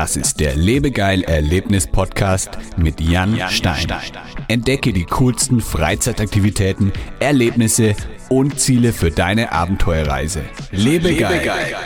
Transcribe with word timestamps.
Das 0.00 0.16
ist 0.16 0.40
der 0.40 0.56
Lebegeil 0.56 1.24
Erlebnis 1.24 1.86
Podcast 1.86 2.52
mit 2.78 3.02
Jan, 3.02 3.38
Stein. 3.50 3.86
Entdecke 4.48 4.94
die 4.94 5.04
coolsten 5.04 5.60
Freizeitaktivitäten, 5.60 6.90
Erlebnisse 7.18 7.94
und 8.30 8.58
Ziele 8.58 8.94
für 8.94 9.10
deine 9.10 9.52
Abenteuerreise. 9.52 10.40
Lebegeil. 10.70 11.34
Lebegeil. 11.34 11.76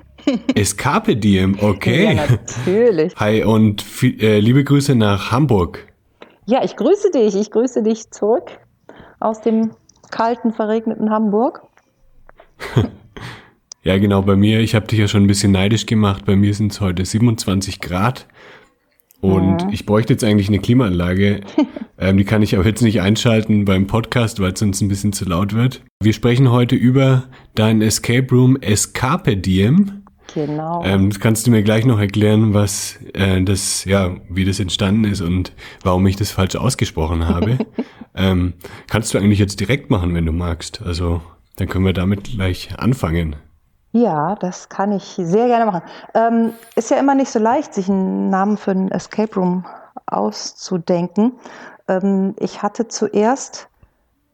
Escape 0.54 1.16
Diem, 1.16 1.58
okay. 1.59 2.14
Ja, 2.14 2.14
natürlich. 2.14 3.16
Hi 3.16 3.44
und 3.44 3.84
äh, 4.04 4.40
liebe 4.40 4.64
Grüße 4.64 4.94
nach 4.94 5.31
Hamburg. 5.31 5.92
Ja, 6.46 6.64
ich 6.64 6.76
grüße 6.76 7.09
dich. 7.09 7.34
Ich 7.34 7.50
grüße 7.50 7.81
dich 7.81 8.12
zurück 8.12 8.52
aus 9.20 9.42
dem 9.42 9.72
kalten, 10.12 10.54
verregneten 10.54 11.09
Hamburg. 11.09 11.64
ja, 13.81 13.98
genau, 13.98 14.22
bei 14.22 14.36
mir, 14.36 14.59
ich 14.59 14.76
habe 14.76 14.86
dich 14.86 15.00
ja 15.00 15.08
schon 15.08 15.24
ein 15.24 15.28
bisschen 15.28 15.54
neidisch 15.54 15.88
gemacht. 15.88 16.24
Bei 16.28 16.36
mir 16.36 16.54
sind 16.54 16.72
es 16.72 16.81
heute 16.81 17.04
27 17.04 17.81
Grad. 17.81 18.28
Und 19.22 19.66
mhm. 19.66 19.73
ich 19.73 19.86
bräuchte 19.86 20.14
jetzt 20.14 20.23
eigentlich 20.23 20.48
eine 20.48 20.60
Klimaanlage. 20.60 21.42
ähm, 21.98 22.18
die 22.18 22.23
kann 22.23 22.42
ich 22.42 22.56
aber 22.56 22.66
jetzt 22.66 22.82
nicht 22.82 23.02
einschalten 23.02 23.66
beim 23.66 23.88
Podcast, 23.88 24.40
weil 24.40 24.54
es 24.54 24.59
sonst 24.59 24.82
ein 24.82 24.88
bisschen 24.88 25.14
zu 25.14 25.26
laut 25.26 25.54
wird. 25.54 25.82
Wir 26.02 26.14
sprechen 26.14 26.52
heute 26.52 26.76
über 26.76 27.26
dein 27.56 27.82
Escape 27.82 28.28
Room 28.32 28.58
Escape 28.58 29.38
Diem. 29.38 30.04
Genau. 30.34 30.84
Ähm, 30.84 31.09
kannst 31.19 31.47
du 31.47 31.52
mir 31.52 31.64
gleich 31.64 31.86
noch 31.86 32.00
erklären, 32.00 32.53
was 32.53 33.00
äh, 33.14 33.41
das, 33.41 33.86
ja, 33.86 34.18
wie 34.30 34.46
das 34.46 34.59
entstanden 34.59 35.06
ist 35.06 35.22
und 35.22 35.53
warum 35.84 36.06
ich 36.06 36.18
das 36.18 36.31
falsch 36.31 36.56
ausgesprochen 36.56 37.28
habe? 37.28 37.58
ähm, 38.16 38.53
kannst 38.88 39.14
du 39.14 39.18
eigentlich 39.18 39.40
jetzt 39.40 39.59
direkt 39.59 39.90
machen, 39.90 40.14
wenn 40.14 40.25
du 40.25 40.34
magst. 40.34 40.81
Also 40.81 41.22
dann 41.56 41.68
können 41.68 41.86
wir 41.86 41.94
damit 41.94 42.25
gleich 42.25 42.78
anfangen. 42.78 43.36
Ja, 43.92 44.36
das 44.36 44.70
kann 44.70 44.92
ich 44.92 45.20
sehr 45.22 45.48
gerne 45.48 45.66
machen. 45.66 45.81
Ähm, 46.14 46.53
ist 46.75 46.92
ja 46.92 46.98
immer 46.98 47.16
nicht 47.16 47.31
so 47.31 47.40
leicht, 47.40 47.74
sich 47.74 47.90
einen 47.90 48.30
Namen 48.30 48.58
für 48.58 48.72
einen 48.72 48.92
Escape 48.92 49.34
Room 49.36 49.66
auszudenken. 50.06 51.34
Ähm, 51.88 52.36
ich 52.40 52.62
hatte 52.62 52.88
zuerst 52.88 53.70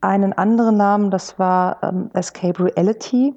einen 0.02 0.34
anderen 0.34 0.78
Namen, 0.78 1.12
das 1.12 1.40
war 1.40 1.78
ähm, 1.84 2.10
Escape 2.14 2.66
Reality. 2.66 3.36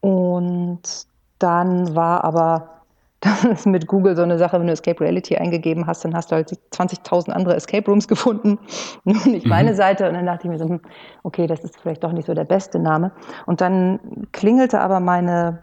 Und 0.00 1.06
dann 1.38 1.94
war 1.94 2.24
aber 2.24 2.81
das 3.22 3.44
ist 3.44 3.66
mit 3.66 3.86
Google 3.86 4.16
so 4.16 4.22
eine 4.22 4.36
Sache, 4.36 4.58
wenn 4.58 4.66
du 4.66 4.72
Escape 4.72 5.00
Reality 5.00 5.36
eingegeben 5.36 5.86
hast, 5.86 6.04
dann 6.04 6.14
hast 6.14 6.32
du 6.32 6.34
halt 6.34 6.50
20.000 6.50 7.30
andere 7.30 7.54
Escape 7.54 7.88
Rooms 7.88 8.08
gefunden, 8.08 8.58
nur 9.04 9.24
nicht 9.26 9.44
mhm. 9.44 9.50
meine 9.50 9.74
Seite. 9.74 10.08
Und 10.08 10.14
dann 10.14 10.26
dachte 10.26 10.44
ich 10.44 10.50
mir 10.50 10.58
so, 10.58 10.68
hm, 10.68 10.80
okay, 11.22 11.46
das 11.46 11.60
ist 11.62 11.78
vielleicht 11.80 12.02
doch 12.02 12.12
nicht 12.12 12.26
so 12.26 12.34
der 12.34 12.44
beste 12.44 12.80
Name. 12.80 13.12
Und 13.46 13.60
dann 13.60 14.00
klingelte 14.32 14.80
aber 14.80 14.98
meine, 14.98 15.62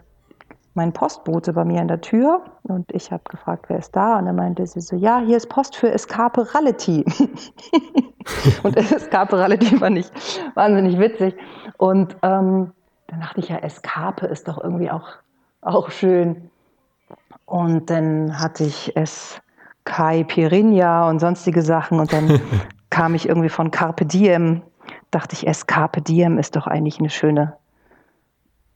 mein 0.72 0.94
Postbote 0.94 1.52
bei 1.52 1.66
mir 1.66 1.82
an 1.82 1.88
der 1.88 2.00
Tür 2.00 2.42
und 2.62 2.90
ich 2.92 3.12
habe 3.12 3.24
gefragt, 3.28 3.66
wer 3.68 3.78
ist 3.78 3.94
da? 3.94 4.18
Und 4.18 4.24
dann 4.24 4.36
meinte 4.36 4.66
sie 4.66 4.80
so, 4.80 4.96
ja, 4.96 5.20
hier 5.20 5.36
ist 5.36 5.50
Post 5.50 5.76
für 5.76 5.90
Escape 5.92 6.46
Reality. 6.54 7.04
und 8.62 8.76
Escape 8.92 9.36
Reality 9.36 9.76
fand 9.76 9.98
ich 9.98 10.10
wahnsinnig 10.54 10.98
witzig. 10.98 11.36
Und 11.76 12.16
ähm, 12.22 12.72
dann 13.08 13.20
dachte 13.20 13.40
ich 13.40 13.50
ja, 13.50 13.58
Escape 13.58 14.26
ist 14.26 14.48
doch 14.48 14.62
irgendwie 14.64 14.90
auch, 14.90 15.08
auch 15.60 15.90
schön. 15.90 16.50
Und 17.46 17.90
dann 17.90 18.38
hatte 18.38 18.64
ich 18.64 18.96
es 18.96 19.40
Kai 19.84 20.24
Pirinha 20.24 21.08
und 21.08 21.18
sonstige 21.18 21.62
Sachen. 21.62 22.00
Und 22.00 22.12
dann 22.12 22.40
kam 22.90 23.14
ich 23.14 23.28
irgendwie 23.28 23.48
von 23.48 23.70
Carpe 23.70 24.06
Diem. 24.06 24.62
Dachte 25.10 25.34
ich, 25.34 25.46
es 25.46 25.66
Carpe 25.66 26.00
Diem 26.00 26.38
ist 26.38 26.56
doch 26.56 26.66
eigentlich 26.66 26.98
eine 26.98 27.10
schöne, 27.10 27.56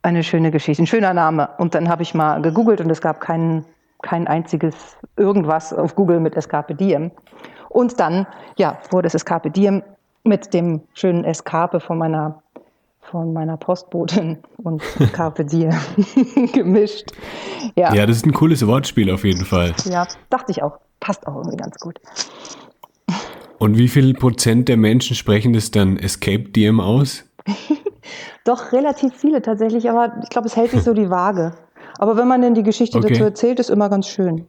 eine 0.01 0.23
schöne 0.23 0.51
Geschichte, 0.51 0.83
ein 0.83 0.87
schöner 0.87 1.13
Name. 1.13 1.49
Und 1.57 1.75
dann 1.75 1.89
habe 1.89 2.03
ich 2.03 2.13
mal 2.13 2.41
gegoogelt 2.41 2.81
und 2.81 2.89
es 2.89 3.01
gab 3.01 3.21
kein, 3.21 3.65
kein 4.01 4.27
einziges 4.27 4.97
irgendwas 5.15 5.73
auf 5.73 5.95
Google 5.95 6.19
mit 6.19 6.35
Escape 6.35 6.75
Diem. 6.75 7.11
Und 7.69 7.99
dann, 7.99 8.27
ja, 8.57 8.77
wurde 8.91 9.07
es 9.07 9.15
Escape 9.15 9.51
Diem 9.51 9.83
mit 10.23 10.53
dem 10.53 10.81
schönen 10.93 11.23
Escape 11.23 11.79
von 11.79 11.97
meiner 11.97 12.41
von 13.09 13.33
meiner 13.33 13.57
Postbotin 13.57 14.37
und 14.57 14.81
Carpe 15.13 15.45
Diem 15.45 15.71
gemischt. 16.53 17.11
Ja. 17.75 17.93
ja, 17.93 18.05
das 18.05 18.17
ist 18.17 18.25
ein 18.25 18.33
cooles 18.33 18.65
Wortspiel 18.65 19.11
auf 19.11 19.23
jeden 19.23 19.45
Fall. 19.45 19.73
Ja, 19.85 20.07
dachte 20.29 20.51
ich 20.51 20.63
auch. 20.63 20.79
Passt 20.99 21.27
auch 21.27 21.35
irgendwie 21.35 21.57
ganz 21.57 21.77
gut. 21.79 21.99
Und 23.59 23.77
wie 23.77 23.87
viel 23.87 24.13
Prozent 24.13 24.69
der 24.69 24.77
Menschen 24.77 25.15
sprechen 25.15 25.53
das 25.53 25.71
dann 25.71 25.97
Escape 25.97 26.49
Diem 26.49 26.79
aus? 26.79 27.23
Doch 28.43 28.71
relativ 28.71 29.13
viele 29.15 29.41
tatsächlich, 29.41 29.89
aber 29.89 30.17
ich 30.23 30.29
glaube, 30.29 30.47
es 30.47 30.55
hält 30.55 30.71
sich 30.71 30.83
so 30.83 30.93
die 30.93 31.09
Waage. 31.09 31.53
Aber 31.97 32.17
wenn 32.17 32.27
man 32.27 32.41
denn 32.41 32.53
die 32.53 32.63
Geschichte 32.63 32.97
okay. 32.97 33.09
dazu 33.09 33.23
erzählt, 33.23 33.59
ist 33.59 33.69
immer 33.69 33.89
ganz 33.89 34.07
schön. 34.07 34.47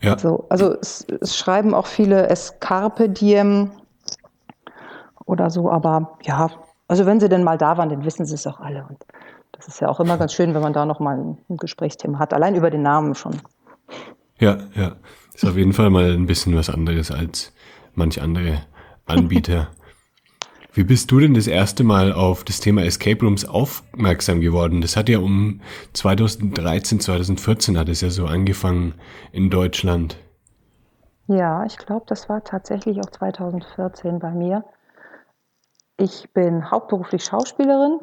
Ja. 0.00 0.18
So, 0.18 0.46
also 0.50 0.74
es, 0.80 1.06
es 1.20 1.36
schreiben 1.36 1.74
auch 1.74 1.86
viele 1.86 2.28
Escarpe 2.28 3.08
Diem 3.08 3.70
oder 5.24 5.50
so, 5.50 5.70
aber 5.70 6.18
ja, 6.22 6.50
also 6.88 7.06
wenn 7.06 7.20
sie 7.20 7.28
denn 7.28 7.44
mal 7.44 7.58
da 7.58 7.76
waren, 7.76 7.88
dann 7.88 8.04
wissen 8.04 8.26
sie 8.26 8.34
es 8.34 8.46
auch 8.46 8.60
alle. 8.60 8.86
Und 8.88 9.04
das 9.52 9.68
ist 9.68 9.80
ja 9.80 9.88
auch 9.88 10.00
immer 10.00 10.16
ganz 10.18 10.32
schön, 10.32 10.54
wenn 10.54 10.62
man 10.62 10.72
da 10.72 10.84
nochmal 10.86 11.18
ein, 11.18 11.56
Gesprächsthema 11.56 12.18
hat, 12.18 12.34
allein 12.34 12.54
über 12.54 12.70
den 12.70 12.82
Namen 12.82 13.14
schon. 13.14 13.40
Ja, 14.38 14.58
ja. 14.74 14.96
Ist 15.34 15.44
auf 15.44 15.56
jeden 15.56 15.72
Fall 15.72 15.90
mal 15.90 16.12
ein 16.12 16.26
bisschen 16.26 16.54
was 16.54 16.70
anderes 16.70 17.10
als 17.10 17.52
manch 17.94 18.22
andere 18.22 18.62
Anbieter. 19.06 19.68
Wie 20.76 20.82
bist 20.82 21.10
du 21.12 21.20
denn 21.20 21.34
das 21.34 21.46
erste 21.46 21.84
Mal 21.84 22.12
auf 22.12 22.42
das 22.42 22.58
Thema 22.58 22.84
Escape 22.84 23.24
Rooms 23.24 23.44
aufmerksam 23.44 24.40
geworden? 24.40 24.80
Das 24.80 24.96
hat 24.96 25.08
ja 25.08 25.20
um 25.20 25.60
2013, 25.92 26.98
2014 26.98 27.78
hat 27.78 27.88
es 27.88 28.00
ja 28.00 28.10
so 28.10 28.26
angefangen 28.26 28.94
in 29.30 29.50
Deutschland. 29.50 30.16
Ja, 31.28 31.64
ich 31.64 31.78
glaube, 31.78 32.06
das 32.08 32.28
war 32.28 32.42
tatsächlich 32.42 32.98
auch 32.98 33.10
2014 33.10 34.18
bei 34.18 34.32
mir. 34.32 34.64
Ich 35.96 36.32
bin 36.32 36.70
hauptberuflich 36.70 37.24
Schauspielerin 37.24 38.00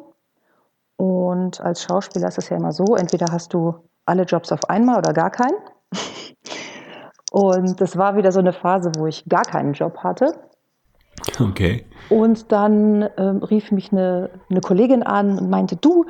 und 0.96 1.60
als 1.60 1.82
Schauspieler 1.82 2.28
ist 2.28 2.38
es 2.38 2.48
ja 2.48 2.56
immer 2.56 2.72
so, 2.72 2.96
entweder 2.96 3.26
hast 3.30 3.52
du 3.52 3.74
alle 4.06 4.22
Jobs 4.24 4.52
auf 4.52 4.68
einmal 4.70 4.98
oder 4.98 5.12
gar 5.12 5.30
keinen. 5.30 5.56
Und 7.32 7.80
das 7.80 7.96
war 7.96 8.14
wieder 8.16 8.30
so 8.30 8.40
eine 8.40 8.52
Phase, 8.52 8.92
wo 8.98 9.06
ich 9.06 9.24
gar 9.26 9.44
keinen 9.44 9.72
Job 9.72 9.96
hatte. 9.98 10.34
Okay. 11.40 11.86
Und 12.10 12.52
dann 12.52 13.08
ähm, 13.16 13.42
rief 13.42 13.72
mich 13.72 13.90
eine, 13.90 14.28
eine 14.50 14.60
Kollegin 14.60 15.02
an 15.02 15.38
und 15.38 15.48
meinte, 15.48 15.76
du, 15.76 16.04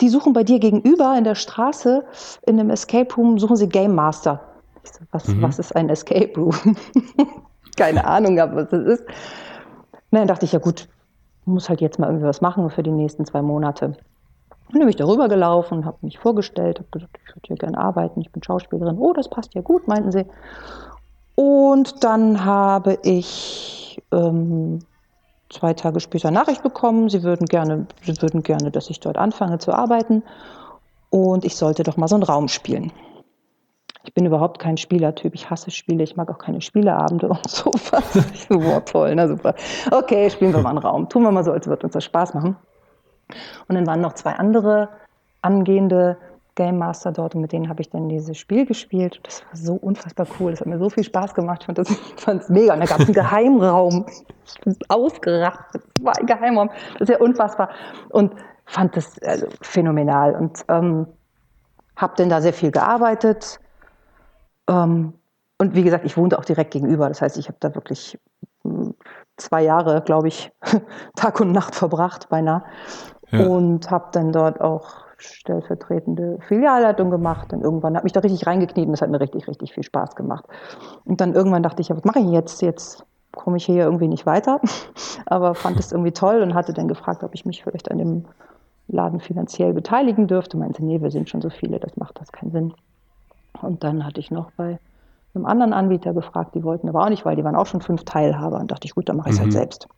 die 0.00 0.08
suchen 0.08 0.32
bei 0.32 0.42
dir 0.42 0.58
gegenüber 0.58 1.14
in 1.16 1.22
der 1.22 1.36
Straße 1.36 2.04
in 2.46 2.58
einem 2.58 2.70
Escape 2.70 3.14
Room, 3.14 3.38
suchen 3.38 3.56
sie 3.56 3.68
Game 3.68 3.94
Master. 3.94 4.40
Ich 4.82 4.90
so, 4.90 5.04
was, 5.12 5.28
mhm. 5.28 5.42
was 5.42 5.60
ist 5.60 5.76
ein 5.76 5.88
Escape 5.88 6.32
Room? 6.36 6.76
Keine 7.76 8.04
Ahnung, 8.04 8.36
was 8.36 8.68
das 8.70 8.84
ist. 8.84 9.04
Na, 10.10 10.20
dann 10.20 10.28
dachte 10.28 10.44
ich, 10.44 10.52
ja 10.52 10.58
gut, 10.58 10.88
muss 11.46 11.68
halt 11.68 11.80
jetzt 11.80 11.98
mal 11.98 12.06
irgendwie 12.06 12.26
was 12.26 12.40
machen 12.40 12.70
für 12.70 12.82
die 12.82 12.90
nächsten 12.90 13.24
zwei 13.24 13.42
Monate. 13.42 13.96
Dann 14.70 14.80
bin 14.80 14.88
ich 14.88 14.96
darüber 14.96 15.28
gelaufen, 15.28 15.84
habe 15.84 15.98
mich 16.02 16.18
vorgestellt, 16.18 16.78
habe 16.78 16.88
gesagt, 16.90 17.18
ich 17.22 17.30
würde 17.30 17.46
hier 17.46 17.56
gerne 17.56 17.78
arbeiten, 17.78 18.20
ich 18.20 18.32
bin 18.32 18.42
Schauspielerin. 18.42 18.98
Oh, 18.98 19.12
das 19.12 19.28
passt 19.28 19.54
ja 19.54 19.60
gut, 19.60 19.86
meinten 19.86 20.10
sie. 20.10 20.26
Und 21.34 22.02
dann 22.02 22.44
habe 22.44 22.98
ich 23.02 24.02
ähm, 24.12 24.80
zwei 25.50 25.74
Tage 25.74 26.00
später 26.00 26.30
Nachricht 26.30 26.62
bekommen, 26.62 27.08
sie 27.08 27.22
würden 27.22 27.46
gerne, 27.46 27.86
sie 28.02 28.20
würden 28.20 28.42
gerne, 28.42 28.70
dass 28.70 28.90
ich 28.90 29.00
dort 29.00 29.16
anfange 29.16 29.58
zu 29.58 29.72
arbeiten 29.72 30.22
und 31.10 31.44
ich 31.44 31.56
sollte 31.56 31.82
doch 31.82 31.96
mal 31.96 32.08
so 32.08 32.16
einen 32.16 32.24
Raum 32.24 32.48
spielen. 32.48 32.92
Ich 34.04 34.12
bin 34.12 34.26
überhaupt 34.26 34.58
kein 34.58 34.76
Spielertyp. 34.76 35.34
Ich 35.34 35.50
hasse 35.50 35.70
Spiele. 35.70 36.04
Ich 36.04 36.14
mag 36.14 36.30
auch 36.30 36.38
keine 36.38 36.60
Spieleabende 36.60 37.28
und 37.30 37.50
sowas. 37.50 38.16
Ich 38.32 38.46
so, 38.48 38.58
boah, 38.58 38.84
toll, 38.84 39.14
na 39.14 39.26
super. 39.26 39.54
Okay, 39.90 40.30
spielen 40.30 40.52
wir 40.52 40.60
mal 40.60 40.70
einen 40.70 40.78
Raum. 40.78 41.08
Tun 41.08 41.22
wir 41.22 41.32
mal 41.32 41.44
so, 41.44 41.52
als 41.52 41.66
würde 41.66 41.84
uns 41.84 41.94
das 41.94 42.04
Spaß 42.04 42.34
machen. 42.34 42.56
Und 43.68 43.74
dann 43.74 43.86
waren 43.86 44.00
noch 44.00 44.12
zwei 44.12 44.32
andere 44.32 44.90
angehende 45.40 46.18
Game 46.54 46.78
Master 46.78 47.10
dort 47.10 47.34
und 47.34 47.40
mit 47.40 47.52
denen 47.52 47.68
habe 47.68 47.80
ich 47.80 47.90
dann 47.90 48.08
dieses 48.08 48.38
Spiel 48.38 48.64
gespielt. 48.64 49.18
Das 49.24 49.44
war 49.46 49.56
so 49.56 49.74
unfassbar 49.74 50.26
cool. 50.38 50.52
Das 50.52 50.60
hat 50.60 50.68
mir 50.68 50.78
so 50.78 50.88
viel 50.88 51.02
Spaß 51.02 51.34
gemacht. 51.34 51.66
Ich 51.68 52.22
fand 52.22 52.42
es 52.42 52.48
mega. 52.48 52.74
Und 52.74 52.80
da 52.80 52.86
gab 52.86 53.00
es 53.00 53.06
einen 53.06 53.14
Geheimraum. 53.14 54.06
Ausgerastet. 54.88 55.82
Das 55.94 56.04
war 56.04 56.16
ein 56.16 56.26
Geheimraum. 56.26 56.70
Das 56.92 57.02
ist 57.02 57.08
ja 57.08 57.18
unfassbar. 57.18 57.70
Und 58.10 58.34
fand 58.66 58.96
das 58.96 59.20
also, 59.22 59.48
phänomenal. 59.62 60.36
Und 60.36 60.64
ähm, 60.68 61.06
habe 61.96 62.14
dann 62.16 62.28
da 62.28 62.40
sehr 62.40 62.52
viel 62.52 62.70
gearbeitet. 62.70 63.58
Ähm, 64.68 65.14
und 65.58 65.74
wie 65.74 65.82
gesagt, 65.82 66.04
ich 66.04 66.16
wohnte 66.16 66.38
auch 66.38 66.44
direkt 66.44 66.72
gegenüber. 66.72 67.08
Das 67.08 67.22
heißt, 67.22 67.38
ich 67.38 67.48
habe 67.48 67.58
da 67.60 67.74
wirklich 67.74 68.18
hm, 68.62 68.94
zwei 69.36 69.62
Jahre, 69.62 70.02
glaube 70.02 70.28
ich, 70.28 70.52
Tag 71.16 71.40
und 71.40 71.52
Nacht 71.52 71.74
verbracht, 71.74 72.28
beinahe. 72.28 72.64
Ja. 73.30 73.46
Und 73.46 73.90
habe 73.90 74.08
dann 74.12 74.32
dort 74.32 74.60
auch 74.60 75.04
stellvertretende 75.16 76.38
Filialleitung 76.48 77.10
gemacht. 77.10 77.52
Und 77.52 77.62
irgendwann 77.62 77.96
habe 77.96 78.04
mich 78.04 78.12
da 78.12 78.20
richtig 78.20 78.46
reingekniet 78.46 78.86
und 78.86 78.92
das 78.92 79.02
hat 79.02 79.10
mir 79.10 79.20
richtig, 79.20 79.48
richtig 79.48 79.72
viel 79.72 79.82
Spaß 79.82 80.16
gemacht. 80.16 80.44
Und 81.04 81.20
dann 81.20 81.34
irgendwann 81.34 81.62
dachte 81.62 81.82
ich, 81.82 81.88
ja, 81.88 81.96
was 81.96 82.04
mache 82.04 82.20
ich 82.20 82.30
jetzt? 82.30 82.62
Jetzt 82.62 83.04
komme 83.32 83.56
ich 83.56 83.66
hier 83.66 83.84
irgendwie 83.84 84.08
nicht 84.08 84.26
weiter. 84.26 84.60
Aber 85.26 85.54
fand 85.54 85.78
es 85.78 85.92
irgendwie 85.92 86.12
toll 86.12 86.42
und 86.42 86.54
hatte 86.54 86.72
dann 86.72 86.88
gefragt, 86.88 87.22
ob 87.22 87.34
ich 87.34 87.44
mich 87.44 87.62
vielleicht 87.62 87.90
an 87.90 87.98
dem 87.98 88.24
Laden 88.88 89.20
finanziell 89.20 89.72
beteiligen 89.72 90.26
dürfte. 90.26 90.56
Meinte, 90.56 90.84
nee, 90.84 91.00
wir 91.00 91.10
sind 91.10 91.28
schon 91.28 91.40
so 91.40 91.50
viele, 91.50 91.78
das 91.78 91.96
macht 91.96 92.20
das 92.20 92.32
keinen 92.32 92.52
Sinn. 92.52 92.74
Und 93.62 93.84
dann 93.84 94.04
hatte 94.04 94.20
ich 94.20 94.30
noch 94.30 94.50
bei 94.52 94.78
einem 95.34 95.46
anderen 95.46 95.72
Anbieter 95.72 96.14
gefragt, 96.14 96.54
die 96.54 96.62
wollten 96.62 96.88
aber 96.88 97.04
auch 97.04 97.08
nicht, 97.08 97.24
weil 97.24 97.36
die 97.36 97.44
waren 97.44 97.56
auch 97.56 97.66
schon 97.66 97.80
fünf 97.80 98.04
Teilhaber. 98.04 98.58
Und 98.60 98.70
dachte 98.70 98.86
ich, 98.86 98.94
gut, 98.94 99.08
dann 99.08 99.16
mache 99.16 99.30
ich 99.30 99.34
es 99.34 99.40
halt 99.40 99.52
mhm. 99.52 99.56
halt 99.56 99.72
selbst. 99.72 99.88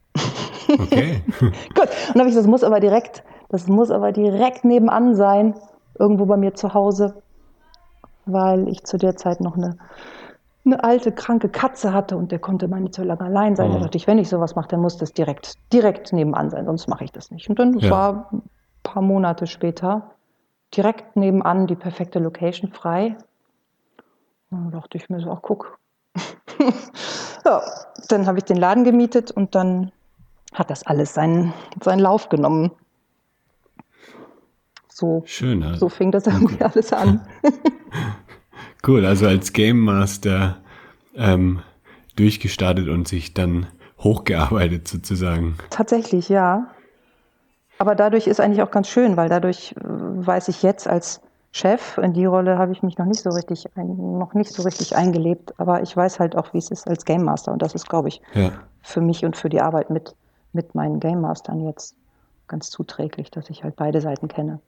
Okay. 0.69 1.23
gut. 1.39 1.51
Und 1.51 2.15
dann 2.15 2.21
habe 2.21 2.29
ich, 2.29 2.35
das 2.35 2.47
muss 2.47 2.65
aber 2.65 2.81
direkt, 2.81 3.23
das 3.49 3.69
muss 3.69 3.91
aber 3.91 4.13
direkt 4.13 4.65
nebenan 4.65 5.15
sein, 5.15 5.55
irgendwo 5.99 6.27
bei 6.27 6.37
mir 6.37 6.55
zu 6.55 6.75
Hause, 6.75 7.23
weil 8.25 8.69
ich 8.69 8.85
zu 8.85 8.99
der 8.99 9.17
Zeit 9.17 9.41
noch 9.41 9.57
eine, 9.57 9.77
eine 10.65 10.83
alte, 10.83 11.13
kranke 11.13 11.49
Katze 11.49 11.93
hatte 11.93 12.17
und 12.17 12.33
der 12.33 12.39
konnte 12.39 12.69
mal 12.69 12.81
nicht 12.81 12.95
so 12.95 13.03
lange 13.03 13.23
allein 13.23 13.57
sein. 13.57 13.71
Oh. 13.71 13.75
Da 13.75 13.81
dachte 13.81 13.97
ich, 13.97 14.07
wenn 14.07 14.19
ich 14.19 14.29
sowas 14.29 14.57
mache, 14.57 14.69
dann 14.69 14.81
muss 14.81 14.97
das 14.97 15.13
direkt, 15.13 15.55
direkt 15.73 16.13
nebenan 16.13 16.51
sein, 16.51 16.67
sonst 16.67 16.89
mache 16.89 17.05
ich 17.05 17.13
das 17.13 17.31
nicht. 17.31 17.49
Und 17.49 17.59
dann 17.59 17.79
ja. 17.79 17.91
war 17.91 18.29
ein 18.33 18.43
paar 18.83 19.03
Monate 19.03 19.47
später 19.47 20.11
direkt 20.75 21.17
nebenan 21.17 21.67
die 21.67 21.77
perfekte 21.77 22.19
Location 22.19 22.73
frei. 22.73 23.17
Und 24.51 24.65
dann 24.65 24.71
dachte 24.71 24.99
ich 24.99 25.09
mir 25.09 25.21
so, 25.21 25.31
ach 25.31 25.43
guck. 25.43 25.79
ja, 27.45 27.63
dann 28.09 28.27
habe 28.27 28.39
ich 28.39 28.45
den 28.45 28.57
Laden 28.57 28.85
gemietet 28.85 29.31
und 29.31 29.55
dann 29.55 29.93
hat 30.55 30.71
das 30.71 30.85
alles 30.85 31.15
seinen, 31.15 31.53
seinen 31.83 32.01
Lauf 32.01 32.29
genommen. 32.29 32.71
So, 34.89 35.23
Schön, 35.27 35.63
also. 35.63 35.79
so 35.79 35.89
fing 35.91 36.11
das 36.11 36.27
irgendwie 36.27 36.55
cool. 36.55 36.71
alles 36.73 36.93
an. 36.93 37.27
cool, 38.87 39.05
also 39.05 39.27
als 39.27 39.53
Game 39.53 39.81
Master 39.81 40.57
ähm, 41.15 41.61
durchgestartet 42.17 42.89
und 42.89 43.07
sich 43.07 43.35
dann 43.35 43.67
hochgearbeitet 43.99 44.89
sozusagen. 44.89 45.59
Tatsächlich, 45.69 46.29
ja. 46.29 46.69
Aber 47.79 47.95
dadurch 47.95 48.27
ist 48.27 48.41
eigentlich 48.41 48.63
auch 48.63 48.71
ganz 48.71 48.89
schön, 48.89 49.19
weil 49.19 49.29
dadurch 49.29 49.75
äh, 49.79 49.85
weiß 49.85 50.49
ich 50.49 50.63
jetzt 50.63 50.89
als 50.89 51.21
Chef, 51.57 51.99
in 51.99 52.13
die 52.13 52.27
Rolle 52.27 52.59
habe 52.59 52.73
ich 52.73 52.83
mich 52.83 52.99
noch 52.99 53.07
nicht 53.07 53.23
so 53.23 53.31
richtig 53.31 53.67
ein, 53.77 54.19
noch 54.19 54.35
nicht 54.35 54.51
so 54.51 54.63
richtig 54.63 54.95
eingelebt, 54.95 55.59
aber 55.59 55.83
ich 55.83 55.97
weiß 55.97 56.21
halt 56.21 56.37
auch, 56.37 56.53
wie 56.53 56.59
es 56.59 56.71
ist 56.71 56.87
als 56.87 57.05
Game 57.05 57.25
Master 57.25 57.53
und 57.53 57.63
das 57.63 57.75
ist, 57.75 57.89
glaube 57.89 58.09
ich, 58.09 58.21
ja. 58.35 58.53
für 58.83 59.01
mich 59.01 59.25
und 59.25 59.37
für 59.37 59.49
die 59.49 59.61
Arbeit 59.61 59.91
mit 59.91 60.15
mit 60.57 60.75
meinen 60.75 60.99
Game 60.99 61.21
Mastern 61.21 61.61
jetzt 61.61 61.95
ganz 62.49 62.71
zuträglich, 62.71 63.31
dass 63.31 63.49
ich 63.51 63.63
halt 63.63 63.77
beide 63.77 64.01
Seiten 64.01 64.27
kenne. 64.27 64.61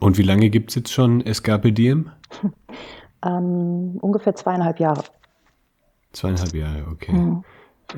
Und 0.00 0.18
wie 0.18 0.22
lange 0.22 0.50
gibt 0.50 0.70
es 0.70 0.74
jetzt 0.74 0.92
schon 0.92 1.20
Escape 1.20 1.72
Diem? 1.72 2.10
ähm, 3.24 3.98
ungefähr 4.00 4.34
zweieinhalb 4.34 4.80
Jahre. 4.80 5.04
Zweieinhalb 6.12 6.54
Jahre, 6.54 6.86
okay. 6.90 7.12
Mhm. 7.12 7.44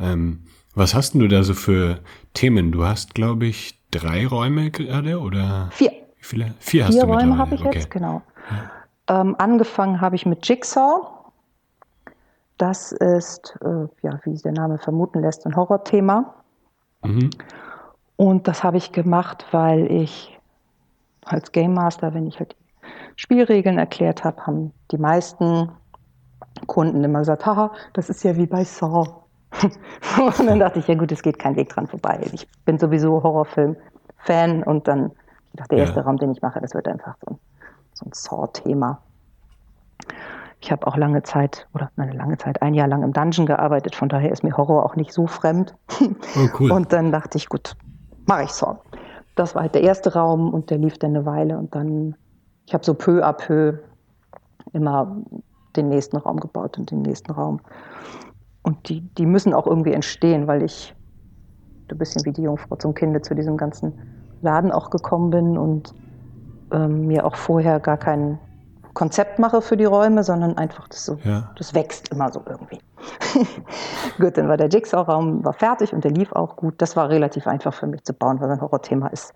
Ähm, 0.01 0.45
was 0.75 0.95
hast 0.95 1.15
du 1.15 1.27
da 1.29 1.43
so 1.43 1.55
für 1.55 2.01
Themen? 2.35 2.73
Du 2.73 2.85
hast, 2.85 3.15
glaube 3.15 3.47
ich, 3.47 3.81
drei 3.91 4.27
Räume 4.27 4.71
gerade 4.71 5.21
oder? 5.21 5.71
Vier. 5.73 5.93
Wie 6.27 6.43
viele? 6.43 6.55
Vier 6.59 6.87
Vier 6.87 7.05
Räume 7.05 7.39
habe 7.39 7.55
ich 7.55 7.65
okay. 7.65 7.79
jetzt, 7.79 7.91
genau. 7.91 8.23
Ja. 9.09 9.21
Ähm, 9.21 9.37
angefangen 9.39 10.01
habe 10.01 10.17
ich 10.17 10.27
mit 10.27 10.47
Jigsaw. 10.47 11.07
Das 12.59 12.93
ist, 12.93 13.57
äh, 13.61 13.87
ja, 14.03 14.19
wie 14.25 14.35
der 14.35 14.53
Name 14.53 14.79
vermuten 14.79 15.21
lässt, 15.21 15.47
ein 15.47 15.55
Horrorthema. 15.55 16.35
Mhm. 17.03 17.31
Und 18.17 18.49
das 18.49 18.65
habe 18.65 18.79
ich 18.79 18.93
gemacht, 18.93 19.47
weil 19.53 19.91
ich 19.91 20.39
als 21.25 21.53
Game 21.53 21.75
Master, 21.75 22.15
wenn 22.15 22.27
ich 22.27 22.39
halt 22.39 22.57
die 22.83 23.21
Spielregeln 23.21 23.79
erklärt 23.79 24.25
habe, 24.25 24.47
haben 24.47 24.73
die 24.91 24.99
meisten 24.99 25.71
Kunden 26.67 27.05
immer 27.05 27.21
gesagt, 27.21 27.47
haha, 27.47 27.73
das 27.93 28.09
ist 28.09 28.25
ja 28.25 28.37
wie 28.37 28.47
bei 28.47 28.65
Saw. 28.65 29.07
und 29.61 30.47
dann 30.47 30.59
dachte 30.59 30.79
ich, 30.81 30.89
ja 30.89 30.95
gut, 30.95 31.13
es 31.13 31.23
geht 31.23 31.39
kein 31.39 31.57
Weg 31.57 31.69
dran 31.69 31.87
vorbei. 31.87 32.21
Ich 32.33 32.49
bin 32.65 32.79
sowieso 32.79 33.23
Horrorfilm-Fan 33.23 34.63
und 34.65 34.89
dann, 34.89 35.13
dachte, 35.57 35.77
der 35.77 35.85
erste 35.85 36.01
ja. 36.01 36.07
Raum, 36.07 36.19
den 36.19 36.31
ich 36.31 36.43
mache, 36.43 36.61
das 36.61 36.75
wird 36.75 36.89
einfach 36.89 37.17
so 37.21 37.33
ein, 37.33 37.39
so 37.95 38.07
ein 38.07 38.13
Saw-Thema. 38.13 39.01
Ich 40.61 40.73
habe 40.73 40.87
auch 40.87 40.97
lange 40.97 41.23
Zeit, 41.23 41.69
oder 41.75 41.91
eine 41.97 42.13
lange 42.13 42.39
Zeit, 42.39 42.63
ein 42.63 42.75
Jahr 42.75 42.89
lang 42.89 43.03
im 43.03 43.13
Dungeon 43.13 43.47
gearbeitet, 43.47 43.95
von 43.95 44.09
daher 44.09 44.33
ist 44.33 44.43
mir 44.43 44.57
Horror 44.57 44.85
auch 44.85 44.97
nicht 44.97 45.13
so 45.13 45.27
fremd. 45.27 45.75
Oh, 46.01 46.49
cool. 46.59 46.73
Und 46.73 46.93
dann 46.93 47.13
dachte 47.13 47.39
ich, 47.39 47.49
gut, 47.49 47.77
mache 48.27 48.45
ich 48.45 48.51
so. 48.51 48.77
Das 49.35 49.55
war 49.55 49.63
halt 49.63 49.75
der 49.75 49.83
erste 49.83 50.15
Raum 50.15 50.53
und 50.53 50.71
der 50.71 50.79
lief 50.79 50.99
dann 50.99 51.15
eine 51.15 51.27
Weile 51.27 51.59
und 51.59 51.75
dann, 51.75 52.17
ich 52.65 52.75
habe 52.75 52.85
so 52.85 52.95
peu 52.95 53.23
à 53.23 53.33
peu 53.33 53.79
immer 54.73 55.17
den 55.77 55.89
nächsten 55.89 56.17
Raum 56.17 56.41
gebaut 56.41 56.79
und 56.79 56.91
den 56.91 57.03
nächsten 57.03 57.33
Raum. 57.33 57.61
Und 58.63 58.89
die, 58.89 59.03
die 59.03 59.27
müssen 59.27 59.53
auch 59.53 59.67
irgendwie 59.67 59.93
entstehen, 59.93 60.47
weil 60.47 60.63
ich 60.63 60.95
ein 61.91 61.99
bisschen 61.99 62.25
wie 62.25 62.33
die 62.33 62.43
Jungfrau 62.43 62.77
zum 62.77 62.95
Kinde 62.95 63.23
zu 63.23 63.35
diesem 63.35 63.57
ganzen 63.57 64.16
Laden 64.47 64.73
auch 64.73 64.91
gekommen 64.91 65.31
bin 65.31 65.59
und 65.59 65.95
ähm, 66.73 67.07
mir 67.07 67.27
auch 67.27 67.37
vorher 67.37 67.81
gar 67.81 67.99
keinen 67.99 68.39
Konzept 68.97 69.39
mache 69.39 69.61
für 69.61 69.77
die 69.77 69.85
Räume, 69.85 70.25
sondern 70.25 70.57
einfach 70.57 70.89
das 70.89 71.05
so, 71.05 71.19
ja. 71.23 71.51
das 71.59 71.75
wächst 71.75 72.09
immer 72.09 72.33
so 72.33 72.41
irgendwie. 72.47 72.79
gut, 74.19 74.39
dann 74.39 74.49
war 74.49 74.57
der 74.57 74.69
Jigsaw-Raum 74.69 75.45
war 75.45 75.53
fertig 75.53 75.93
und 75.93 76.03
der 76.03 76.13
lief 76.13 76.33
auch 76.33 76.57
gut. 76.57 76.75
Das 76.79 76.97
war 76.97 77.11
relativ 77.11 77.47
einfach 77.47 77.75
für 77.75 77.87
mich 77.87 78.05
zu 78.05 78.15
bauen, 78.15 78.41
weil 78.41 78.51
ein 78.51 78.61
Horrorthema 78.61 79.09
ist, 79.09 79.35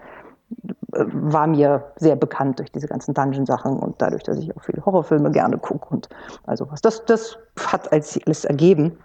äh, 0.95 1.05
war 1.12 1.47
mir 1.47 1.93
sehr 1.97 2.17
bekannt 2.17 2.59
durch 2.59 2.73
diese 2.73 2.88
ganzen 2.88 3.12
Dungeon-Sachen 3.12 3.79
und 3.79 4.00
dadurch, 4.00 4.23
dass 4.23 4.38
ich 4.38 4.57
auch 4.57 4.62
viele 4.62 4.85
Horrorfilme 4.85 5.31
gerne 5.31 5.59
gucke 5.59 5.88
und 5.90 6.09
also 6.47 6.71
was. 6.71 6.81
Das, 6.81 7.05
das 7.05 7.37
hat 7.59 7.93
alles 7.93 8.45
ergeben. 8.47 8.99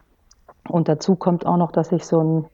Und 0.69 0.87
dazu 0.87 1.15
kommt 1.15 1.45
auch 1.45 1.57
noch, 1.57 1.71
dass 1.71 1.91
ich 1.91 2.05
so 2.05 2.23
ein 2.23 2.45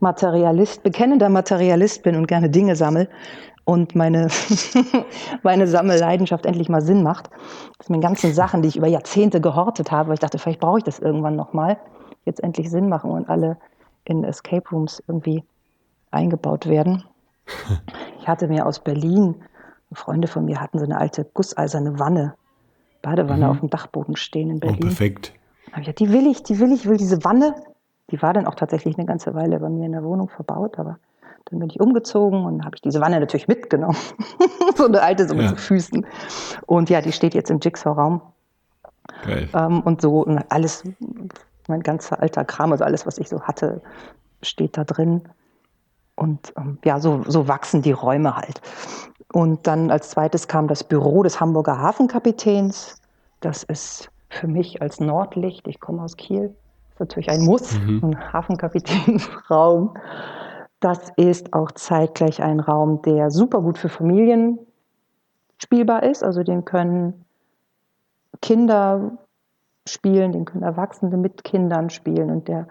Materialist, 0.00 0.82
bekennender 0.82 1.28
Materialist 1.28 2.02
bin 2.02 2.16
und 2.16 2.26
gerne 2.26 2.50
Dinge 2.50 2.76
sammle 2.76 3.08
und 3.64 3.94
meine, 3.94 4.28
meine 5.42 5.66
Sammelleidenschaft 5.66 6.46
endlich 6.46 6.68
mal 6.68 6.82
Sinn 6.82 7.02
macht. 7.02 7.30
Dass 7.78 7.88
mir 7.88 8.00
ganzen 8.00 8.34
Sachen, 8.34 8.62
die 8.62 8.68
ich 8.68 8.76
über 8.76 8.86
Jahrzehnte 8.86 9.40
gehortet 9.40 9.90
habe, 9.90 10.08
weil 10.08 10.14
ich 10.14 10.20
dachte, 10.20 10.38
vielleicht 10.38 10.60
brauche 10.60 10.78
ich 10.78 10.84
das 10.84 10.98
irgendwann 10.98 11.36
nochmal, 11.36 11.78
jetzt 12.24 12.42
endlich 12.42 12.70
Sinn 12.70 12.88
machen 12.88 13.10
und 13.10 13.28
alle 13.28 13.56
in 14.04 14.24
Escape 14.24 14.68
Rooms 14.70 15.02
irgendwie 15.06 15.44
eingebaut 16.10 16.66
werden. 16.66 17.04
Ich 18.20 18.28
hatte 18.28 18.48
mir 18.48 18.64
aus 18.64 18.78
Berlin, 18.78 19.34
Freunde 19.92 20.28
von 20.28 20.46
mir 20.46 20.58
hatten 20.58 20.78
so 20.78 20.86
eine 20.86 20.96
alte 20.96 21.26
gusseiserne 21.34 21.98
Wanne, 21.98 22.34
Badewanne 23.02 23.44
mhm. 23.44 23.50
auf 23.50 23.60
dem 23.60 23.68
Dachboden 23.68 24.16
stehen 24.16 24.48
in 24.48 24.56
oh, 24.56 24.60
Berlin. 24.60 24.78
Oh, 24.80 24.86
perfekt. 24.86 25.34
Da 25.66 25.78
ich 25.78 25.84
gedacht, 25.84 25.98
die 25.98 26.10
will 26.10 26.26
ich, 26.26 26.42
die 26.42 26.58
will 26.58 26.72
ich, 26.72 26.86
will 26.86 26.96
diese 26.96 27.22
Wanne. 27.22 27.54
Die 28.10 28.20
war 28.20 28.32
dann 28.32 28.46
auch 28.46 28.54
tatsächlich 28.54 28.98
eine 28.98 29.06
ganze 29.06 29.34
Weile 29.34 29.58
bei 29.60 29.68
mir 29.68 29.86
in 29.86 29.92
der 29.92 30.04
Wohnung 30.04 30.28
verbaut, 30.28 30.78
aber 30.78 30.98
dann 31.46 31.58
bin 31.58 31.68
ich 31.68 31.80
umgezogen 31.80 32.44
und 32.44 32.64
habe 32.64 32.76
ich 32.76 32.82
diese 32.82 33.00
Wanne 33.00 33.20
natürlich 33.20 33.48
mitgenommen. 33.48 33.96
so 34.76 34.86
eine 34.86 35.02
alte, 35.02 35.28
so 35.28 35.34
mit 35.34 35.44
ja. 35.44 35.50
so 35.50 35.56
Füßen. 35.56 36.06
Und 36.66 36.90
ja, 36.90 37.00
die 37.00 37.12
steht 37.12 37.34
jetzt 37.34 37.50
im 37.50 37.60
Jigsaw-Raum. 37.60 38.20
Geil. 39.24 39.48
Ähm, 39.54 39.80
und 39.82 40.00
so 40.00 40.22
und 40.22 40.42
alles, 40.50 40.84
mein 41.68 41.82
ganzer 41.82 42.20
alter 42.20 42.44
Kram, 42.44 42.72
also 42.72 42.84
alles, 42.84 43.06
was 43.06 43.18
ich 43.18 43.28
so 43.28 43.42
hatte, 43.42 43.82
steht 44.42 44.76
da 44.76 44.84
drin. 44.84 45.22
Und 46.16 46.52
ähm, 46.56 46.78
ja, 46.84 47.00
so, 47.00 47.24
so 47.26 47.48
wachsen 47.48 47.82
die 47.82 47.92
Räume 47.92 48.36
halt. 48.36 48.60
Und 49.32 49.66
dann 49.66 49.90
als 49.90 50.10
zweites 50.10 50.48
kam 50.48 50.68
das 50.68 50.84
Büro 50.84 51.22
des 51.22 51.40
Hamburger 51.40 51.78
Hafenkapitäns. 51.78 53.00
Das 53.40 53.64
ist 53.64 54.10
für 54.30 54.46
mich 54.46 54.80
als 54.80 55.00
Nordlicht, 55.00 55.66
ich 55.68 55.80
komme 55.80 56.02
aus 56.02 56.16
Kiel, 56.16 56.54
ist 56.94 57.00
natürlich 57.00 57.28
ein 57.28 57.44
Muss, 57.44 57.78
mhm. 57.78 58.00
ein 58.02 58.32
Hafenkapitänsraum. 58.32 59.96
Das 60.78 61.12
ist 61.16 61.52
auch 61.52 61.72
zeitgleich 61.72 62.42
ein 62.42 62.60
Raum, 62.60 63.02
der 63.02 63.30
super 63.30 63.60
gut 63.60 63.78
für 63.78 63.88
Familien 63.88 64.58
spielbar 65.58 66.04
ist. 66.04 66.22
Also 66.22 66.42
den 66.42 66.64
können 66.64 67.24
Kinder 68.40 69.18
spielen, 69.88 70.32
den 70.32 70.44
können 70.44 70.62
Erwachsene 70.62 71.16
mit 71.16 71.42
Kindern 71.42 71.90
spielen. 71.90 72.30
Und 72.30 72.46
der, 72.46 72.68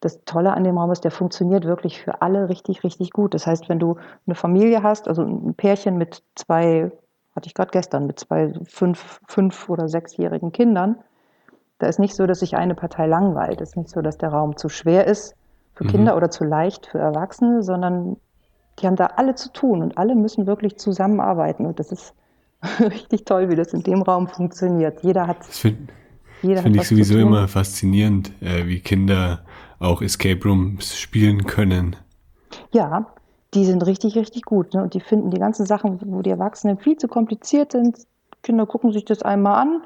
das 0.00 0.24
Tolle 0.24 0.54
an 0.54 0.64
dem 0.64 0.78
Raum 0.78 0.90
ist, 0.90 1.04
der 1.04 1.10
funktioniert 1.10 1.64
wirklich 1.64 2.00
für 2.00 2.22
alle 2.22 2.48
richtig, 2.48 2.84
richtig 2.84 3.10
gut. 3.10 3.34
Das 3.34 3.46
heißt, 3.46 3.68
wenn 3.68 3.78
du 3.78 3.96
eine 4.26 4.34
Familie 4.34 4.82
hast, 4.82 5.08
also 5.08 5.22
ein 5.22 5.54
Pärchen 5.54 5.98
mit 5.98 6.22
zwei, 6.36 6.90
hatte 7.36 7.48
ich 7.48 7.54
gerade 7.54 7.70
gestern, 7.70 8.06
mit 8.06 8.18
zwei 8.18 8.54
fünf, 8.64 9.20
fünf 9.26 9.68
oder 9.68 9.88
sechsjährigen 9.88 10.52
Kindern, 10.52 10.96
da 11.78 11.86
ist 11.86 11.98
nicht 11.98 12.14
so, 12.14 12.26
dass 12.26 12.40
sich 12.40 12.56
eine 12.56 12.74
Partei 12.74 13.06
langweilt. 13.06 13.60
Es 13.60 13.70
ist 13.70 13.76
nicht 13.76 13.90
so, 13.90 14.02
dass 14.02 14.18
der 14.18 14.30
Raum 14.30 14.56
zu 14.56 14.68
schwer 14.68 15.06
ist 15.06 15.34
für 15.74 15.84
mhm. 15.84 15.88
Kinder 15.88 16.16
oder 16.16 16.30
zu 16.30 16.44
leicht 16.44 16.86
für 16.86 16.98
Erwachsene, 16.98 17.62
sondern 17.62 18.16
die 18.78 18.86
haben 18.86 18.96
da 18.96 19.06
alle 19.16 19.34
zu 19.34 19.52
tun 19.52 19.82
und 19.82 19.96
alle 19.96 20.14
müssen 20.14 20.46
wirklich 20.46 20.76
zusammenarbeiten. 20.76 21.66
Und 21.66 21.78
das 21.78 21.92
ist 21.92 22.14
richtig 22.80 23.24
toll, 23.24 23.48
wie 23.48 23.56
das 23.56 23.72
in 23.72 23.82
dem 23.82 24.02
Raum 24.02 24.26
funktioniert. 24.26 25.02
Jeder 25.02 25.26
hat. 25.26 25.40
Das 25.40 25.58
finde 25.58 25.92
find 26.40 26.76
ich 26.76 26.88
sowieso 26.88 27.18
immer 27.18 27.46
faszinierend, 27.48 28.32
äh, 28.42 28.66
wie 28.66 28.80
Kinder 28.80 29.44
auch 29.78 30.02
Escape 30.02 30.42
Rooms 30.44 30.98
spielen 30.98 31.46
können. 31.46 31.94
Ja, 32.72 33.06
die 33.54 33.64
sind 33.64 33.86
richtig, 33.86 34.16
richtig 34.16 34.42
gut. 34.42 34.74
Ne? 34.74 34.82
Und 34.82 34.94
die 34.94 35.00
finden 35.00 35.30
die 35.30 35.38
ganzen 35.38 35.64
Sachen, 35.64 36.00
wo 36.04 36.22
die 36.22 36.30
Erwachsenen 36.30 36.78
viel 36.78 36.96
zu 36.96 37.06
kompliziert 37.06 37.72
sind. 37.72 37.98
Kinder 38.42 38.66
gucken 38.66 38.92
sich 38.92 39.04
das 39.04 39.22
einmal 39.22 39.62
an 39.62 39.82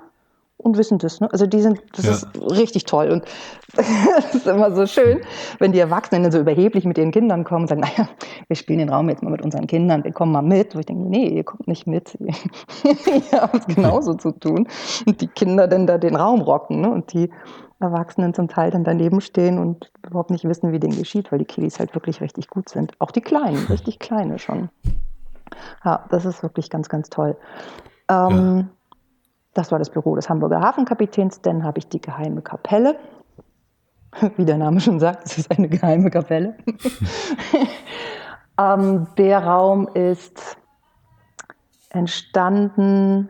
und 0.63 0.77
wissen 0.77 0.99
das. 0.99 1.21
Ne? 1.21 1.29
Also 1.33 1.47
die 1.47 1.61
sind, 1.61 1.83
das 1.95 2.05
ja. 2.05 2.13
ist 2.13 2.27
richtig 2.59 2.85
toll. 2.85 3.11
Und 3.11 3.25
das 3.75 4.35
ist 4.35 4.47
immer 4.47 4.75
so 4.75 4.87
schön, 4.87 5.21
wenn 5.59 5.73
die 5.73 5.79
Erwachsenen 5.79 6.31
so 6.31 6.39
überheblich 6.39 6.85
mit 6.85 6.99
ihren 6.99 7.11
Kindern 7.11 7.45
kommen 7.45 7.63
und 7.63 7.69
sagen, 7.69 7.81
naja, 7.97 8.09
wir 8.47 8.57
spielen 8.57 8.79
den 8.79 8.89
Raum 8.89 9.09
jetzt 9.09 9.23
mal 9.23 9.31
mit 9.31 9.43
unseren 9.43 9.67
Kindern, 9.67 10.05
wir 10.05 10.13
kommen 10.13 10.33
mal 10.33 10.43
mit. 10.43 10.75
Wo 10.75 10.79
ich 10.79 10.87
denke, 10.87 11.09
nee, 11.09 11.29
ihr 11.29 11.45
kommt 11.45 11.69
nicht 11.69 11.87
mit. 11.87 12.17
ihr 12.21 13.41
habt 13.41 13.55
es 13.55 13.75
genauso 13.75 14.15
zu 14.15 14.33
tun. 14.33 14.69
Und 15.07 15.21
die 15.21 15.29
Kinder 15.29 15.69
dann 15.69 15.87
da 15.87 15.99
den 15.99 16.17
Raum 16.17 16.41
rocken 16.41 16.81
ne? 16.81 16.91
und 16.91 17.13
die 17.13 17.31
Erwachsenen 17.81 18.33
zum 18.33 18.49
Teil 18.49 18.71
dann 18.71 18.85
daneben 18.85 19.21
stehen 19.21 19.59
und 19.59 19.91
überhaupt 20.07 20.31
nicht 20.31 20.45
wissen, 20.45 20.73
wie 20.73 20.79
denen 20.79 20.97
geschieht, 20.97 21.33
weil 21.33 21.41
die 21.41 21.45
Kiddies 21.45 21.79
halt 21.79 21.95
wirklich 21.95 22.21
richtig 22.21 22.49
gut 22.49 22.69
sind. 22.69 22.93
Auch 23.01 23.11
die 23.11 23.21
Kleinen, 23.21 23.67
richtig 23.67 23.99
kleine 23.99 24.39
schon. 24.39 24.71
Ja, 25.85 26.07
das 26.11 26.25
ist 26.25 26.43
wirklich 26.43 26.71
ganz, 26.71 26.89
ganz 26.89 27.11
toll. 27.11 27.37
Ähm, 28.09 28.59
ja. 28.59 28.65
Das 29.55 29.71
war 29.71 29.79
das 29.79 29.91
Büro 29.91 30.17
des 30.17 30.29
Hamburger 30.29 30.61
Hafenkapitäns. 30.61 31.43
Dann 31.43 31.65
habe 31.65 31.79
ich 31.79 31.89
die 31.89 32.01
geheime 32.01 32.43
Kapelle. 32.43 32.97
Wie 34.37 34.45
der 34.45 34.59
Name 34.59 34.81
schon 34.81 35.01
sagt, 35.01 35.27
es 35.27 35.39
ist 35.39 35.51
eine 35.51 35.69
geheime 35.69 36.11
Kapelle. 36.11 36.57
ähm, 38.59 39.07
der 39.17 39.45
Raum 39.45 39.89
ist 39.89 40.57
entstanden. 41.91 43.29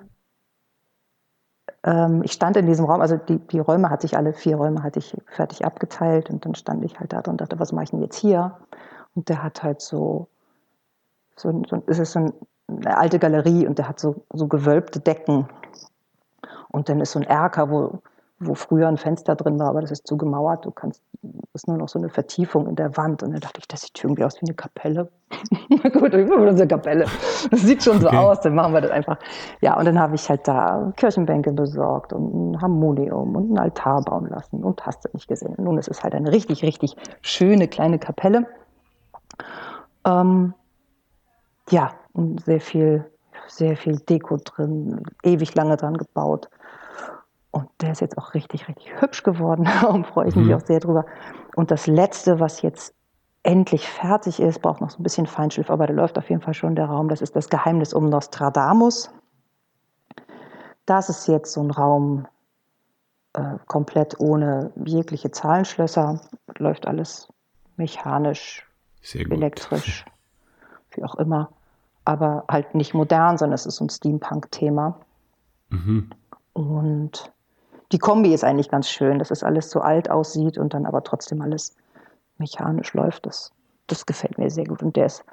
Ähm, 1.85 2.23
ich 2.25 2.33
stand 2.33 2.57
in 2.57 2.67
diesem 2.67 2.85
Raum, 2.85 3.01
also 3.01 3.17
die, 3.17 3.39
die 3.39 3.59
Räume 3.59 3.91
hatte 3.91 4.07
ich 4.07 4.17
alle, 4.17 4.33
vier 4.33 4.57
Räume 4.57 4.83
hatte 4.83 5.01
ich 5.01 5.17
fertig 5.27 5.65
abgeteilt 5.65 6.31
und 6.31 6.45
dann 6.45 6.55
stand 6.55 6.85
ich 6.85 7.01
halt 7.01 7.13
da 7.13 7.21
und 7.27 7.41
dachte, 7.41 7.59
was 7.59 7.73
mache 7.73 7.85
ich 7.85 7.91
denn 7.91 8.03
jetzt 8.03 8.17
hier? 8.17 8.57
Und 9.15 9.29
der 9.29 9.43
hat 9.43 9.63
halt 9.63 9.81
so, 9.81 10.29
so, 11.37 11.63
so 11.69 11.83
es 11.87 11.99
ist 11.99 12.13
so 12.13 12.33
eine 12.69 12.97
alte 12.97 13.19
Galerie 13.19 13.67
und 13.67 13.79
der 13.79 13.89
hat 13.89 13.99
so, 13.99 14.25
so 14.33 14.47
gewölbte 14.47 15.01
Decken 15.01 15.49
und 16.73 16.89
dann 16.89 17.01
ist 17.01 17.13
so 17.13 17.21
ein 17.21 17.27
Erker, 17.27 17.71
wo, 17.71 18.01
wo 18.41 18.55
früher 18.55 18.89
ein 18.89 18.97
Fenster 18.97 19.37
drin 19.37 19.59
war, 19.59 19.69
aber 19.69 19.81
das 19.81 19.91
ist 19.91 20.07
zugemauert. 20.07 20.65
Du 20.65 20.71
kannst, 20.71 21.01
ist 21.55 21.69
nur 21.69 21.77
noch 21.77 21.89
so 21.89 21.99
eine 21.99 22.09
Vertiefung 22.09 22.67
in 22.67 22.77
der 22.77 22.97
Wand. 22.97 23.23
Und 23.23 23.33
dann 23.33 23.41
dachte 23.41 23.61
ich, 23.61 23.69
das 23.69 23.83
sieht 23.83 24.03
irgendwie 24.03 24.25
aus 24.25 24.41
wie 24.41 24.47
eine 24.47 24.55
Kapelle. 24.55 25.09
Na 25.69 25.91
gut, 25.91 26.15
ich 26.15 26.29
mache 26.29 26.49
eine 26.49 26.67
Kapelle. 26.67 27.07
Das 27.51 27.61
sieht 27.61 27.83
schon 27.83 28.01
so 28.01 28.09
okay. 28.09 28.17
aus, 28.17 28.41
dann 28.41 28.55
machen 28.55 28.75
wir 28.75 28.81
das 28.81 28.91
einfach. 28.91 29.19
Ja, 29.61 29.79
und 29.79 29.85
dann 29.85 29.99
habe 29.99 30.15
ich 30.15 30.29
halt 30.29 30.47
da 30.49 30.93
Kirchenbänke 30.97 31.53
besorgt 31.53 32.13
und 32.13 32.53
ein 32.53 32.61
Harmonium 32.61 33.37
und 33.37 33.45
einen 33.45 33.59
Altar 33.59 34.03
bauen 34.03 34.29
lassen 34.29 34.63
und 34.65 34.85
hast 34.85 35.05
du 35.05 35.09
nicht 35.13 35.29
gesehen. 35.29 35.55
Nun, 35.59 35.79
es 35.79 35.89
ist 35.89 36.03
halt 36.03 36.15
eine 36.15 36.33
richtig, 36.33 36.63
richtig 36.63 36.97
schöne 37.21 37.69
kleine 37.69 37.99
Kapelle. 37.99 38.47
Ähm, 40.05 40.55
ja, 41.71 41.93
und 42.13 42.45
sehr 42.45 42.61
viel, 42.61 43.05
sehr 43.47 43.77
viel 43.77 43.99
Deko 43.99 44.39
drin, 44.39 45.03
ewig 45.23 45.55
lange 45.55 45.77
dran 45.77 45.97
gebaut. 45.97 46.49
Und 47.53 47.69
der 47.81 47.93
ist 47.93 48.01
jetzt 48.01 48.19
auch 48.19 48.35
richtig, 48.35 48.67
richtig 48.67 49.01
hübsch 49.01 49.23
geworden. 49.23 49.65
Darum 49.83 50.05
freue 50.05 50.29
ich 50.29 50.37
mich 50.37 50.49
mhm. 50.49 50.55
auch 50.55 50.67
sehr 50.67 50.81
drüber. 50.81 51.07
Und 51.55 51.71
das 51.71 51.87
letzte, 51.87 52.41
was 52.41 52.63
jetzt 52.63 52.95
endlich 53.43 53.89
fertig 53.89 54.41
ist, 54.41 54.63
braucht 54.63 54.81
noch 54.81 54.91
so 54.91 54.99
ein 54.99 55.03
bisschen 55.03 55.27
Feinschliff, 55.27 55.71
aber 55.71 55.87
da 55.87 55.93
läuft 55.93 56.17
auf 56.17 56.31
jeden 56.31 56.41
Fall 56.41 56.55
schon 56.55 56.75
der 56.75 56.87
Raum. 56.87 57.09
Das 57.09 57.21
ist 57.21 57.37
das 57.37 57.49
Geheimnis 57.49 57.93
um 57.93 58.09
Nostradamus. 58.09 59.11
Das 60.87 61.09
ist 61.09 61.29
jetzt 61.29 61.53
so 61.53 61.63
ein 61.63 61.71
Raum 61.71 62.27
äh, 63.35 63.57
komplett 63.67 64.19
ohne 64.19 64.73
jegliche 64.85 65.31
Zahlenschlösser. 65.31 66.21
Läuft 66.57 66.87
alles 66.87 67.29
mechanisch, 67.77 68.67
elektrisch, 69.13 70.05
wie 70.93 71.05
auch 71.05 71.17
immer. 71.17 71.51
Aber 72.05 72.45
halt 72.49 72.75
nicht 72.75 72.95
modern, 72.95 73.39
sondern 73.39 73.55
es 73.55 73.67
ist 73.67 73.77
so 73.77 73.85
ein 73.85 73.91
Steampunk-Thema. 73.91 75.01
Mhm. 75.71 76.11
Und 76.53 77.33
die 77.93 77.99
Kombi 77.99 78.33
ist 78.33 78.43
eigentlich 78.43 78.71
ganz 78.71 78.89
schön, 78.89 79.19
dass 79.19 79.31
es 79.31 79.43
alles 79.43 79.71
so 79.71 79.81
alt 79.81 80.11
aussieht 80.11 80.59
und 80.59 80.75
dann 80.75 80.87
aber 80.87 81.05
trotzdem 81.05 81.43
alles 81.43 81.77
mechanisch 82.39 82.95
läuft. 82.95 83.27
Das, 83.27 83.53
das 83.87 84.07
gefällt 84.07 84.39
mir 84.39 84.51
sehr 84.51 84.65
gut. 84.65 84.83
Und 84.83 84.97
der 84.97 85.07
ist, 85.07 85.25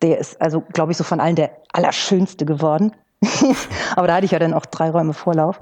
der 0.00 0.18
ist 0.18 0.40
also, 0.40 0.60
glaube 0.72 0.92
ich, 0.92 0.98
so 0.98 1.04
von 1.04 1.20
allen 1.20 1.36
der 1.36 1.50
allerschönste 1.72 2.44
geworden. 2.44 2.92
aber 3.96 4.06
da 4.06 4.14
hatte 4.14 4.24
ich 4.24 4.32
ja 4.32 4.38
dann 4.38 4.54
auch 4.54 4.66
drei 4.66 4.90
Räume 4.90 5.12
Vorlauf. 5.12 5.58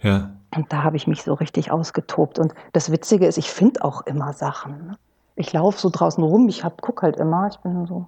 Ja. 0.00 0.30
Und 0.54 0.72
da 0.72 0.82
habe 0.82 0.96
ich 0.96 1.06
mich 1.06 1.22
so 1.22 1.34
richtig 1.34 1.70
ausgetobt. 1.70 2.38
Und 2.38 2.54
das 2.72 2.90
Witzige 2.90 3.26
ist, 3.26 3.38
ich 3.38 3.50
finde 3.50 3.84
auch 3.84 4.02
immer 4.02 4.32
Sachen. 4.32 4.86
Ne? 4.86 4.98
Ich 5.36 5.52
laufe 5.52 5.78
so 5.78 5.90
draußen 5.90 6.22
rum, 6.22 6.48
ich 6.48 6.62
gucke 6.80 7.02
halt 7.02 7.16
immer, 7.16 7.48
ich 7.50 7.58
bin 7.60 7.86
so, 7.86 8.06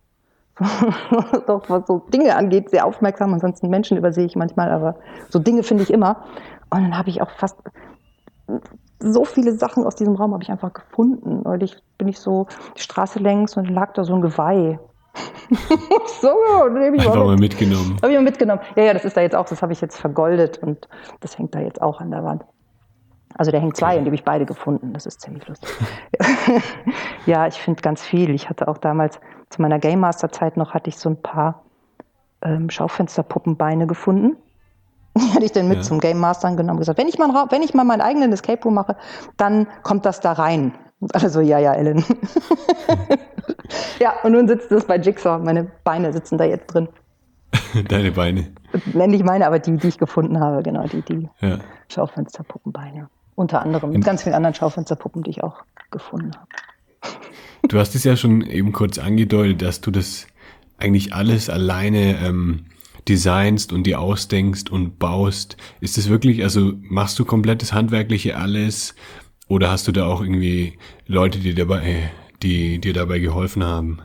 doch 1.46 1.68
was 1.68 1.86
so 1.86 1.98
Dinge 2.12 2.36
angeht, 2.36 2.70
sehr 2.70 2.84
aufmerksam. 2.86 3.32
Ansonsten 3.32 3.70
Menschen 3.70 3.96
übersehe 3.96 4.26
ich 4.26 4.36
manchmal, 4.36 4.70
aber 4.70 4.96
so 5.30 5.38
Dinge 5.38 5.62
finde 5.62 5.82
ich 5.82 5.92
immer. 5.92 6.24
Und 6.74 6.82
dann 6.82 6.98
habe 6.98 7.10
ich 7.10 7.22
auch 7.22 7.30
fast 7.30 7.56
so 9.00 9.24
viele 9.24 9.52
Sachen 9.52 9.84
aus 9.84 9.96
diesem 9.96 10.14
Raum 10.14 10.32
habe 10.32 10.42
ich 10.42 10.50
einfach 10.50 10.72
gefunden. 10.72 11.42
Neulich 11.44 11.76
bin 11.98 12.08
ich 12.08 12.18
so 12.18 12.46
die 12.76 12.80
Straße 12.80 13.18
längs 13.18 13.56
und 13.56 13.68
lag 13.68 13.92
da 13.92 14.04
so 14.04 14.14
ein 14.14 14.22
Geweih. 14.22 14.78
so, 16.20 16.68
nehme 16.68 16.96
ich 16.96 17.06
mal 17.06 17.26
mit. 17.32 17.40
mitgenommen. 17.40 17.96
Habe 18.02 18.12
ich 18.12 18.18
mal 18.18 18.24
mitgenommen. 18.24 18.60
Ja, 18.76 18.84
ja, 18.84 18.92
das 18.94 19.04
ist 19.04 19.16
da 19.16 19.20
jetzt 19.20 19.36
auch, 19.36 19.46
das 19.46 19.62
habe 19.62 19.72
ich 19.72 19.80
jetzt 19.80 19.98
vergoldet 19.98 20.58
und 20.58 20.88
das 21.20 21.38
hängt 21.38 21.54
da 21.54 21.60
jetzt 21.60 21.80
auch 21.80 22.00
an 22.00 22.10
der 22.10 22.24
Wand. 22.24 22.44
Also 23.36 23.50
der 23.50 23.60
hängt 23.60 23.76
zwei, 23.76 23.88
okay. 23.88 23.98
und 23.98 24.04
die 24.04 24.08
habe 24.08 24.16
ich 24.16 24.24
beide 24.24 24.46
gefunden. 24.46 24.92
Das 24.92 25.06
ist 25.06 25.20
ziemlich 25.20 25.46
lustig. 25.46 25.70
ja, 27.26 27.46
ich 27.46 27.60
finde 27.60 27.82
ganz 27.82 28.02
viel. 28.02 28.30
Ich 28.30 28.48
hatte 28.48 28.68
auch 28.68 28.78
damals 28.78 29.20
zu 29.50 29.60
meiner 29.60 29.78
Game 29.78 30.00
Master 30.00 30.30
Zeit 30.30 30.56
noch 30.56 30.72
hatte 30.72 30.88
ich 30.88 30.96
so 30.96 31.10
ein 31.10 31.20
paar 31.20 31.62
ähm, 32.42 32.70
Schaufensterpuppenbeine 32.70 33.86
gefunden. 33.86 34.36
Die 35.18 35.32
hatte 35.32 35.44
ich 35.44 35.52
dann 35.52 35.68
mit 35.68 35.78
ja. 35.78 35.82
zum 35.82 36.00
Game 36.00 36.18
Mastern 36.18 36.56
genommen 36.56 36.76
und 36.76 36.80
gesagt, 36.80 36.98
wenn 36.98 37.08
ich, 37.08 37.18
mal, 37.18 37.28
wenn 37.50 37.62
ich 37.62 37.74
mal 37.74 37.84
meinen 37.84 38.00
eigenen 38.00 38.32
Escape 38.32 38.62
Room 38.64 38.74
mache, 38.74 38.96
dann 39.36 39.66
kommt 39.82 40.06
das 40.06 40.20
da 40.20 40.32
rein. 40.32 40.74
Und 41.00 41.14
alle 41.14 41.28
so, 41.28 41.40
ja, 41.40 41.58
ja, 41.58 41.74
Ellen. 41.74 42.04
ja, 44.00 44.14
und 44.22 44.32
nun 44.32 44.48
sitzt 44.48 44.72
es 44.72 44.84
bei 44.84 44.96
Jigsaw. 44.96 45.38
Meine 45.38 45.70
Beine 45.84 46.12
sitzen 46.12 46.38
da 46.38 46.44
jetzt 46.44 46.66
drin. 46.66 46.88
Deine 47.88 48.12
Beine. 48.12 48.52
Nenn 48.92 49.12
ich 49.12 49.22
meine, 49.22 49.46
aber 49.46 49.58
die, 49.58 49.76
die 49.76 49.88
ich 49.88 49.98
gefunden 49.98 50.40
habe, 50.40 50.62
genau, 50.62 50.84
die, 50.86 51.02
die 51.02 51.28
ja. 51.40 51.58
Schaufensterpuppenbeine. 51.92 53.08
Unter 53.36 53.62
anderem 53.62 53.90
mit 53.90 54.04
ganz 54.04 54.22
vielen 54.22 54.34
anderen 54.34 54.54
Schaufensterpuppen, 54.54 55.22
die 55.22 55.30
ich 55.30 55.42
auch 55.42 55.64
gefunden 55.90 56.30
habe. 56.36 56.48
Du 57.68 57.78
hast 57.78 57.94
es 57.94 58.04
ja 58.04 58.16
schon 58.16 58.42
eben 58.42 58.72
kurz 58.72 58.98
angedeutet, 58.98 59.62
dass 59.62 59.80
du 59.80 59.90
das 59.90 60.26
eigentlich 60.78 61.12
alles 61.12 61.50
alleine 61.50 62.16
ähm, 62.24 62.66
designst 63.08 63.72
und 63.72 63.84
dir 63.84 64.00
ausdenkst 64.00 64.70
und 64.70 64.98
baust. 64.98 65.56
Ist 65.80 65.98
das 65.98 66.08
wirklich, 66.08 66.42
also 66.42 66.72
machst 66.80 67.18
du 67.18 67.24
komplettes 67.24 67.72
Handwerkliche 67.72 68.36
alles 68.36 68.94
oder 69.48 69.70
hast 69.70 69.86
du 69.88 69.92
da 69.92 70.06
auch 70.06 70.20
irgendwie 70.20 70.78
Leute, 71.06 71.38
die 71.38 71.54
dabei, 71.54 72.10
die 72.42 72.80
dir 72.80 72.92
dabei 72.92 73.18
geholfen 73.18 73.64
haben? 73.64 74.00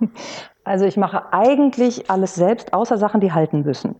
Also 0.62 0.84
ich 0.84 0.98
mache 0.98 1.32
eigentlich 1.32 2.10
alles 2.10 2.34
selbst, 2.34 2.74
außer 2.74 2.98
Sachen, 2.98 3.20
die 3.20 3.32
halten 3.32 3.62
müssen. 3.62 3.96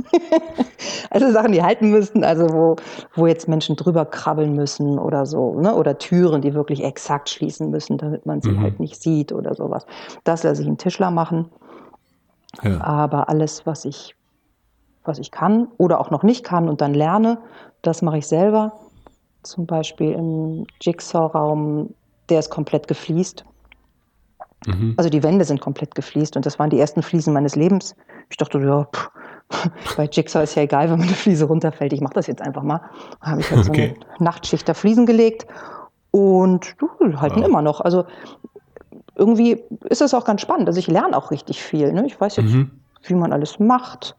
also 1.10 1.30
Sachen, 1.30 1.52
die 1.52 1.62
halten 1.62 1.90
müssten, 1.90 2.24
also 2.24 2.48
wo, 2.50 2.76
wo 3.14 3.26
jetzt 3.26 3.46
Menschen 3.46 3.76
drüber 3.76 4.06
krabbeln 4.06 4.54
müssen 4.54 4.98
oder 4.98 5.26
so, 5.26 5.60
ne? 5.60 5.74
oder 5.74 5.98
Türen, 5.98 6.40
die 6.40 6.54
wirklich 6.54 6.82
exakt 6.82 7.28
schließen 7.28 7.70
müssen, 7.70 7.98
damit 7.98 8.26
man 8.26 8.40
sie 8.40 8.52
mhm. 8.52 8.60
halt 8.62 8.80
nicht 8.80 9.00
sieht 9.02 9.32
oder 9.32 9.54
sowas. 9.54 9.86
Das 10.24 10.42
lasse 10.42 10.62
ich 10.62 10.66
einen 10.66 10.78
Tischler 10.78 11.10
machen. 11.10 11.50
Ja. 12.62 12.80
Aber 12.80 13.28
alles, 13.28 13.66
was 13.66 13.84
ich, 13.84 14.14
was 15.04 15.18
ich 15.18 15.30
kann 15.30 15.68
oder 15.78 16.00
auch 16.00 16.10
noch 16.10 16.22
nicht 16.22 16.44
kann 16.44 16.68
und 16.68 16.80
dann 16.80 16.94
lerne, 16.94 17.38
das 17.82 18.02
mache 18.02 18.18
ich 18.18 18.26
selber. 18.26 18.72
Zum 19.42 19.66
Beispiel 19.66 20.12
im 20.12 20.66
Jigsaw-Raum, 20.80 21.94
der 22.28 22.40
ist 22.40 22.50
komplett 22.50 22.88
gefliest. 22.88 23.44
Mhm. 24.66 24.94
Also 24.96 25.08
die 25.08 25.22
Wände 25.22 25.44
sind 25.44 25.60
komplett 25.60 25.94
gefliest 25.94 26.36
und 26.36 26.44
das 26.44 26.58
waren 26.58 26.70
die 26.70 26.78
ersten 26.78 27.02
Fliesen 27.02 27.32
meines 27.32 27.56
Lebens. 27.56 27.96
Ich 28.28 28.36
dachte, 28.36 28.58
ja, 28.58 28.84
pff, 28.84 29.10
bei 29.96 30.04
Jigsaw 30.04 30.42
ist 30.42 30.54
ja 30.54 30.62
egal, 30.62 30.90
wenn 30.90 30.98
man 30.98 31.08
eine 31.08 31.16
Fliese 31.16 31.46
runterfällt. 31.46 31.92
Ich 31.92 32.00
mache 32.00 32.14
das 32.14 32.26
jetzt 32.26 32.42
einfach 32.42 32.62
mal. 32.62 32.80
Da 33.20 33.30
habe 33.30 33.40
ich 33.40 33.50
halt 33.50 33.68
okay. 33.68 33.94
so 33.96 34.06
eine 34.06 34.24
Nachtschicht 34.24 34.68
der 34.68 34.74
Fliesen 34.74 35.06
gelegt 35.06 35.46
und 36.10 36.76
uh, 36.82 37.20
halten 37.20 37.40
wow. 37.40 37.48
immer 37.48 37.62
noch. 37.62 37.80
Also 37.80 38.04
irgendwie 39.20 39.62
ist 39.84 40.00
es 40.00 40.14
auch 40.14 40.24
ganz 40.24 40.40
spannend. 40.40 40.66
Also 40.66 40.78
ich 40.78 40.86
lerne 40.86 41.14
auch 41.16 41.30
richtig 41.30 41.62
viel. 41.62 41.92
Ne? 41.92 42.06
Ich 42.06 42.18
weiß 42.18 42.36
jetzt, 42.36 42.54
mhm. 42.54 42.70
wie 43.02 43.14
man 43.14 43.34
alles 43.34 43.58
macht 43.58 44.16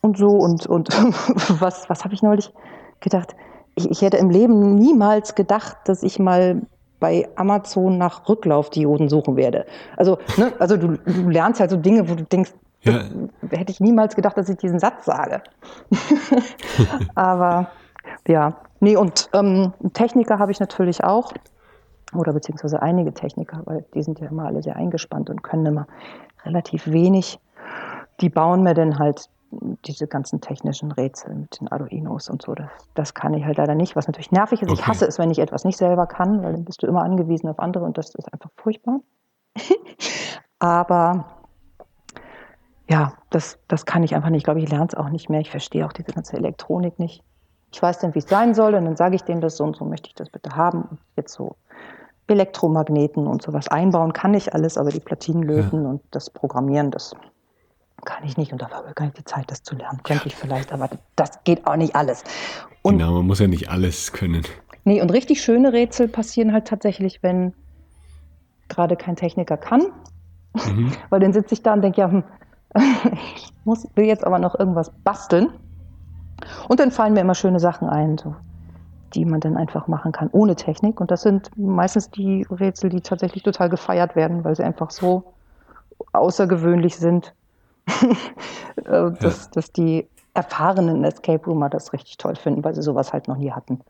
und 0.00 0.16
so 0.16 0.28
und, 0.28 0.66
und 0.66 0.88
was, 1.60 1.90
was 1.90 2.04
habe 2.04 2.14
ich 2.14 2.22
neulich 2.22 2.52
gedacht? 3.00 3.34
Ich, 3.74 3.90
ich 3.90 4.02
hätte 4.02 4.16
im 4.16 4.30
Leben 4.30 4.76
niemals 4.76 5.34
gedacht, 5.34 5.76
dass 5.86 6.04
ich 6.04 6.20
mal 6.20 6.62
bei 7.00 7.28
Amazon 7.34 7.98
nach 7.98 8.28
Rücklaufdioden 8.28 9.08
suchen 9.08 9.36
werde. 9.36 9.66
Also, 9.96 10.18
ne, 10.36 10.52
also 10.60 10.76
du, 10.76 10.96
du 10.96 11.28
lernst 11.28 11.60
halt 11.60 11.70
so 11.70 11.76
Dinge, 11.76 12.08
wo 12.08 12.14
du 12.14 12.22
denkst, 12.22 12.54
ja. 12.82 13.00
hätte 13.50 13.72
ich 13.72 13.80
niemals 13.80 14.14
gedacht, 14.14 14.38
dass 14.38 14.48
ich 14.48 14.56
diesen 14.56 14.78
Satz 14.78 15.04
sage. 15.04 15.42
Aber 17.16 17.70
ja, 18.28 18.56
nee, 18.78 18.96
und 18.96 19.28
ähm, 19.32 19.72
Techniker 19.92 20.38
habe 20.38 20.52
ich 20.52 20.60
natürlich 20.60 21.02
auch. 21.02 21.32
Oder 22.14 22.32
beziehungsweise 22.32 22.82
einige 22.82 23.12
Techniker, 23.12 23.62
weil 23.64 23.84
die 23.94 24.02
sind 24.02 24.20
ja 24.20 24.28
immer 24.28 24.46
alle 24.46 24.62
sehr 24.62 24.76
eingespannt 24.76 25.28
und 25.28 25.42
können 25.42 25.66
immer 25.66 25.86
relativ 26.44 26.86
wenig. 26.86 27.40
Die 28.20 28.30
bauen 28.30 28.62
mir 28.62 28.74
dann 28.74 28.98
halt 28.98 29.28
diese 29.84 30.06
ganzen 30.06 30.40
technischen 30.40 30.92
Rätsel 30.92 31.34
mit 31.34 31.60
den 31.60 31.68
Arduinos 31.68 32.28
und 32.28 32.42
so, 32.42 32.54
das, 32.54 32.68
das 32.94 33.14
kann 33.14 33.34
ich 33.34 33.44
halt 33.44 33.58
leider 33.58 33.74
nicht, 33.74 33.96
was 33.96 34.06
natürlich 34.06 34.32
nervig 34.32 34.62
ist. 34.62 34.70
Okay. 34.70 34.80
Ich 34.80 34.86
hasse 34.86 35.06
es, 35.06 35.18
wenn 35.18 35.30
ich 35.30 35.38
etwas 35.38 35.64
nicht 35.64 35.76
selber 35.76 36.06
kann, 36.06 36.42
weil 36.42 36.52
dann 36.52 36.64
bist 36.64 36.82
du 36.82 36.86
immer 36.86 37.02
angewiesen 37.02 37.48
auf 37.48 37.58
andere 37.58 37.84
und 37.84 37.96
das 37.98 38.14
ist 38.14 38.32
einfach 38.32 38.50
furchtbar. 38.56 39.00
Aber 40.58 41.26
ja, 42.88 43.14
das, 43.30 43.58
das 43.68 43.84
kann 43.84 44.02
ich 44.02 44.14
einfach 44.14 44.30
nicht. 44.30 44.38
Ich 44.38 44.44
glaube, 44.44 44.60
ich 44.60 44.70
lerne 44.70 44.86
es 44.86 44.94
auch 44.94 45.08
nicht 45.08 45.28
mehr. 45.28 45.40
Ich 45.40 45.50
verstehe 45.50 45.86
auch 45.86 45.92
diese 45.92 46.12
ganze 46.12 46.36
Elektronik 46.36 46.98
nicht. 46.98 47.22
Ich 47.72 47.82
weiß 47.82 47.98
dann, 47.98 48.14
wie 48.14 48.20
es 48.20 48.28
sein 48.28 48.54
soll 48.54 48.74
und 48.74 48.84
dann 48.84 48.96
sage 48.96 49.16
ich 49.16 49.22
denen 49.22 49.40
das 49.40 49.56
so 49.56 49.64
und 49.64 49.76
so 49.76 49.84
möchte 49.84 50.08
ich 50.08 50.14
das 50.14 50.30
bitte 50.30 50.56
haben. 50.56 50.82
Und 50.82 50.98
jetzt 51.16 51.34
so 51.34 51.56
Elektromagneten 52.28 53.26
und 53.26 53.42
sowas 53.42 53.68
einbauen 53.68 54.12
kann 54.12 54.34
ich 54.34 54.54
alles, 54.54 54.78
aber 54.78 54.90
die 54.90 55.00
Platinen 55.00 55.42
löten 55.42 55.82
ja. 55.82 55.90
und 55.90 56.02
das 56.10 56.30
Programmieren, 56.30 56.90
das 56.90 57.14
kann 58.04 58.24
ich 58.24 58.36
nicht 58.36 58.52
und 58.52 58.62
dafür 58.62 58.78
habe 58.78 58.88
ich 58.90 58.94
gar 58.94 59.04
nicht 59.06 59.18
die 59.18 59.24
Zeit, 59.24 59.50
das 59.50 59.62
zu 59.62 59.74
lernen. 59.74 60.00
Könnte 60.02 60.28
ich 60.28 60.36
vielleicht, 60.36 60.72
aber 60.72 60.90
das 61.16 61.42
geht 61.44 61.66
auch 61.66 61.76
nicht 61.76 61.94
alles. 61.94 62.24
Und, 62.82 62.98
genau, 62.98 63.12
man 63.12 63.26
muss 63.26 63.40
ja 63.40 63.46
nicht 63.46 63.70
alles 63.70 64.12
können. 64.12 64.42
Nee, 64.84 65.02
und 65.02 65.12
richtig 65.12 65.42
schöne 65.42 65.72
Rätsel 65.72 66.08
passieren 66.08 66.52
halt 66.52 66.68
tatsächlich, 66.68 67.22
wenn 67.22 67.52
gerade 68.68 68.96
kein 68.96 69.16
Techniker 69.16 69.56
kann. 69.56 69.86
Mhm. 70.54 70.92
Weil 71.10 71.20
dann 71.20 71.32
sitze 71.32 71.54
ich 71.54 71.62
da 71.62 71.72
und 71.72 71.82
denke, 71.82 72.00
ja, 72.00 72.10
hm, 72.10 72.24
ich 73.36 73.52
muss, 73.64 73.86
will 73.94 74.04
jetzt 74.04 74.24
aber 74.24 74.38
noch 74.38 74.58
irgendwas 74.58 74.90
basteln. 75.04 75.52
Und 76.68 76.80
dann 76.80 76.90
fallen 76.90 77.14
mir 77.14 77.20
immer 77.20 77.34
schöne 77.34 77.60
Sachen 77.60 77.88
ein, 77.88 78.18
so, 78.18 78.34
die 79.14 79.24
man 79.24 79.40
dann 79.40 79.56
einfach 79.56 79.88
machen 79.88 80.12
kann 80.12 80.28
ohne 80.32 80.56
Technik. 80.56 81.00
Und 81.00 81.10
das 81.10 81.22
sind 81.22 81.50
meistens 81.56 82.10
die 82.10 82.46
Rätsel, 82.50 82.90
die 82.90 83.00
tatsächlich 83.00 83.42
total 83.42 83.70
gefeiert 83.70 84.16
werden, 84.16 84.44
weil 84.44 84.54
sie 84.56 84.64
einfach 84.64 84.90
so 84.90 85.34
außergewöhnlich 86.12 86.96
sind, 86.96 87.32
Äh, 88.76 89.10
dass, 89.20 89.44
ja. 89.46 89.50
dass 89.52 89.72
die 89.72 90.06
erfahrenen 90.34 91.02
Escape 91.04 91.44
Roomer 91.46 91.70
das 91.70 91.92
richtig 91.92 92.18
toll 92.18 92.36
finden, 92.36 92.62
weil 92.62 92.74
sie 92.74 92.82
sowas 92.82 93.12
halt 93.12 93.26
noch 93.26 93.38
nie 93.38 93.52
hatten. 93.52 93.80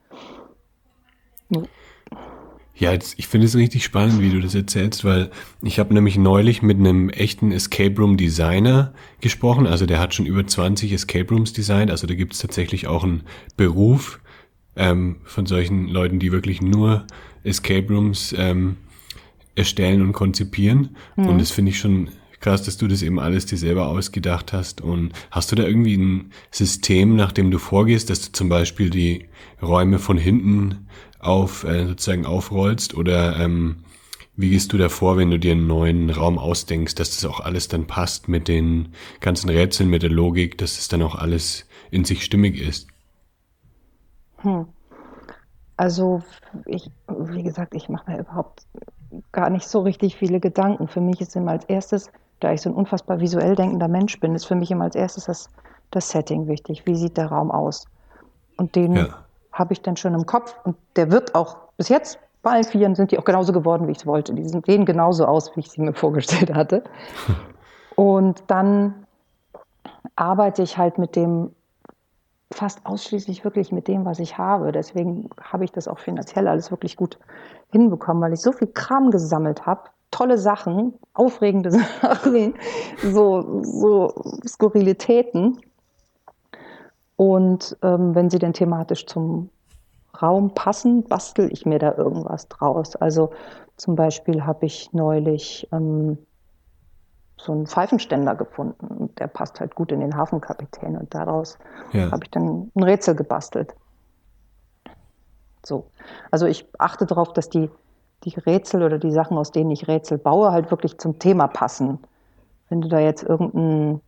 Ja, 2.79 2.93
jetzt, 2.93 3.19
ich 3.19 3.27
finde 3.27 3.47
es 3.47 3.57
richtig 3.57 3.85
spannend, 3.85 4.21
wie 4.21 4.29
du 4.29 4.39
das 4.41 4.55
erzählst, 4.55 5.03
weil 5.05 5.31
ich 5.63 5.79
habe 5.79 5.95
nämlich 5.95 6.19
neulich 6.19 6.61
mit 6.61 6.77
einem 6.79 7.09
echten 7.09 7.51
Escape 7.51 7.97
Room 7.97 8.19
Designer 8.19 8.93
gesprochen. 9.23 9.67
Also 9.67 9.87
der 9.87 9.99
hat 9.99 10.15
schon 10.15 10.27
über 10.27 10.47
20 10.47 10.93
Escape 10.93 11.33
Rooms 11.33 11.55
designt. 11.55 11.91
Also 11.91 12.07
da 12.07 12.15
gibt 12.15 12.35
es 12.35 12.41
tatsächlich 12.41 12.87
auch 12.87 13.03
einen 13.03 13.23
Beruf 13.57 14.21
ähm, 14.77 15.17
von 15.25 15.47
solchen 15.47 15.89
Leuten, 15.89 16.19
die 16.19 16.33
wirklich 16.33 16.61
nur 16.61 17.07
Escape 17.45 17.87
Rooms 17.89 18.35
ähm, 18.37 18.77
erstellen 19.55 20.03
und 20.03 20.13
konzipieren. 20.13 20.97
Mhm. 21.17 21.29
Und 21.29 21.41
das 21.41 21.51
finde 21.51 21.71
ich 21.71 21.79
schon 21.79 22.11
krass, 22.47 22.63
dass 22.63 22.77
du 22.77 22.87
das 22.87 23.03
eben 23.03 23.19
alles 23.19 23.47
dir 23.47 23.59
selber 23.59 23.89
ausgedacht 23.89 24.53
hast. 24.53 24.81
Und 24.81 25.13
hast 25.33 25.51
du 25.51 25.57
da 25.57 25.65
irgendwie 25.65 25.97
ein 25.97 26.31
System, 26.53 27.17
nach 27.17 27.33
dem 27.33 27.51
du 27.51 27.59
vorgehst, 27.59 28.09
dass 28.09 28.21
du 28.21 28.31
zum 28.31 28.49
Beispiel 28.49 28.89
die 28.89 29.27
Räume 29.61 29.99
von 29.99 30.17
hinten 30.17 30.87
auf 31.19 31.65
äh, 31.65 31.89
sozusagen 31.89 32.25
aufrollst 32.25 32.95
oder 32.95 33.37
ähm, 33.41 33.79
wie 34.37 34.51
gehst 34.51 34.73
du 34.73 34.79
da 34.79 34.89
vor, 34.89 35.17
wenn 35.17 35.31
du 35.31 35.41
dir 35.41 35.53
einen 35.53 35.67
neuen 35.67 36.09
Raum 36.11 36.39
ausdenkst, 36.39 36.95
dass 36.95 37.17
das 37.17 37.25
auch 37.25 37.41
alles 37.41 37.67
dann 37.67 37.89
passt 37.89 38.29
mit 38.29 38.47
den 38.47 38.91
ganzen 39.19 39.51
Rätseln, 39.51 39.91
mit 39.91 40.05
der 40.05 40.11
Logik, 40.11 40.57
dass 40.57 40.77
das 40.77 40.87
dann 40.87 41.03
auch 41.03 41.17
alles 41.17 41.67
in 41.91 42.05
sich 42.05 42.25
stimmig 42.25 42.61
ist? 42.61 42.87
Hm. 44.37 44.67
Also 45.77 46.23
ich, 46.67 46.93
wie 47.09 47.43
gesagt, 47.43 47.75
ich 47.75 47.89
mache 47.89 48.09
mir 48.09 48.21
überhaupt 48.21 48.67
gar 49.33 49.51
nicht 49.51 49.67
so 49.67 49.81
richtig 49.81 50.15
viele 50.15 50.39
Gedanken. 50.39 50.87
Für 50.87 51.01
mich 51.01 51.21
ist 51.21 51.35
immer 51.35 51.51
als 51.51 51.65
erstes 51.65 52.13
da 52.41 52.53
ich 52.53 52.63
so 52.63 52.71
ein 52.71 52.75
unfassbar 52.75 53.21
visuell 53.21 53.55
denkender 53.55 53.89
Mensch 53.89 54.19
bin, 54.21 54.35
ist 54.35 54.47
für 54.47 54.55
mich 54.55 54.71
immer 54.71 54.85
als 54.85 54.95
erstes 54.95 55.25
das, 55.25 55.49
das 55.91 56.11
Setting 56.11 56.49
wichtig. 56.49 56.87
Wie 56.87 56.95
sieht 56.95 57.17
der 57.17 57.27
Raum 57.27 57.51
aus? 57.51 57.87
Und 58.57 58.75
den 58.77 58.97
ja. 58.97 59.07
habe 59.53 59.73
ich 59.73 59.83
dann 59.83 59.97
schon 59.97 60.15
im 60.15 60.27
Kopf 60.27 60.55
und 60.65 60.77
der 60.97 61.11
wird 61.11 61.35
auch 61.35 61.57
bis 61.77 61.89
jetzt 61.89 62.19
bei 62.47 62.53
allen 62.53 62.65
Vieren 62.65 62.95
sind 62.95 63.11
die 63.11 63.19
auch 63.19 63.25
genauso 63.25 63.53
geworden, 63.53 63.89
wie 63.89 63.91
ich 63.91 63.99
es 63.99 64.07
wollte. 64.07 64.33
Die 64.33 64.49
sehen 64.49 64.85
genauso 64.85 65.27
aus, 65.27 65.57
wie 65.57 65.61
ich 65.61 65.71
sie 65.71 65.81
mir 65.81 65.95
vorgestellt 65.95 66.55
hatte. 66.55 66.85
und 67.97 68.45
dann 68.47 69.07
arbeite 70.15 70.63
ich 70.63 70.79
halt 70.79 70.97
mit 70.97 71.17
dem 71.17 71.51
fast 72.53 72.87
ausschließlich 72.87 73.43
wirklich 73.43 73.73
mit 73.73 73.89
dem, 73.89 74.05
was 74.05 74.21
ich 74.21 74.39
habe. 74.39 74.71
Deswegen 74.71 75.29
habe 75.43 75.65
ich 75.65 75.73
das 75.73 75.89
auch 75.89 75.99
finanziell 75.99 76.47
alles 76.47 76.71
wirklich 76.71 76.97
gut 76.97 77.19
hinbekommen, 77.73 78.23
weil 78.23 78.33
ich 78.33 78.41
so 78.41 78.53
viel 78.53 78.69
Kram 78.69 79.11
gesammelt 79.11 79.67
habe, 79.67 79.91
tolle 80.17 80.39
Sachen, 80.39 80.95
aufregende 81.15 81.71
Sachen, 82.01 82.55
so, 83.03 83.63
so 83.63 84.15
Skurrilitäten. 84.47 85.61
Und 87.17 87.77
ähm, 87.83 88.15
wenn 88.15 88.31
sie 88.31 88.39
denn 88.39 88.53
thematisch 88.53 89.07
zum 89.07 89.51
Raum 90.21 90.55
passen, 90.55 91.05
bastel 91.05 91.51
ich 91.53 91.67
mir 91.67 91.79
da 91.79 91.95
irgendwas 91.95 92.49
draus. 92.49 92.97
Also 92.97 93.31
zum 93.77 93.97
Beispiel 93.97 94.45
habe 94.45 94.67
ich 94.67 94.93
neulich 94.93 95.69
ähm, 95.73 96.19
so 97.37 97.53
einen 97.53 97.67
Pfeifenständer 97.67 98.35
gefunden 98.35 98.87
und 98.87 99.19
der 99.19 99.27
passt 99.27 99.61
halt 99.61 99.75
gut 99.75 99.93
in 99.93 100.01
den 100.01 100.17
Hafenkapitän 100.17 100.97
und 100.97 101.15
daraus 101.15 101.59
ja. 101.93 102.11
habe 102.11 102.25
ich 102.25 102.31
dann 102.31 102.71
ein 102.75 102.83
Rätsel 102.83 103.15
gebastelt. 103.15 103.75
So. 105.65 105.85
Also 106.31 106.47
ich 106.47 106.67
achte 106.79 107.05
darauf, 107.05 107.35
dass 107.35 107.51
die 107.51 107.71
die 108.25 108.39
Rätsel 108.39 108.83
oder 108.83 108.99
die 108.99 109.13
Sachen, 109.13 109.37
aus 109.39 109.53
denen 109.53 109.71
ich 109.71 109.89
Rätsel 109.89 110.19
baue, 110.19 110.53
halt 110.53 110.71
wirklich 110.71 110.99
zum 110.99 111.19
Thema 111.19 111.47
passen. 111.49 111.99
Wenn 112.69 112.81
du 112.81 112.89
da 112.89 112.99
jetzt 112.99 113.23
irgendein, 113.23 114.01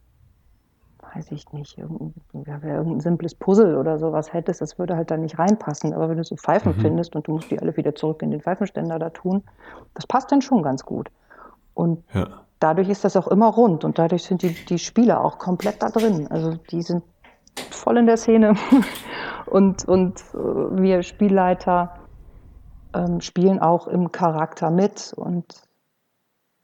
weiß 1.14 1.30
ich 1.30 1.52
nicht, 1.52 1.78
irgendein, 1.78 2.14
ja, 2.46 2.58
irgendein 2.62 3.00
simples 3.00 3.34
Puzzle 3.34 3.76
oder 3.76 3.98
sowas 3.98 4.32
hättest, 4.32 4.60
das 4.60 4.78
würde 4.78 4.96
halt 4.96 5.10
da 5.10 5.16
nicht 5.16 5.38
reinpassen. 5.38 5.92
Aber 5.94 6.08
wenn 6.08 6.16
du 6.16 6.24
so 6.24 6.36
Pfeifen 6.36 6.76
mhm. 6.76 6.80
findest 6.80 7.14
und 7.14 7.28
du 7.28 7.32
musst 7.32 7.50
die 7.50 7.60
alle 7.60 7.76
wieder 7.76 7.94
zurück 7.94 8.22
in 8.22 8.30
den 8.30 8.40
Pfeifenständer 8.40 8.98
da 8.98 9.10
tun, 9.10 9.44
das 9.94 10.06
passt 10.06 10.32
dann 10.32 10.42
schon 10.42 10.62
ganz 10.62 10.84
gut. 10.84 11.10
Und 11.74 12.02
ja. 12.12 12.26
dadurch 12.58 12.88
ist 12.88 13.04
das 13.04 13.16
auch 13.16 13.28
immer 13.28 13.48
rund 13.48 13.84
und 13.84 13.98
dadurch 13.98 14.24
sind 14.24 14.42
die, 14.42 14.52
die 14.66 14.78
Spieler 14.78 15.24
auch 15.24 15.38
komplett 15.38 15.80
da 15.82 15.90
drin. 15.90 16.26
Also 16.28 16.54
die 16.70 16.82
sind 16.82 17.04
voll 17.70 17.98
in 17.98 18.06
der 18.06 18.16
Szene 18.16 18.54
und, 19.46 19.86
und 19.86 20.20
äh, 20.34 20.36
wir 20.36 21.04
Spielleiter 21.04 21.97
ähm, 22.94 23.20
spielen 23.20 23.58
auch 23.58 23.86
im 23.86 24.12
Charakter 24.12 24.70
mit 24.70 25.12
und 25.16 25.62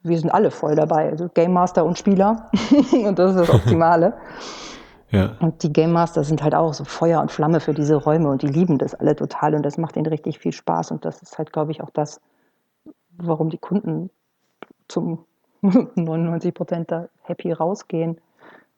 wir 0.02 0.18
sind 0.18 0.30
alle 0.30 0.50
voll 0.50 0.74
dabei, 0.74 1.10
also 1.10 1.28
Game 1.28 1.52
Master 1.52 1.84
und 1.84 1.98
Spieler 1.98 2.50
und 2.92 3.18
das 3.18 3.32
ist 3.32 3.48
das 3.48 3.50
Optimale. 3.50 4.14
ja. 5.10 5.36
Und 5.40 5.62
die 5.62 5.72
Game 5.72 5.92
Master 5.92 6.24
sind 6.24 6.42
halt 6.42 6.54
auch 6.54 6.74
so 6.74 6.84
Feuer 6.84 7.20
und 7.20 7.32
Flamme 7.32 7.60
für 7.60 7.74
diese 7.74 7.96
Räume 7.96 8.28
und 8.28 8.42
die 8.42 8.48
lieben 8.48 8.78
das 8.78 8.94
alle 8.94 9.16
total 9.16 9.54
und 9.54 9.62
das 9.62 9.78
macht 9.78 9.96
ihnen 9.96 10.06
richtig 10.06 10.38
viel 10.38 10.52
Spaß 10.52 10.90
und 10.90 11.04
das 11.04 11.22
ist 11.22 11.38
halt, 11.38 11.52
glaube 11.52 11.72
ich, 11.72 11.82
auch 11.82 11.90
das, 11.90 12.20
warum 13.16 13.50
die 13.50 13.58
Kunden 13.58 14.10
zum 14.88 15.24
99 15.62 16.52
Prozent 16.52 16.90
da 16.90 17.08
happy 17.22 17.52
rausgehen, 17.52 18.20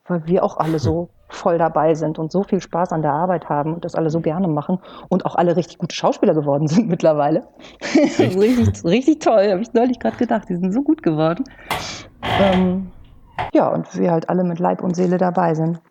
weil 0.07 0.25
wir 0.25 0.43
auch 0.43 0.57
alle 0.57 0.79
so 0.79 1.09
voll 1.29 1.57
dabei 1.57 1.93
sind 1.93 2.19
und 2.19 2.31
so 2.31 2.43
viel 2.43 2.61
Spaß 2.61 2.91
an 2.91 3.01
der 3.01 3.11
Arbeit 3.11 3.49
haben 3.49 3.73
und 3.73 3.85
das 3.85 3.95
alle 3.95 4.09
so 4.09 4.21
gerne 4.21 4.47
machen 4.47 4.79
und 5.09 5.25
auch 5.25 5.35
alle 5.35 5.55
richtig 5.55 5.77
gute 5.77 5.95
Schauspieler 5.95 6.33
geworden 6.33 6.67
sind 6.67 6.87
mittlerweile. 6.89 7.47
richtig, 7.95 8.83
richtig 8.83 9.19
toll, 9.19 9.51
habe 9.51 9.61
ich 9.61 9.73
neulich 9.73 9.99
gerade 9.99 10.17
gedacht. 10.17 10.49
Die 10.49 10.55
sind 10.55 10.71
so 10.71 10.81
gut 10.81 11.03
geworden. 11.03 11.43
Ähm, 12.39 12.91
ja, 13.53 13.67
und 13.69 13.97
wir 13.97 14.11
halt 14.11 14.29
alle 14.29 14.43
mit 14.43 14.59
Leib 14.59 14.83
und 14.83 14.95
Seele 14.95 15.17
dabei 15.17 15.53
sind. 15.53 15.81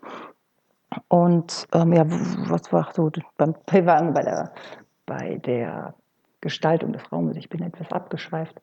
Und 1.08 1.66
ähm, 1.72 1.92
ja, 1.92 2.04
was 2.06 2.72
war 2.72 2.88
so 2.94 3.10
beim 3.36 3.54
waren 3.86 4.14
bei 4.14 4.22
der, 4.22 4.52
bei 5.04 5.36
der 5.44 5.94
Gestaltung 6.40 6.92
des 6.92 7.10
Raumes, 7.12 7.36
ich 7.36 7.48
bin 7.48 7.62
etwas 7.62 7.92
abgeschweift. 7.92 8.60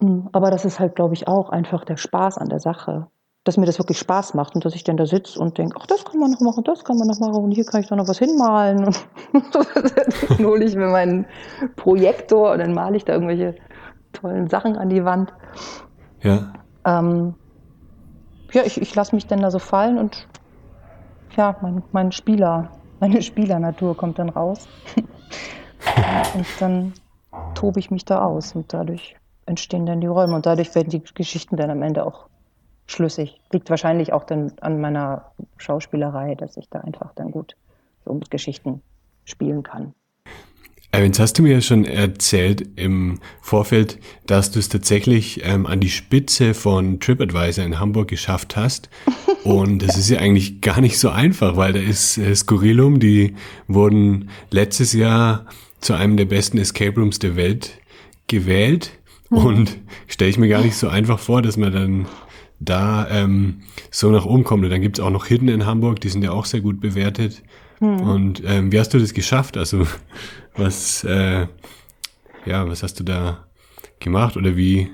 Hm, 0.00 0.28
aber 0.32 0.50
das 0.50 0.64
ist 0.64 0.78
halt, 0.78 0.94
glaube 0.94 1.14
ich, 1.14 1.26
auch 1.26 1.50
einfach 1.50 1.84
der 1.84 1.96
Spaß 1.96 2.38
an 2.38 2.48
der 2.48 2.60
Sache 2.60 3.08
dass 3.44 3.56
mir 3.56 3.66
das 3.66 3.78
wirklich 3.78 3.98
Spaß 3.98 4.34
macht 4.34 4.54
und 4.54 4.64
dass 4.64 4.74
ich 4.74 4.84
dann 4.84 4.96
da 4.96 5.04
sitze 5.04 5.38
und 5.38 5.58
denke, 5.58 5.76
ach, 5.80 5.86
das 5.86 6.04
kann 6.04 6.20
man 6.20 6.30
noch 6.30 6.40
machen, 6.40 6.62
das 6.62 6.84
kann 6.84 6.96
man 6.96 7.08
noch 7.08 7.18
machen 7.18 7.42
und 7.42 7.50
hier 7.50 7.64
kann 7.64 7.80
ich 7.80 7.88
doch 7.88 7.96
noch 7.96 8.06
was 8.06 8.18
hinmalen. 8.18 8.84
Und 9.32 9.54
dann 9.54 10.46
hole 10.46 10.64
ich 10.64 10.76
mir 10.76 10.88
meinen 10.88 11.26
Projektor 11.76 12.52
und 12.52 12.58
dann 12.58 12.74
male 12.74 12.96
ich 12.96 13.04
da 13.04 13.14
irgendwelche 13.14 13.54
tollen 14.12 14.48
Sachen 14.48 14.76
an 14.76 14.90
die 14.90 15.04
Wand. 15.04 15.32
Ja. 16.20 16.52
Ähm, 16.84 17.34
ja, 18.52 18.62
ich, 18.64 18.80
ich 18.80 18.94
lasse 18.94 19.14
mich 19.14 19.26
dann 19.26 19.40
da 19.40 19.50
so 19.50 19.58
fallen 19.58 19.98
und 19.98 20.28
ja, 21.36 21.56
mein, 21.62 21.82
mein 21.92 22.12
Spieler, 22.12 22.70
meine 23.00 23.22
Spielernatur 23.22 23.96
kommt 23.96 24.18
dann 24.18 24.28
raus. 24.28 24.68
und 26.34 26.46
dann 26.60 26.92
tobe 27.54 27.80
ich 27.80 27.90
mich 27.90 28.04
da 28.04 28.22
aus 28.22 28.54
und 28.54 28.72
dadurch 28.72 29.16
entstehen 29.46 29.86
dann 29.86 30.02
die 30.02 30.06
Räume 30.06 30.34
und 30.34 30.44
dadurch 30.44 30.74
werden 30.74 30.90
die 30.90 31.02
Geschichten 31.02 31.56
dann 31.56 31.70
am 31.70 31.82
Ende 31.82 32.04
auch 32.04 32.28
schlüssig. 32.86 33.40
Liegt 33.52 33.70
wahrscheinlich 33.70 34.12
auch 34.12 34.24
dann 34.24 34.52
an 34.60 34.80
meiner 34.80 35.32
Schauspielerei, 35.56 36.34
dass 36.34 36.56
ich 36.56 36.68
da 36.68 36.80
einfach 36.80 37.12
dann 37.14 37.30
gut 37.30 37.56
so 38.04 38.12
mit 38.12 38.30
Geschichten 38.30 38.82
spielen 39.24 39.62
kann. 39.62 39.94
Jetzt 40.94 41.20
hast 41.20 41.38
du 41.38 41.42
mir 41.42 41.54
ja 41.54 41.60
schon 41.62 41.86
erzählt 41.86 42.68
im 42.76 43.18
Vorfeld, 43.40 43.98
dass 44.26 44.50
du 44.50 44.58
es 44.58 44.68
tatsächlich 44.68 45.42
ähm, 45.42 45.64
an 45.64 45.80
die 45.80 45.88
Spitze 45.88 46.52
von 46.52 47.00
TripAdvisor 47.00 47.64
in 47.64 47.80
Hamburg 47.80 48.08
geschafft 48.08 48.56
hast. 48.56 48.90
Und 49.44 49.80
das 49.80 49.96
ist 49.96 50.10
ja 50.10 50.18
eigentlich 50.18 50.60
gar 50.60 50.82
nicht 50.82 50.98
so 50.98 51.08
einfach, 51.08 51.56
weil 51.56 51.72
da 51.72 51.80
ist 51.80 52.18
äh, 52.18 52.34
Skurrilum, 52.34 53.00
die 53.00 53.34
wurden 53.68 54.28
letztes 54.50 54.92
Jahr 54.92 55.46
zu 55.80 55.94
einem 55.94 56.18
der 56.18 56.26
besten 56.26 56.58
Escape 56.58 57.00
Rooms 57.00 57.18
der 57.18 57.36
Welt 57.36 57.80
gewählt. 58.26 58.90
Mhm. 59.30 59.38
Und 59.38 59.78
stelle 60.08 60.30
ich 60.30 60.38
mir 60.38 60.48
gar 60.48 60.60
nicht 60.60 60.76
so 60.76 60.88
einfach 60.88 61.18
vor, 61.18 61.40
dass 61.40 61.56
man 61.56 61.72
dann 61.72 62.06
da 62.64 63.08
ähm, 63.10 63.62
so 63.90 64.10
nach 64.10 64.24
oben 64.24 64.44
kommt. 64.44 64.64
Und 64.64 64.70
dann 64.70 64.80
gibt's 64.80 65.00
auch 65.00 65.10
noch 65.10 65.26
Hidden 65.26 65.48
in 65.48 65.66
Hamburg, 65.66 66.00
die 66.00 66.08
sind 66.08 66.22
ja 66.22 66.32
auch 66.32 66.44
sehr 66.44 66.60
gut 66.60 66.80
bewertet. 66.80 67.42
Hm. 67.78 68.00
Und 68.00 68.42
ähm, 68.44 68.72
wie 68.72 68.78
hast 68.78 68.94
du 68.94 68.98
das 68.98 69.14
geschafft? 69.14 69.56
Also 69.56 69.86
was, 70.56 71.04
äh, 71.04 71.46
ja, 72.44 72.68
was 72.68 72.82
hast 72.82 73.00
du 73.00 73.04
da 73.04 73.44
gemacht 74.00 74.36
oder 74.36 74.56
wie, 74.56 74.90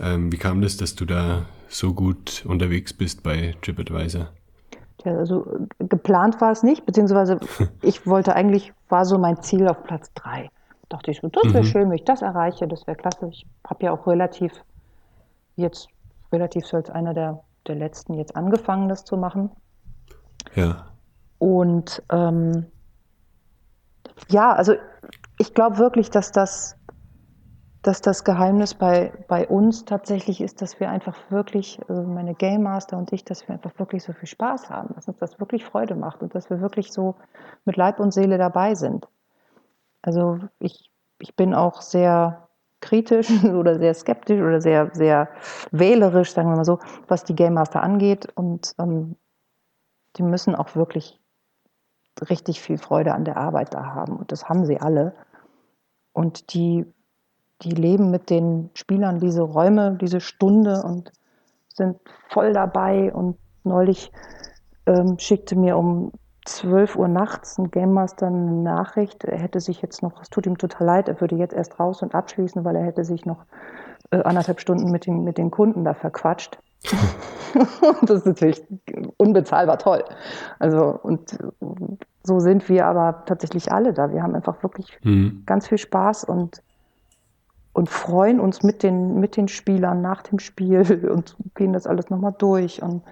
ähm, 0.00 0.32
wie 0.32 0.36
kam 0.36 0.60
das, 0.60 0.76
dass 0.76 0.94
du 0.94 1.04
da 1.04 1.46
so 1.68 1.92
gut 1.92 2.44
unterwegs 2.46 2.92
bist 2.92 3.22
bei 3.22 3.54
TripAdvisor? 3.62 4.28
Ja, 5.04 5.16
also 5.16 5.46
geplant 5.78 6.40
war 6.40 6.50
es 6.50 6.62
nicht, 6.62 6.84
beziehungsweise 6.84 7.38
ich 7.82 8.06
wollte 8.06 8.34
eigentlich, 8.34 8.72
war 8.88 9.04
so 9.04 9.18
mein 9.18 9.42
Ziel 9.42 9.68
auf 9.68 9.84
Platz 9.84 10.10
drei. 10.14 10.50
Dachte 10.88 11.10
ich, 11.10 11.20
das 11.20 11.52
wäre 11.52 11.64
mhm. 11.64 11.66
schön, 11.66 11.90
wenn 11.90 11.96
ich 11.96 12.04
das 12.04 12.22
erreiche, 12.22 12.66
das 12.66 12.86
wäre 12.86 12.96
klasse. 12.96 13.28
Ich 13.30 13.46
habe 13.66 13.84
ja 13.84 13.92
auch 13.92 14.06
relativ 14.06 14.52
jetzt 15.56 15.88
relativ 16.32 16.66
so 16.66 16.76
als 16.76 16.90
einer 16.90 17.14
der, 17.14 17.44
der 17.66 17.76
letzten 17.76 18.14
jetzt 18.14 18.36
angefangen, 18.36 18.88
das 18.88 19.04
zu 19.04 19.16
machen. 19.16 19.50
Ja. 20.54 20.86
Und 21.38 22.02
ähm, 22.10 22.66
ja, 24.28 24.52
also 24.52 24.74
ich 25.38 25.54
glaube 25.54 25.78
wirklich, 25.78 26.10
dass 26.10 26.32
das, 26.32 26.76
dass 27.82 28.00
das 28.00 28.24
Geheimnis 28.24 28.74
bei, 28.74 29.12
bei 29.28 29.46
uns 29.46 29.84
tatsächlich 29.84 30.40
ist, 30.40 30.60
dass 30.60 30.80
wir 30.80 30.90
einfach 30.90 31.16
wirklich, 31.30 31.80
also 31.88 32.02
meine 32.02 32.34
Game 32.34 32.64
Master 32.64 32.98
und 32.98 33.12
ich, 33.12 33.24
dass 33.24 33.46
wir 33.46 33.54
einfach 33.54 33.78
wirklich 33.78 34.02
so 34.02 34.12
viel 34.12 34.28
Spaß 34.28 34.68
haben, 34.68 34.94
dass 34.94 35.06
uns 35.06 35.18
das 35.18 35.38
wirklich 35.38 35.64
Freude 35.64 35.94
macht 35.94 36.22
und 36.22 36.34
dass 36.34 36.50
wir 36.50 36.60
wirklich 36.60 36.92
so 36.92 37.14
mit 37.64 37.76
Leib 37.76 38.00
und 38.00 38.12
Seele 38.12 38.36
dabei 38.36 38.74
sind. 38.74 39.06
Also 40.02 40.40
ich, 40.58 40.90
ich 41.20 41.36
bin 41.36 41.54
auch 41.54 41.80
sehr 41.80 42.47
kritisch 42.80 43.30
oder 43.44 43.78
sehr 43.78 43.94
skeptisch 43.94 44.40
oder 44.40 44.60
sehr, 44.60 44.90
sehr 44.92 45.28
wählerisch, 45.70 46.32
sagen 46.32 46.50
wir 46.50 46.56
mal 46.56 46.64
so, 46.64 46.78
was 47.06 47.24
die 47.24 47.34
Game 47.34 47.54
Master 47.54 47.82
angeht. 47.82 48.28
Und 48.34 48.74
ähm, 48.78 49.16
die 50.16 50.22
müssen 50.22 50.54
auch 50.54 50.74
wirklich 50.74 51.20
richtig 52.28 52.60
viel 52.60 52.78
Freude 52.78 53.14
an 53.14 53.24
der 53.24 53.36
Arbeit 53.36 53.74
da 53.74 53.94
haben. 53.94 54.16
Und 54.16 54.32
das 54.32 54.48
haben 54.48 54.64
sie 54.64 54.80
alle. 54.80 55.14
Und 56.12 56.52
die, 56.54 56.84
die 57.62 57.70
leben 57.70 58.10
mit 58.10 58.30
den 58.30 58.70
Spielern 58.74 59.20
diese 59.20 59.42
Räume, 59.42 59.96
diese 60.00 60.20
Stunde 60.20 60.82
und 60.82 61.12
sind 61.68 61.98
voll 62.28 62.52
dabei. 62.52 63.12
Und 63.12 63.38
neulich 63.62 64.10
ähm, 64.86 65.18
schickte 65.18 65.56
mir 65.56 65.76
um 65.76 66.12
12 66.48 66.96
Uhr 66.96 67.08
nachts 67.08 67.58
ein 67.58 67.70
Game 67.70 67.92
Master 67.92 68.26
eine 68.26 68.52
Nachricht, 68.52 69.24
er 69.24 69.38
hätte 69.38 69.60
sich 69.60 69.82
jetzt 69.82 70.02
noch, 70.02 70.20
es 70.22 70.30
tut 70.30 70.46
ihm 70.46 70.58
total 70.58 70.86
leid, 70.86 71.08
er 71.08 71.20
würde 71.20 71.36
jetzt 71.36 71.54
erst 71.54 71.78
raus 71.78 72.02
und 72.02 72.14
abschließen, 72.14 72.64
weil 72.64 72.76
er 72.76 72.84
hätte 72.84 73.04
sich 73.04 73.26
noch 73.26 73.44
äh, 74.10 74.22
anderthalb 74.22 74.60
Stunden 74.60 74.90
mit 74.90 75.06
den, 75.06 75.24
mit 75.24 75.38
den 75.38 75.50
Kunden 75.50 75.84
da 75.84 75.94
verquatscht. 75.94 76.58
das 78.02 78.18
ist 78.18 78.26
natürlich 78.26 78.62
unbezahlbar 79.16 79.78
toll. 79.78 80.04
Also, 80.58 80.98
und 81.02 81.36
so 82.22 82.40
sind 82.40 82.68
wir 82.68 82.86
aber 82.86 83.24
tatsächlich 83.26 83.72
alle 83.72 83.92
da. 83.92 84.12
Wir 84.12 84.22
haben 84.22 84.34
einfach 84.34 84.62
wirklich 84.62 84.98
mhm. 85.02 85.42
ganz 85.44 85.68
viel 85.68 85.78
Spaß 85.78 86.24
und, 86.24 86.62
und 87.72 87.90
freuen 87.90 88.40
uns 88.40 88.62
mit 88.62 88.82
den, 88.82 89.20
mit 89.20 89.36
den 89.36 89.48
Spielern 89.48 90.00
nach 90.00 90.22
dem 90.22 90.38
Spiel 90.38 91.08
und 91.12 91.36
gehen 91.54 91.72
das 91.72 91.86
alles 91.86 92.10
nochmal 92.10 92.34
durch 92.38 92.82
und 92.82 93.02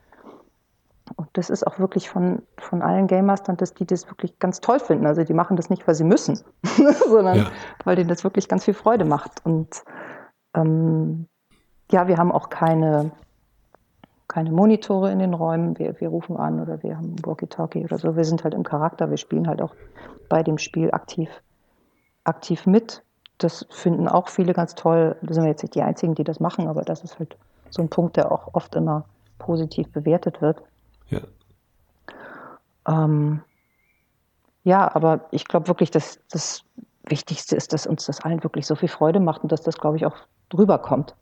und 1.17 1.29
das 1.33 1.49
ist 1.49 1.67
auch 1.67 1.79
wirklich 1.79 2.11
von, 2.11 2.43
von 2.59 2.83
allen 2.83 3.07
Game 3.07 3.27
Mastern, 3.27 3.57
dass 3.57 3.73
die 3.73 3.87
das 3.87 4.07
wirklich 4.09 4.39
ganz 4.39 4.61
toll 4.61 4.79
finden. 4.79 5.07
Also 5.07 5.25
die 5.25 5.33
machen 5.33 5.57
das 5.57 5.71
nicht, 5.71 5.87
weil 5.87 5.95
sie 5.95 6.05
müssen, 6.05 6.39
sondern 7.09 7.39
ja. 7.39 7.47
weil 7.85 7.97
denen 7.97 8.09
das 8.09 8.23
wirklich 8.23 8.49
ganz 8.49 8.65
viel 8.65 8.75
Freude 8.75 9.07
macht. 9.07 9.45
Und 9.45 9.83
ähm, 10.55 11.27
ja, 11.91 12.07
wir 12.07 12.19
haben 12.19 12.33
auch 12.33 12.51
keine, 12.51 13.13
keine 14.29 14.53
Monitore 14.53 15.11
in 15.11 15.19
den 15.19 15.33
Räumen. 15.33 15.79
Wir, 15.79 15.99
wir 16.01 16.11
rufen 16.11 16.37
an 16.37 16.61
oder 16.61 16.83
wir 16.83 16.99
haben 16.99 17.17
Walkie-Talkie 17.25 17.85
oder 17.85 17.97
so. 17.97 18.15
Wir 18.15 18.25
sind 18.25 18.45
halt 18.45 18.53
im 18.53 18.63
Charakter. 18.63 19.09
Wir 19.09 19.17
spielen 19.17 19.49
halt 19.49 19.63
auch 19.63 19.75
bei 20.29 20.43
dem 20.43 20.59
Spiel 20.59 20.91
aktiv, 20.91 21.31
aktiv 22.25 22.67
mit. 22.67 23.03
Das 23.39 23.67
finden 23.71 24.07
auch 24.07 24.29
viele 24.29 24.53
ganz 24.53 24.75
toll. 24.75 25.17
Da 25.23 25.33
sind 25.33 25.45
wir 25.45 25.51
jetzt 25.51 25.63
nicht 25.63 25.75
die 25.75 25.83
Einzigen, 25.83 26.15
die 26.15 26.25
das 26.25 26.41
machen, 26.41 26.69
aber 26.69 26.83
das 26.83 27.05
ist 27.05 27.19
halt 27.19 27.39
so 27.71 27.81
ein 27.81 27.89
Punkt, 27.89 28.19
der 28.19 28.31
auch 28.31 28.53
oft 28.53 28.75
immer 28.75 29.05
positiv 29.39 29.91
bewertet 29.93 30.43
wird. 30.43 30.63
Ja. 31.11 31.21
Ähm, 32.89 33.43
ja, 34.65 34.95
aber 34.95 35.27
ich 35.31 35.45
glaube 35.45 35.69
wirklich, 35.69 35.91
dass 35.91 36.19
das 36.31 36.65
Wichtigste 37.09 37.57
ist, 37.57 37.73
dass 37.73 37.87
uns 37.87 38.07
das 38.07 38.21
allen 38.21 38.43
wirklich 38.43 38.67
so 38.67 38.75
viel 38.75 38.89
Freude 38.89 39.21
macht 39.21 39.43
und 39.43 39.53
dass 39.53 39.63
das, 39.63 39.79
glaube 39.79 39.97
ich, 39.97 40.07
auch 40.07 40.17
drüber 40.49 40.79
kommt. 40.79 41.15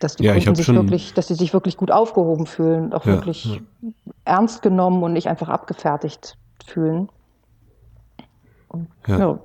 Dass 0.00 0.16
die 0.16 0.24
ja, 0.24 0.34
Kunden 0.34 0.56
sich 0.56 0.66
wirklich, 0.66 1.14
dass 1.14 1.28
sie 1.28 1.34
sich 1.34 1.52
wirklich 1.52 1.76
gut 1.76 1.92
aufgehoben 1.92 2.46
fühlen, 2.46 2.92
auch 2.92 3.06
ja, 3.06 3.12
wirklich 3.12 3.44
ja. 3.44 3.90
ernst 4.24 4.62
genommen 4.62 5.02
und 5.04 5.12
nicht 5.12 5.28
einfach 5.28 5.48
abgefertigt 5.48 6.36
fühlen. 6.66 7.08
Und, 8.68 8.88
ja. 9.06 9.38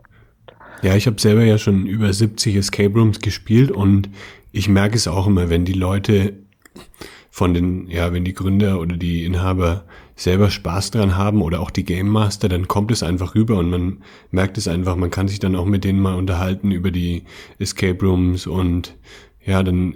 ja, 0.82 0.96
ich 0.96 1.06
habe 1.06 1.22
selber 1.22 1.44
ja 1.44 1.60
schon 1.60 1.86
über 1.86 2.12
70 2.12 2.56
Escape 2.56 2.94
Rooms 2.94 3.20
gespielt 3.20 3.70
und 3.70 4.10
ich 4.52 4.68
merke 4.68 4.96
es 4.96 5.08
auch 5.08 5.28
immer, 5.28 5.50
wenn 5.50 5.66
die 5.66 5.74
Leute 5.74 6.34
von 7.40 7.54
den, 7.54 7.90
ja, 7.90 8.12
wenn 8.12 8.26
die 8.26 8.34
Gründer 8.34 8.82
oder 8.82 8.98
die 8.98 9.24
Inhaber 9.24 9.86
selber 10.18 10.50
Spaß 10.50 10.92
dran 10.92 11.16
haben 11.16 11.42
oder 11.42 11.62
auch 11.62 11.72
die 11.72 11.86
Game 11.86 12.10
Master, 12.10 12.50
dann 12.50 12.68
kommt 12.68 12.92
es 12.92 13.02
einfach 13.02 13.34
rüber 13.34 13.58
und 13.58 13.70
man 13.70 14.00
merkt 14.30 14.58
es 14.58 14.68
einfach, 14.68 14.98
man 14.98 15.10
kann 15.10 15.30
sich 15.30 15.40
dann 15.40 15.56
auch 15.56 15.64
mit 15.64 15.86
denen 15.86 16.02
mal 16.02 16.16
unterhalten 16.16 16.72
über 16.72 16.92
die 16.92 17.24
Escape 17.58 18.06
Rooms 18.06 18.46
und 18.46 18.94
ja, 19.46 19.64
dann, 19.64 19.96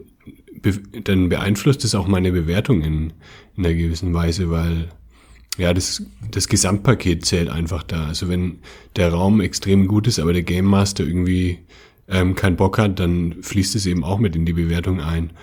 dann 1.04 1.28
beeinflusst 1.28 1.84
es 1.84 1.96
auch 1.96 2.08
meine 2.08 2.32
Bewertung 2.32 2.80
in, 2.80 3.12
in 3.58 3.66
einer 3.66 3.76
gewissen 3.76 4.14
Weise, 4.14 4.50
weil 4.50 4.88
ja, 5.58 5.74
das, 5.74 6.02
das 6.32 6.48
Gesamtpaket 6.48 7.26
zählt 7.26 7.50
einfach 7.50 7.84
da. 7.84 8.06
Also 8.06 8.30
wenn 8.30 8.60
der 8.96 9.12
Raum 9.12 9.42
extrem 9.42 9.90
gut 9.90 10.08
ist, 10.08 10.20
aber 10.20 10.32
der 10.32 10.44
Game 10.44 10.64
Master 10.66 11.04
irgendwie 11.04 11.60
ähm, 12.08 12.36
keinen 12.36 12.56
Bock 12.56 12.78
hat, 12.78 13.00
dann 13.00 13.36
fließt 13.42 13.76
es 13.76 13.86
eben 13.86 14.06
auch 14.06 14.20
mit 14.20 14.34
in 14.38 14.46
die 14.46 14.54
Bewertung 14.54 15.02
ein. 15.02 15.34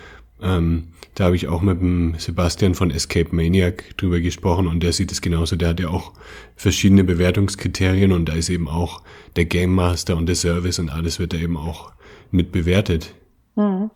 Ähm, 0.42 0.88
da 1.14 1.24
habe 1.24 1.36
ich 1.36 1.48
auch 1.48 1.60
mit 1.60 1.80
dem 1.80 2.14
Sebastian 2.18 2.74
von 2.74 2.90
Escape 2.90 3.34
Maniac 3.34 3.96
drüber 3.96 4.20
gesprochen 4.20 4.66
und 4.66 4.82
der 4.82 4.92
sieht 4.92 5.12
es 5.12 5.20
genauso. 5.20 5.56
Der 5.56 5.70
hat 5.70 5.80
ja 5.80 5.88
auch 5.88 6.12
verschiedene 6.56 7.04
Bewertungskriterien 7.04 8.12
und 8.12 8.28
da 8.28 8.34
ist 8.34 8.48
eben 8.48 8.68
auch 8.68 9.02
der 9.36 9.44
Game 9.44 9.74
Master 9.74 10.16
und 10.16 10.26
der 10.26 10.36
Service 10.36 10.78
und 10.78 10.90
alles 10.90 11.18
wird 11.18 11.32
da 11.32 11.36
eben 11.36 11.56
auch 11.56 11.92
mit 12.30 12.52
bewertet. 12.52 13.14
Mhm. 13.56 13.90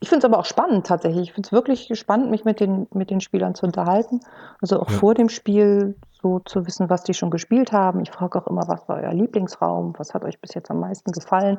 Ich 0.00 0.08
finde 0.08 0.20
es 0.20 0.24
aber 0.24 0.38
auch 0.38 0.46
spannend 0.46 0.86
tatsächlich. 0.86 1.28
Ich 1.28 1.32
finde 1.34 1.46
es 1.46 1.52
wirklich 1.52 1.90
spannend, 1.98 2.30
mich 2.30 2.44
mit 2.44 2.60
den, 2.60 2.86
mit 2.94 3.10
den 3.10 3.20
Spielern 3.20 3.54
zu 3.54 3.66
unterhalten. 3.66 4.20
Also 4.60 4.80
auch 4.80 4.90
ja. 4.90 4.96
vor 4.96 5.14
dem 5.14 5.28
Spiel 5.28 5.96
so 6.26 6.40
zu 6.40 6.66
wissen, 6.66 6.90
was 6.90 7.04
die 7.04 7.14
schon 7.14 7.30
gespielt 7.30 7.72
haben. 7.72 8.00
Ich 8.00 8.10
frage 8.10 8.40
auch 8.40 8.46
immer, 8.46 8.62
was 8.66 8.88
war 8.88 8.96
euer 8.96 9.12
Lieblingsraum? 9.12 9.94
Was 9.98 10.12
hat 10.14 10.24
euch 10.24 10.40
bis 10.40 10.54
jetzt 10.54 10.70
am 10.70 10.80
meisten 10.80 11.12
gefallen? 11.12 11.58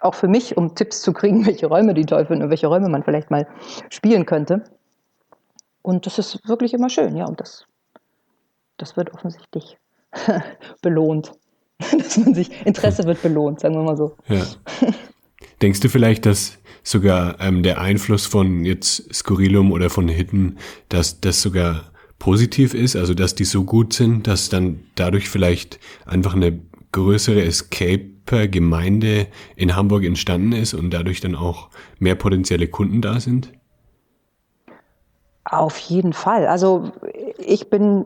Auch 0.00 0.14
für 0.14 0.28
mich, 0.28 0.56
um 0.56 0.74
Tipps 0.74 1.02
zu 1.02 1.12
kriegen, 1.12 1.46
welche 1.46 1.66
Räume 1.66 1.94
die 1.94 2.06
toll 2.06 2.26
finden 2.26 2.44
und 2.44 2.50
welche 2.50 2.68
Räume 2.68 2.88
man 2.88 3.02
vielleicht 3.02 3.30
mal 3.30 3.46
spielen 3.90 4.26
könnte. 4.26 4.64
Und 5.82 6.06
das 6.06 6.18
ist 6.18 6.46
wirklich 6.48 6.74
immer 6.74 6.90
schön, 6.90 7.16
ja. 7.16 7.26
Und 7.26 7.40
das, 7.40 7.64
das 8.76 8.96
wird 8.96 9.12
offensichtlich 9.14 9.78
belohnt. 10.82 11.32
dass 11.96 12.16
man 12.16 12.34
sich, 12.34 12.50
Interesse 12.66 13.04
wird 13.04 13.22
belohnt, 13.22 13.60
sagen 13.60 13.76
wir 13.76 13.82
mal 13.82 13.96
so. 13.96 14.16
Ja. 14.26 14.44
Denkst 15.62 15.78
du 15.78 15.88
vielleicht, 15.88 16.26
dass 16.26 16.58
sogar 16.82 17.40
ähm, 17.40 17.62
der 17.62 17.80
Einfluss 17.80 18.26
von 18.26 18.64
jetzt 18.64 19.14
Skurrilum 19.14 19.70
oder 19.70 19.88
von 19.88 20.08
Hidden, 20.08 20.58
dass 20.88 21.20
das 21.20 21.40
sogar 21.40 21.92
positiv 22.18 22.74
ist, 22.74 22.96
also 22.96 23.14
dass 23.14 23.34
die 23.34 23.44
so 23.44 23.64
gut 23.64 23.92
sind, 23.92 24.26
dass 24.26 24.48
dann 24.48 24.80
dadurch 24.94 25.28
vielleicht 25.28 25.78
einfach 26.04 26.34
eine 26.34 26.60
größere 26.92 27.42
Escape-Gemeinde 27.42 29.26
in 29.56 29.76
Hamburg 29.76 30.04
entstanden 30.04 30.52
ist 30.52 30.74
und 30.74 30.90
dadurch 30.90 31.20
dann 31.20 31.34
auch 31.34 31.68
mehr 31.98 32.14
potenzielle 32.14 32.68
Kunden 32.68 33.02
da 33.02 33.20
sind? 33.20 33.52
Auf 35.44 35.78
jeden 35.78 36.12
Fall. 36.12 36.46
Also 36.46 36.92
ich 37.38 37.70
bin 37.70 38.04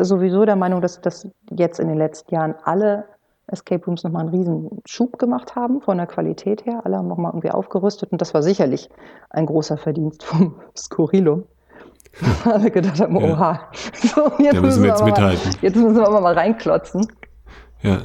sowieso 0.00 0.44
der 0.44 0.56
Meinung, 0.56 0.80
dass, 0.80 1.00
dass 1.00 1.26
jetzt 1.50 1.80
in 1.80 1.88
den 1.88 1.98
letzten 1.98 2.34
Jahren 2.34 2.54
alle 2.62 3.06
Escape 3.48 3.84
Rooms 3.84 4.04
nochmal 4.04 4.26
einen 4.26 4.34
riesen 4.34 4.82
Schub 4.86 5.18
gemacht 5.18 5.56
haben 5.56 5.80
von 5.80 5.96
der 5.96 6.06
Qualität 6.06 6.64
her. 6.66 6.82
Alle 6.84 6.96
haben 6.96 7.08
nochmal 7.08 7.32
irgendwie 7.32 7.50
aufgerüstet 7.50 8.12
und 8.12 8.20
das 8.20 8.34
war 8.34 8.42
sicherlich 8.42 8.88
ein 9.30 9.46
großer 9.46 9.76
Verdienst 9.76 10.22
vom 10.22 10.60
Skurrilum. 10.76 11.44
Wir 12.60 12.70
gedacht 12.70 13.00
haben, 13.00 13.18
ja. 13.18 13.32
oha, 13.32 13.60
so, 13.94 14.32
jetzt, 14.38 14.56
da 14.56 14.60
müssen 14.60 14.82
wir 14.82 14.90
jetzt 14.90 15.04
mithalten. 15.04 15.50
Mal, 15.50 15.58
jetzt 15.62 15.76
müssen 15.76 15.96
wir 15.96 16.06
aber 16.06 16.20
mal 16.20 16.34
reinklotzen. 16.34 17.06
Ja. 17.82 18.02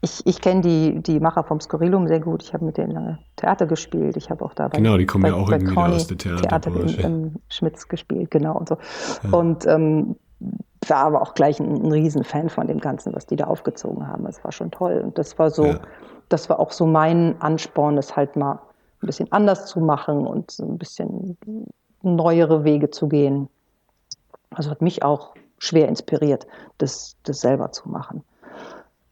Ich, 0.00 0.24
ich 0.26 0.40
kenne 0.40 0.60
die, 0.60 1.02
die 1.02 1.18
Macher 1.18 1.42
vom 1.42 1.60
Skurrilum 1.60 2.06
sehr 2.06 2.20
gut. 2.20 2.42
Ich 2.42 2.54
habe 2.54 2.64
mit 2.64 2.76
denen 2.76 2.92
lange 2.92 3.18
Theater 3.36 3.66
gespielt. 3.66 4.16
Ich 4.16 4.30
habe 4.30 4.44
auch 4.44 4.54
da 4.54 4.68
bei, 4.68 4.78
genau, 4.78 4.96
die 4.96 5.06
kommen 5.06 5.22
bei, 5.22 5.28
ja 5.30 5.34
auch 5.34 5.50
irgendwie 5.50 5.76
aus 5.76 6.06
der 6.06 6.18
Theater, 6.18 6.42
Theater 6.42 6.70
in, 6.80 6.88
in 6.88 7.34
Schmitz 7.48 7.88
gespielt, 7.88 8.30
genau 8.30 8.56
und 8.56 8.68
so. 8.68 8.78
Ja. 9.24 9.36
Und 9.36 9.66
ähm, 9.66 10.16
war 10.86 10.98
aber 10.98 11.22
auch 11.22 11.34
gleich 11.34 11.58
ein, 11.58 11.82
ein 11.82 11.92
Riesenfan 11.92 12.48
von 12.48 12.68
dem 12.68 12.78
Ganzen, 12.78 13.12
was 13.14 13.26
die 13.26 13.36
da 13.36 13.46
aufgezogen 13.46 14.06
haben. 14.06 14.24
Es 14.26 14.42
war 14.44 14.52
schon 14.52 14.70
toll. 14.70 15.00
Und 15.04 15.18
das 15.18 15.38
war 15.38 15.50
so, 15.50 15.66
ja. 15.66 15.80
das 16.28 16.48
war 16.48 16.60
auch 16.60 16.70
so 16.70 16.86
mein 16.86 17.40
Ansporn, 17.40 17.96
das 17.96 18.14
halt 18.16 18.36
mal 18.36 18.60
ein 19.02 19.06
bisschen 19.06 19.30
anders 19.32 19.66
zu 19.66 19.80
machen 19.80 20.26
und 20.26 20.50
so 20.50 20.64
ein 20.64 20.78
bisschen 20.78 21.36
neuere 22.02 22.64
Wege 22.64 22.90
zu 22.90 23.08
gehen. 23.08 23.48
Also 24.50 24.70
hat 24.70 24.82
mich 24.82 25.02
auch 25.02 25.34
schwer 25.58 25.88
inspiriert, 25.88 26.46
das, 26.78 27.16
das 27.24 27.40
selber 27.40 27.72
zu 27.72 27.88
machen. 27.88 28.22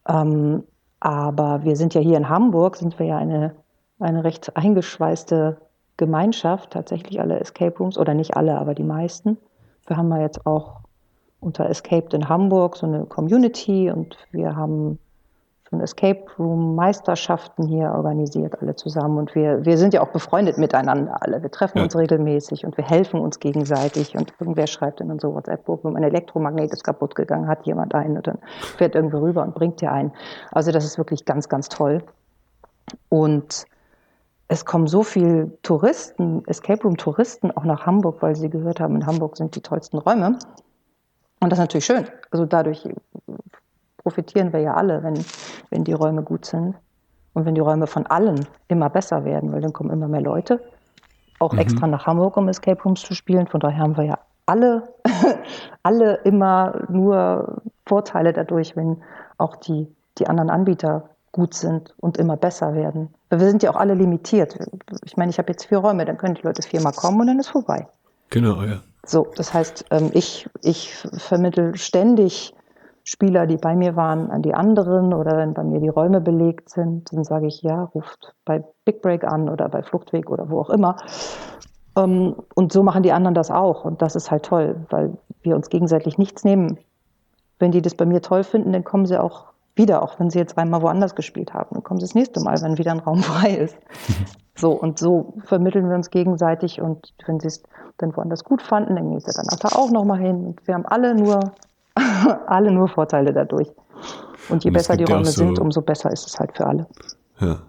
Ähm, 0.09 0.65
aber 1.01 1.65
wir 1.65 1.77
sind 1.77 1.95
ja 1.95 2.01
hier 2.01 2.17
in 2.17 2.29
Hamburg, 2.29 2.77
sind 2.77 2.99
wir 2.99 3.07
ja 3.07 3.19
eine, 3.19 3.55
eine 3.99 4.25
recht 4.25 4.57
eingeschweißte 4.57 5.59
Gemeinschaft, 5.97 6.73
tatsächlich 6.73 7.21
alle 7.21 7.41
Escape 7.41 7.77
Rooms, 7.79 7.99
oder 7.99 8.15
nicht 8.15 8.37
alle, 8.37 8.59
aber 8.59 8.75
die 8.75 8.83
meisten. 8.83 9.39
Wir 9.87 9.97
haben 9.97 10.11
ja 10.11 10.21
jetzt 10.21 10.47
auch 10.47 10.81
unter 11.41 11.69
Escaped 11.69 12.15
in 12.15 12.29
Hamburg 12.29 12.77
so 12.77 12.87
eine 12.87 13.07
Community 13.07 13.91
und 13.91 14.17
wir 14.31 14.57
haben 14.57 14.99
schon 15.69 15.81
Escape 15.81 16.25
Room 16.39 16.75
Meisterschaften 16.75 17.67
hier 17.67 17.91
organisiert, 17.91 18.61
alle 18.61 18.77
zusammen. 18.77 19.19
Und 19.19 19.35
wir, 19.35 19.65
wir 19.65 19.79
sind 19.79 19.95
ja 19.95 20.03
auch 20.03 20.13
befreundet 20.13 20.59
miteinander 20.59 21.17
alle. 21.21 21.43
Wir 21.43 21.51
treffen 21.51 21.79
ja. 21.79 21.85
uns 21.85 21.97
regelmäßig 21.97 22.65
und 22.65 22.77
wir 22.77 22.85
helfen 22.85 23.21
uns 23.21 23.41
gegenseitig. 23.41 24.17
Und 24.17 24.33
irgendwer 24.39 24.67
schreibt 24.67 25.01
in 25.01 25.11
unsere 25.11 25.35
WhatsApp-Gruppe, 25.35 25.89
ein 25.89 26.03
Elektromagnet 26.03 26.73
ist 26.73 26.85
kaputt 26.85 27.15
gegangen, 27.15 27.49
hat 27.49 27.67
jemand 27.67 27.95
einen 27.95 28.17
und 28.17 28.27
dann 28.27 28.39
fährt 28.79 28.95
irgendwo 28.95 29.19
rüber 29.19 29.43
und 29.43 29.55
bringt 29.55 29.81
dir 29.81 29.91
einen. 29.91 30.13
Also 30.53 30.71
das 30.71 30.85
ist 30.85 30.99
wirklich 30.99 31.25
ganz, 31.25 31.49
ganz 31.49 31.69
toll. 31.69 32.03
Und 33.09 33.65
es 34.49 34.65
kommen 34.65 34.87
so 34.87 35.03
viele 35.03 35.61
Touristen, 35.63 36.45
Escape 36.47 36.83
Room 36.85 36.97
Touristen 36.97 37.51
auch 37.51 37.65
nach 37.65 37.85
Hamburg, 37.85 38.23
weil 38.23 38.37
sie 38.37 38.49
gehört 38.49 38.79
haben, 38.79 38.95
in 38.95 39.07
Hamburg 39.07 39.37
sind 39.37 39.57
die 39.57 39.61
tollsten 39.61 39.99
Räume. 39.99 40.39
Und 41.41 41.51
das 41.51 41.59
ist 41.59 41.63
natürlich 41.63 41.85
schön. 41.85 42.07
Also 42.31 42.47
dadurch 42.47 42.89
profitieren 44.07 44.53
wir 44.53 44.61
ja 44.61 44.75
alle, 44.75 45.03
wenn, 45.03 45.25
wenn 45.71 45.83
die 45.83 45.93
Räume 45.93 46.23
gut 46.23 46.45
sind. 46.45 46.77
Und 47.35 47.45
wenn 47.45 47.57
die 47.57 47.61
Räume 47.61 47.89
von 47.89 48.07
allen 48.07 48.47
immer 48.69 48.89
besser 48.89 49.25
werden, 49.25 49.53
weil 49.53 49.61
dann 49.61 49.73
kommen 49.73 49.91
immer 49.91 50.07
mehr 50.07 50.21
Leute, 50.21 50.61
auch 51.41 51.53
mhm. 51.53 51.59
extra 51.59 51.89
nach 51.89 52.07
Hamburg, 52.07 52.37
um 52.37 52.47
Escape 52.49 52.81
Rooms 52.85 53.03
zu 53.03 53.15
spielen. 53.17 53.49
Von 53.49 53.59
daher 53.59 53.81
haben 53.81 53.97
wir 53.97 54.05
ja 54.05 54.19
alle, 54.47 54.85
alle 55.83 56.19
immer 56.23 56.85
nur 56.89 57.63
Vorteile 57.85 58.33
dadurch, 58.33 58.77
wenn 58.77 59.03
auch 59.39 59.57
die, 59.57 59.89
die 60.19 60.29
anderen 60.29 60.51
Anbieter 60.51 61.11
gut 61.33 61.55
sind 61.55 61.93
und 61.99 62.17
immer 62.17 62.37
besser 62.37 62.75
werden. 62.75 63.13
Wir 63.31 63.41
sind 63.41 63.65
ja 63.65 63.73
auch 63.73 63.77
alle 63.77 63.95
limitiert. 63.95 64.57
Ich 65.05 65.17
meine, 65.17 65.31
ich 65.31 65.39
habe 65.39 65.51
jetzt 65.51 65.65
vier 65.65 65.79
Räume, 65.79 66.05
dann 66.05 66.17
können 66.17 66.37
die 66.37 66.43
Leute 66.43 66.63
viermal 66.63 66.93
kommen 66.93 67.21
und 67.21 67.27
dann 67.27 67.41
ist 67.41 67.49
vorbei. 67.49 67.89
Genau, 68.31 68.63
ja. 68.63 68.79
So, 69.05 69.27
das 69.35 69.53
heißt, 69.53 69.87
ähm, 69.91 70.11
ich, 70.15 70.49
ich 70.63 70.95
vermittel 70.95 71.77
ständig 71.77 72.56
Spieler, 73.09 73.47
die 73.47 73.57
bei 73.57 73.77
mir 73.77 73.95
waren, 73.95 74.33
an 74.33 74.43
die 74.43 74.53
anderen 74.53 75.15
oder 75.15 75.37
wenn 75.37 75.55
bei 75.55 75.63
mir 75.63 75.79
die 75.79 75.89
Räume 75.89 76.21
belegt 76.21 76.71
sind, 76.71 77.13
dann 77.13 77.23
sage 77.23 77.47
ich, 77.47 77.63
ja, 77.63 77.85
ruft 77.95 78.35
bei 78.45 78.65
Big 78.85 79.01
Break 79.01 79.23
an 79.23 79.49
oder 79.49 79.69
bei 79.69 79.85
Fluchtweg 79.85 80.29
oder 80.29 80.51
wo 80.51 80.61
auch 80.61 80.71
immer. 80.71 80.97
Ähm, 81.97 82.35
und 82.57 82.73
so 82.73 82.83
machen 82.83 83.05
die 83.05 83.13
anderen 83.13 83.37
das 83.37 83.53
auch 83.53 83.85
und 83.85 84.03
das 84.03 84.17
ist 84.17 84.33
halt 84.33 84.45
toll, 84.45 84.85
weil 84.91 85.17
wir 85.43 85.55
uns 85.55 85.71
gegenseitig 85.71 86.19
nichts 86.19 86.43
nehmen. 86.43 86.79
Wenn 87.61 87.71
die 87.71 87.81
das 87.81 87.95
bei 87.95 88.07
mir 88.07 88.23
toll 88.23 88.43
finden, 88.43 88.73
dann 88.73 88.83
kommen 88.83 89.07
sie 89.07 89.23
auch 89.23 89.45
wieder, 89.77 90.03
auch 90.03 90.19
wenn 90.19 90.29
sie 90.29 90.41
jetzt 90.41 90.59
einmal 90.59 90.83
woanders 90.83 91.15
gespielt 91.15 91.55
haben. 91.55 91.69
Dann 91.75 91.85
kommen 91.85 92.01
sie 92.01 92.07
das 92.07 92.17
nächste 92.17 92.41
Mal, 92.41 92.61
wenn 92.61 92.77
wieder 92.77 92.91
ein 92.91 92.99
Raum 92.99 93.19
frei 93.23 93.51
ist. 93.51 93.79
So, 94.57 94.73
und 94.73 94.99
so 94.99 95.35
vermitteln 95.45 95.89
wir 95.89 95.95
uns 95.95 96.11
gegenseitig 96.11 96.81
und 96.81 97.15
wenn 97.25 97.39
sie 97.39 97.47
es 97.47 97.63
dann 97.99 98.17
woanders 98.17 98.43
gut 98.43 98.63
fanden, 98.63 98.97
dann 98.97 99.11
gehen 99.11 99.21
sie 99.21 99.33
danach 99.33 99.59
da 99.61 99.79
auch 99.79 99.93
nochmal 99.93 100.19
hin. 100.19 100.45
Und 100.45 100.67
wir 100.67 100.75
haben 100.75 100.87
alle 100.87 101.15
nur, 101.15 101.53
alle 102.47 102.71
nur 102.71 102.89
Vorteile 102.89 103.33
dadurch. 103.33 103.69
Und 104.49 104.65
je 104.65 104.71
und 104.71 104.75
besser 104.75 104.97
die 104.97 105.05
Räume 105.05 105.25
so, 105.25 105.33
sind, 105.33 105.59
umso 105.59 105.83
besser 105.83 106.13
ist 106.13 106.27
es 106.27 106.39
halt 106.39 106.57
für 106.57 106.67
alle. 106.67 106.87
Ja. 107.41 107.61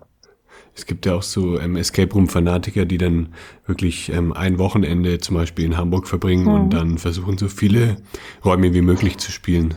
Es 0.76 0.86
gibt 0.86 1.08
ja 1.08 1.16
auch 1.16 1.24
so 1.24 1.60
ähm, 1.60 1.76
Escape 1.76 2.14
Room 2.14 2.28
Fanatiker, 2.28 2.86
die 2.86 3.00
dann 3.00 3.34
wirklich 3.66 4.14
ähm, 4.14 4.32
ein 4.32 4.60
Wochenende 4.60 5.18
zum 5.18 5.36
Beispiel 5.36 5.66
in 5.66 5.76
Hamburg 5.76 6.08
verbringen 6.08 6.44
mhm. 6.44 6.54
und 6.54 6.70
dann 6.70 6.98
versuchen, 7.00 7.40
so 7.40 7.48
viele 7.48 7.98
Räume 8.46 8.76
wie 8.76 8.84
möglich 8.84 9.18
zu 9.18 9.32
spielen. 9.32 9.74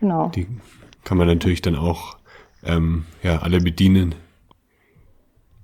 Genau. 0.00 0.28
Die 0.28 0.46
kann 1.04 1.18
man 1.18 1.26
natürlich 1.26 1.60
dann 1.60 1.76
auch 1.76 2.16
ähm, 2.64 3.04
ja, 3.22 3.40
alle 3.40 3.60
bedienen. 3.60 4.14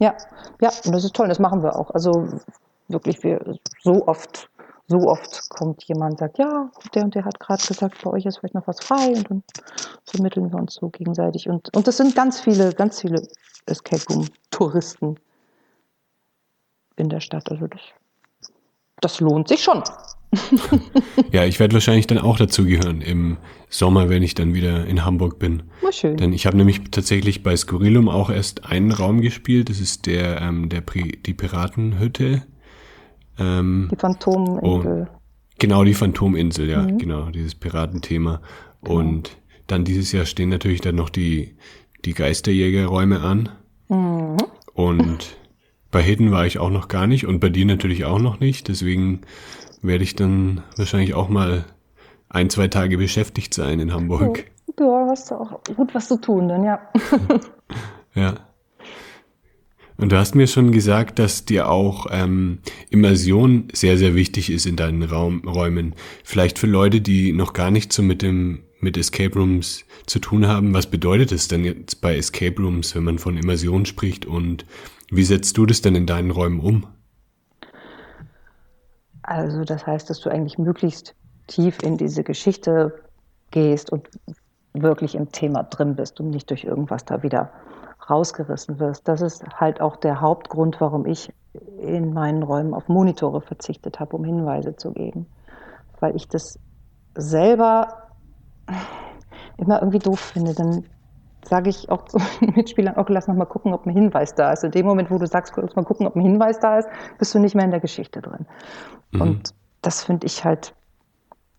Ja, 0.00 0.14
ja, 0.60 0.70
das 0.84 1.04
ist 1.04 1.14
toll, 1.14 1.28
das 1.28 1.38
machen 1.38 1.62
wir 1.62 1.76
auch. 1.76 1.90
Also 1.90 2.28
wirklich, 2.88 3.22
wir 3.22 3.58
so 3.82 4.06
oft, 4.06 4.50
so 4.86 5.08
oft 5.08 5.48
kommt 5.48 5.82
jemand 5.84 6.12
und 6.12 6.18
sagt, 6.18 6.38
ja, 6.38 6.70
der 6.94 7.04
und 7.04 7.14
der 7.14 7.24
hat 7.24 7.40
gerade 7.40 7.64
gesagt, 7.66 8.02
bei 8.02 8.10
euch 8.10 8.26
ist 8.26 8.38
vielleicht 8.38 8.54
noch 8.54 8.66
was 8.66 8.80
frei 8.80 9.08
und 9.08 9.30
dann 9.30 9.42
vermitteln 10.04 10.52
wir 10.52 10.58
uns 10.58 10.74
so 10.74 10.90
gegenseitig. 10.90 11.48
Und, 11.48 11.74
und 11.74 11.86
das 11.86 11.96
sind 11.96 12.14
ganz 12.14 12.40
viele, 12.40 12.72
ganz 12.72 13.00
viele 13.00 13.22
Escape 13.66 14.02
Room-Touristen 14.10 15.16
in 16.96 17.08
der 17.08 17.20
Stadt. 17.20 17.50
Also 17.50 17.66
das, 17.66 17.80
das 19.00 19.20
lohnt 19.20 19.48
sich 19.48 19.62
schon. 19.62 19.82
ja, 21.32 21.44
ich 21.44 21.60
werde 21.60 21.74
wahrscheinlich 21.74 22.06
dann 22.06 22.18
auch 22.18 22.36
dazu 22.36 22.64
gehören 22.64 23.00
im 23.00 23.38
Sommer, 23.68 24.08
wenn 24.08 24.22
ich 24.22 24.34
dann 24.34 24.52
wieder 24.52 24.84
in 24.84 25.04
Hamburg 25.04 25.38
bin. 25.38 25.62
War 25.80 25.92
schön. 25.92 26.16
Denn 26.16 26.32
ich 26.32 26.46
habe 26.46 26.56
nämlich 26.56 26.90
tatsächlich 26.90 27.42
bei 27.42 27.56
Skurrilum 27.56 28.08
auch 28.08 28.30
erst 28.30 28.64
einen 28.64 28.92
Raum 28.92 29.20
gespielt. 29.20 29.70
Das 29.70 29.80
ist 29.80 30.06
der, 30.06 30.40
ähm, 30.42 30.68
der 30.68 30.80
Pri 30.80 31.20
die 31.24 31.34
Piratenhütte. 31.34 32.42
Ähm, 33.38 33.88
die 33.90 33.96
Phantominsel. 33.96 35.08
Oh, 35.10 35.18
genau, 35.58 35.84
die 35.84 35.94
Phantominsel, 35.94 36.68
ja, 36.68 36.82
mhm. 36.82 36.98
genau, 36.98 37.30
dieses 37.30 37.54
Piratenthema. 37.54 38.40
Genau. 38.82 38.98
Und 38.98 39.36
dann 39.66 39.84
dieses 39.84 40.12
Jahr 40.12 40.26
stehen 40.26 40.50
natürlich 40.50 40.80
dann 40.80 40.96
noch 40.96 41.10
die, 41.10 41.56
die 42.04 42.14
Geisterjägerräume 42.14 43.20
an. 43.20 43.48
Mhm. 43.88 44.36
Und 44.74 45.36
bei 45.90 46.02
Hidden 46.02 46.30
war 46.32 46.46
ich 46.46 46.58
auch 46.58 46.70
noch 46.70 46.88
gar 46.88 47.06
nicht 47.06 47.26
und 47.26 47.40
bei 47.40 47.48
dir 47.48 47.66
natürlich 47.66 48.04
auch 48.04 48.18
noch 48.18 48.40
nicht. 48.40 48.68
Deswegen 48.68 49.20
werde 49.80 50.04
ich 50.04 50.16
dann 50.16 50.62
wahrscheinlich 50.76 51.14
auch 51.14 51.28
mal 51.28 51.64
ein, 52.28 52.50
zwei 52.50 52.68
Tage 52.68 52.98
beschäftigt 52.98 53.54
sein 53.54 53.80
in 53.80 53.92
Hamburg. 53.92 54.46
Ja, 54.78 55.06
hast 55.08 55.30
du 55.30 55.36
auch 55.36 55.60
gut 55.76 55.94
was 55.94 56.08
zu 56.08 56.20
tun 56.20 56.48
dann, 56.48 56.64
ja. 56.64 56.80
ja. 58.14 58.34
Und 59.96 60.10
du 60.10 60.18
hast 60.18 60.34
mir 60.34 60.46
schon 60.46 60.72
gesagt, 60.72 61.18
dass 61.18 61.44
dir 61.44 61.68
auch 61.68 62.06
ähm, 62.10 62.58
Immersion 62.90 63.68
sehr, 63.72 63.96
sehr 63.96 64.14
wichtig 64.14 64.50
ist 64.50 64.66
in 64.66 64.76
deinen 64.76 65.04
Raum, 65.04 65.46
Räumen. 65.46 65.94
Vielleicht 66.24 66.58
für 66.58 66.66
Leute, 66.66 67.00
die 67.00 67.32
noch 67.32 67.52
gar 67.52 67.70
nicht 67.70 67.92
so 67.92 68.02
mit 68.02 68.22
dem 68.22 68.64
mit 68.80 68.96
Escape 68.98 69.34
Rooms 69.38 69.84
zu 70.06 70.18
tun 70.18 70.46
haben. 70.46 70.74
Was 70.74 70.86
bedeutet 70.86 71.32
es 71.32 71.48
denn 71.48 71.64
jetzt 71.64 72.00
bei 72.02 72.16
Escape 72.16 72.60
Rooms, 72.60 72.94
wenn 72.94 73.04
man 73.04 73.18
von 73.18 73.36
Immersion 73.36 73.86
spricht 73.86 74.26
und 74.26 74.66
wie 75.10 75.24
setzt 75.24 75.56
du 75.56 75.64
das 75.64 75.80
denn 75.80 75.94
in 75.94 76.06
deinen 76.06 76.30
Räumen 76.30 76.60
um? 76.60 76.86
Also 79.22 79.64
das 79.64 79.86
heißt, 79.86 80.10
dass 80.10 80.20
du 80.20 80.30
eigentlich 80.30 80.58
möglichst 80.58 81.14
tief 81.46 81.78
in 81.82 81.96
diese 81.96 82.22
Geschichte 82.22 82.92
gehst 83.50 83.90
und 83.90 84.08
wirklich 84.74 85.14
im 85.14 85.32
Thema 85.32 85.62
drin 85.62 85.96
bist 85.96 86.20
und 86.20 86.30
nicht 86.30 86.50
durch 86.50 86.64
irgendwas 86.64 87.04
da 87.04 87.22
wieder 87.22 87.50
rausgerissen 88.10 88.78
wirst. 88.78 89.08
Das 89.08 89.22
ist 89.22 89.44
halt 89.58 89.80
auch 89.80 89.96
der 89.96 90.20
Hauptgrund, 90.20 90.80
warum 90.80 91.06
ich 91.06 91.32
in 91.78 92.12
meinen 92.12 92.42
Räumen 92.42 92.74
auf 92.74 92.88
Monitore 92.88 93.40
verzichtet 93.40 94.00
habe, 94.00 94.16
um 94.16 94.24
Hinweise 94.24 94.76
zu 94.76 94.92
geben. 94.92 95.26
Weil 96.00 96.16
ich 96.16 96.28
das 96.28 96.58
selber 97.14 98.08
immer 99.56 99.80
irgendwie 99.80 99.98
doof 100.00 100.20
finde. 100.20 100.54
Dann 100.54 100.84
sage 101.44 101.70
ich 101.70 101.90
auch 101.90 102.04
zu 102.06 102.18
den 102.40 102.54
Mitspielern, 102.56 102.96
okay, 102.96 103.12
lass 103.12 103.28
noch 103.28 103.34
mal 103.34 103.44
gucken, 103.44 103.72
ob 103.74 103.86
ein 103.86 103.92
Hinweis 103.92 104.34
da 104.34 104.52
ist. 104.52 104.64
In 104.64 104.70
dem 104.70 104.86
Moment, 104.86 105.10
wo 105.10 105.18
du 105.18 105.26
sagst, 105.26 105.54
lass 105.56 105.76
mal 105.76 105.84
gucken, 105.84 106.06
ob 106.06 106.16
ein 106.16 106.22
Hinweis 106.22 106.58
da 106.58 106.78
ist, 106.78 106.88
bist 107.18 107.34
du 107.34 107.38
nicht 107.38 107.54
mehr 107.54 107.64
in 107.64 107.70
der 107.70 107.80
Geschichte 107.80 108.20
drin. 108.20 108.46
Mhm. 109.12 109.20
Und 109.20 109.54
das 109.82 110.02
finde 110.02 110.26
ich 110.26 110.44
halt 110.44 110.74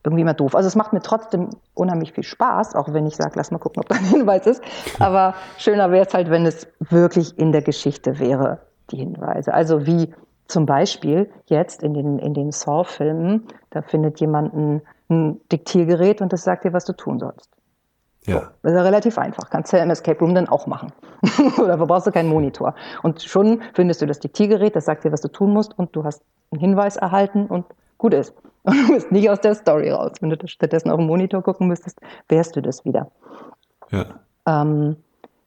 irgendwie 0.06 0.22
immer 0.22 0.34
doof. 0.34 0.56
Also 0.56 0.68
es 0.68 0.76
macht 0.76 0.94
mir 0.94 1.02
trotzdem 1.02 1.50
unheimlich 1.74 2.14
viel 2.14 2.24
Spaß, 2.24 2.76
auch 2.76 2.94
wenn 2.94 3.06
ich 3.06 3.16
sage, 3.16 3.34
lass 3.36 3.52
mal 3.52 3.58
gucken, 3.58 3.82
ob 3.82 3.90
da 3.90 3.96
ein 3.96 4.06
Hinweis 4.06 4.46
ist. 4.46 4.62
Aber 5.00 5.36
schöner 5.58 5.92
wäre 5.92 6.06
es 6.06 6.14
halt, 6.14 6.30
wenn 6.30 6.46
es 6.46 6.68
wirklich 6.80 7.38
in 7.38 7.52
der 7.52 7.62
Geschichte 7.62 8.20
wäre, 8.20 8.60
die 8.92 8.98
Hinweise. 8.98 9.54
Also 9.54 9.86
wie 9.86 10.14
zum 10.48 10.66
Beispiel 10.66 11.30
jetzt 11.48 11.82
in 11.82 11.94
den, 11.94 12.20
in 12.20 12.34
den 12.34 12.52
Saw-Filmen, 12.52 13.48
da 13.72 13.82
findet 13.82 14.20
jemand 14.20 14.54
ein, 14.54 14.82
ein 15.10 15.42
Diktiergerät 15.52 16.22
und 16.22 16.34
das 16.34 16.44
sagt 16.44 16.66
dir, 16.66 16.74
was 16.74 16.86
du 16.86 16.94
tun 16.94 17.20
sollst. 17.20 17.50
Ja. 18.26 18.40
So, 18.40 18.48
das 18.64 18.72
ist 18.72 18.78
ja 18.78 18.84
relativ 18.84 19.18
einfach. 19.18 19.50
Kannst 19.50 19.72
du 19.72 19.78
ja 19.78 19.84
im 19.84 19.90
Escape 19.90 20.20
Room 20.20 20.34
dann 20.34 20.50
auch 20.50 20.68
machen. 20.68 20.92
Oder 21.62 21.78
brauchst 21.78 22.08
du 22.08 22.12
keinen 22.12 22.30
Monitor. 22.30 22.76
Und 23.04 23.22
schon 23.22 23.62
findest 23.74 24.02
du 24.02 24.06
das 24.08 24.20
Diktiergerät, 24.20 24.76
das 24.76 24.86
sagt 24.86 25.04
dir, 25.04 25.12
was 25.12 25.22
du 25.22 25.28
tun 25.28 25.52
musst 25.52 25.78
und 25.78 25.96
du 25.96 26.04
hast 26.04 26.24
einen 26.52 26.60
Hinweis 26.60 26.96
erhalten 26.96 27.46
und 27.48 27.66
gut 27.98 28.14
ist. 28.14 28.34
Und 28.66 28.76
du 28.76 28.94
bist 28.94 29.12
nicht 29.12 29.30
aus 29.30 29.42
der 29.42 29.56
Story 29.56 29.92
raus. 29.92 30.14
Wenn 30.20 30.32
du 30.32 30.48
stattdessen 30.48 30.90
auf 30.90 30.98
den 30.98 31.08
Monitor 31.08 31.42
gucken 31.42 31.68
müsstest, 31.68 32.00
wärst 32.28 32.56
du 32.56 32.62
das 32.62 32.84
wieder. 32.84 33.12
Ja. 33.92 34.06
Ähm, 34.46 34.98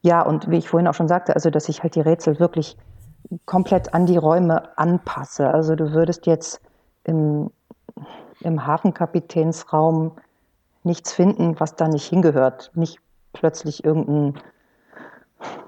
ja, 0.01 0.21
und 0.21 0.49
wie 0.49 0.57
ich 0.57 0.69
vorhin 0.69 0.87
auch 0.87 0.93
schon 0.93 1.07
sagte, 1.07 1.35
also 1.35 1.49
dass 1.49 1.69
ich 1.69 1.83
halt 1.83 1.95
die 1.95 2.01
Rätsel 2.01 2.39
wirklich 2.39 2.77
komplett 3.45 3.93
an 3.93 4.05
die 4.05 4.17
Räume 4.17 4.77
anpasse. 4.77 5.49
Also 5.49 5.75
du 5.75 5.91
würdest 5.91 6.25
jetzt 6.25 6.61
im, 7.03 7.51
im 8.39 8.65
Hafenkapitänsraum 8.65 10.13
nichts 10.83 11.11
finden, 11.11 11.59
was 11.59 11.75
da 11.75 11.87
nicht 11.87 12.07
hingehört. 12.07 12.71
Nicht 12.75 12.99
plötzlich 13.33 13.83
irgendein, 13.83 14.41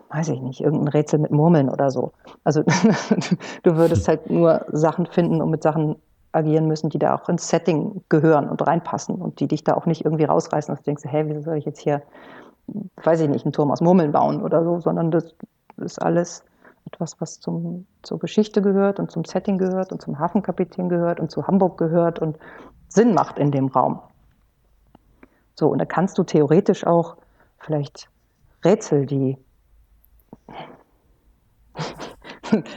weiß 0.10 0.30
ich 0.30 0.42
nicht, 0.42 0.62
irgendein 0.62 0.88
Rätsel 0.88 1.20
mit 1.20 1.32
Murmeln 1.32 1.70
oder 1.70 1.92
so. 1.92 2.14
Also 2.44 2.64
du 3.64 3.76
würdest 3.76 4.08
halt 4.08 4.30
nur 4.30 4.66
Sachen 4.72 5.06
finden 5.06 5.42
und 5.42 5.50
mit 5.50 5.62
Sachen 5.62 5.98
agieren 6.32 6.68
müssen, 6.68 6.90
die 6.90 7.00
da 7.00 7.16
auch 7.16 7.28
ins 7.30 7.48
Setting 7.50 8.04
gehören 8.10 8.50
und 8.50 8.66
reinpassen 8.66 9.16
und 9.16 9.40
die 9.40 9.48
dich 9.48 9.64
da 9.64 9.76
auch 9.76 9.86
nicht 9.86 10.06
irgendwie 10.06 10.24
rausreißen, 10.24 10.74
dass 10.74 10.82
du 10.82 10.86
denkst, 10.86 11.04
hä, 11.06 11.24
wieso 11.28 11.42
soll 11.42 11.58
ich 11.58 11.66
jetzt 11.66 11.80
hier, 11.80 12.02
weiß 13.04 13.22
ich 13.22 13.30
nicht, 13.30 13.46
einen 13.46 13.54
Turm 13.54 13.72
aus 13.72 13.82
Murmeln 13.82 14.12
bauen 14.12 14.42
oder 14.42 14.64
so, 14.64 14.80
sondern 14.80 15.12
das 15.12 15.36
ist 15.78 16.02
alles 16.02 16.44
etwas, 16.86 17.20
was 17.20 17.40
zum, 17.40 17.86
zur 18.02 18.20
Geschichte 18.20 18.62
gehört 18.62 19.00
und 19.00 19.12
zum 19.12 19.26
Setting 19.26 19.58
gehört 19.58 19.92
und 19.92 20.02
zum 20.02 20.20
Hafenkapitän 20.20 20.90
gehört 20.90 21.20
und 21.20 21.32
zu 21.32 21.48
Hamburg 21.48 21.78
gehört 21.78 22.20
und 22.20 22.38
Sinn 22.88 23.14
macht 23.14 23.38
in 23.38 23.52
dem 23.52 23.68
Raum. 23.68 24.00
So, 25.56 25.70
und 25.70 25.80
da 25.80 25.86
kannst 25.86 26.18
du 26.18 26.24
theoretisch 26.24 26.86
auch 26.86 27.18
vielleicht 27.60 28.10
Rätsel, 28.64 29.06
die 29.06 29.38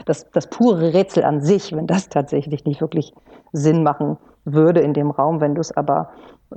das, 0.05 0.31
das 0.31 0.49
pure 0.49 0.93
Rätsel 0.93 1.25
an 1.25 1.41
sich, 1.41 1.75
wenn 1.75 1.87
das 1.87 2.09
tatsächlich 2.09 2.65
nicht 2.65 2.81
wirklich 2.81 3.15
Sinn 3.55 3.83
machen 3.83 4.19
würde 4.45 4.81
in 4.81 4.93
dem 4.93 5.11
Raum, 5.11 5.41
wenn 5.41 5.55
du 5.55 5.61
es 5.61 5.75
aber 5.75 6.11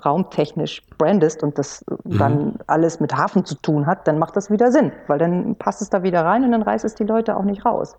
raumtechnisch 0.04 0.84
brandest 0.98 1.44
und 1.44 1.58
das 1.58 1.86
mhm. 2.04 2.18
dann 2.18 2.56
alles 2.68 3.00
mit 3.00 3.16
Hafen 3.16 3.46
zu 3.46 3.56
tun 3.56 3.86
hat, 3.86 4.08
dann 4.08 4.20
macht 4.20 4.36
das 4.36 4.52
wieder 4.52 4.72
Sinn, 4.72 4.92
weil 5.08 5.20
dann 5.20 5.56
passt 5.56 5.82
es 5.82 5.90
da 5.90 6.04
wieder 6.04 6.26
rein 6.26 6.44
und 6.44 6.52
dann 6.52 6.64
reißt 6.64 6.84
es 6.84 6.96
die 6.96 7.06
Leute 7.06 7.38
auch 7.38 7.44
nicht 7.44 7.66
raus. 7.66 7.96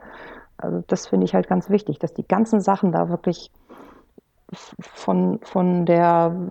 Also 0.59 0.83
das 0.87 1.07
finde 1.07 1.25
ich 1.25 1.35
halt 1.35 1.49
ganz 1.49 1.71
wichtig, 1.71 1.99
dass 1.99 2.13
die 2.13 2.27
ganzen 2.27 2.61
Sachen 2.61 2.93
da 2.93 3.09
wirklich 3.09 3.51
von, 4.53 5.39
von 5.43 5.87
der 5.87 6.51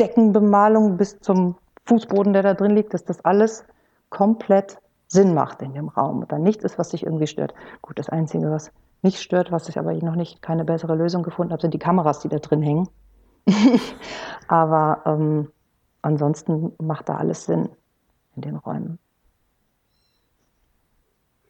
Deckenbemalung 0.00 0.96
bis 0.96 1.20
zum 1.20 1.56
Fußboden, 1.84 2.32
der 2.32 2.42
da 2.42 2.54
drin 2.54 2.74
liegt, 2.74 2.94
dass 2.94 3.04
das 3.04 3.24
alles 3.24 3.64
komplett 4.10 4.78
Sinn 5.08 5.34
macht 5.34 5.62
in 5.62 5.74
dem 5.74 5.88
Raum 5.88 6.20
und 6.20 6.32
dann 6.32 6.42
nichts 6.42 6.64
ist, 6.64 6.78
was 6.78 6.90
sich 6.90 7.04
irgendwie 7.04 7.26
stört. 7.26 7.54
Gut, 7.82 7.98
das 7.98 8.08
Einzige, 8.08 8.50
was 8.50 8.70
mich 9.02 9.20
stört, 9.20 9.52
was 9.52 9.68
ich 9.68 9.78
aber 9.78 9.92
noch 9.94 10.16
nicht 10.16 10.42
keine 10.42 10.64
bessere 10.64 10.94
Lösung 10.94 11.22
gefunden 11.22 11.52
habe, 11.52 11.62
sind 11.62 11.74
die 11.74 11.78
Kameras, 11.78 12.20
die 12.20 12.28
da 12.28 12.38
drin 12.38 12.62
hängen. 12.62 12.88
aber 14.48 15.02
ähm, 15.06 15.48
ansonsten 16.02 16.72
macht 16.78 17.08
da 17.08 17.16
alles 17.16 17.44
Sinn 17.44 17.68
in 18.36 18.42
den 18.42 18.56
Räumen. 18.56 18.98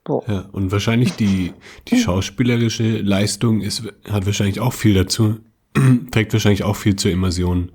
So. 0.07 0.25
Ja, 0.27 0.47
und 0.53 0.73
wahrscheinlich 0.73 1.17
die, 1.17 1.53
die 1.89 1.99
schauspielerische 1.99 3.01
Leistung 3.03 3.61
ist, 3.61 3.83
hat 4.11 4.25
wahrscheinlich 4.25 4.59
auch 4.59 4.73
viel 4.73 4.95
dazu, 4.95 5.37
trägt 6.11 6.33
wahrscheinlich 6.33 6.65
auch 6.65 6.77
viel 6.77 6.97
zur 6.97 7.11
Immersion 7.11 7.73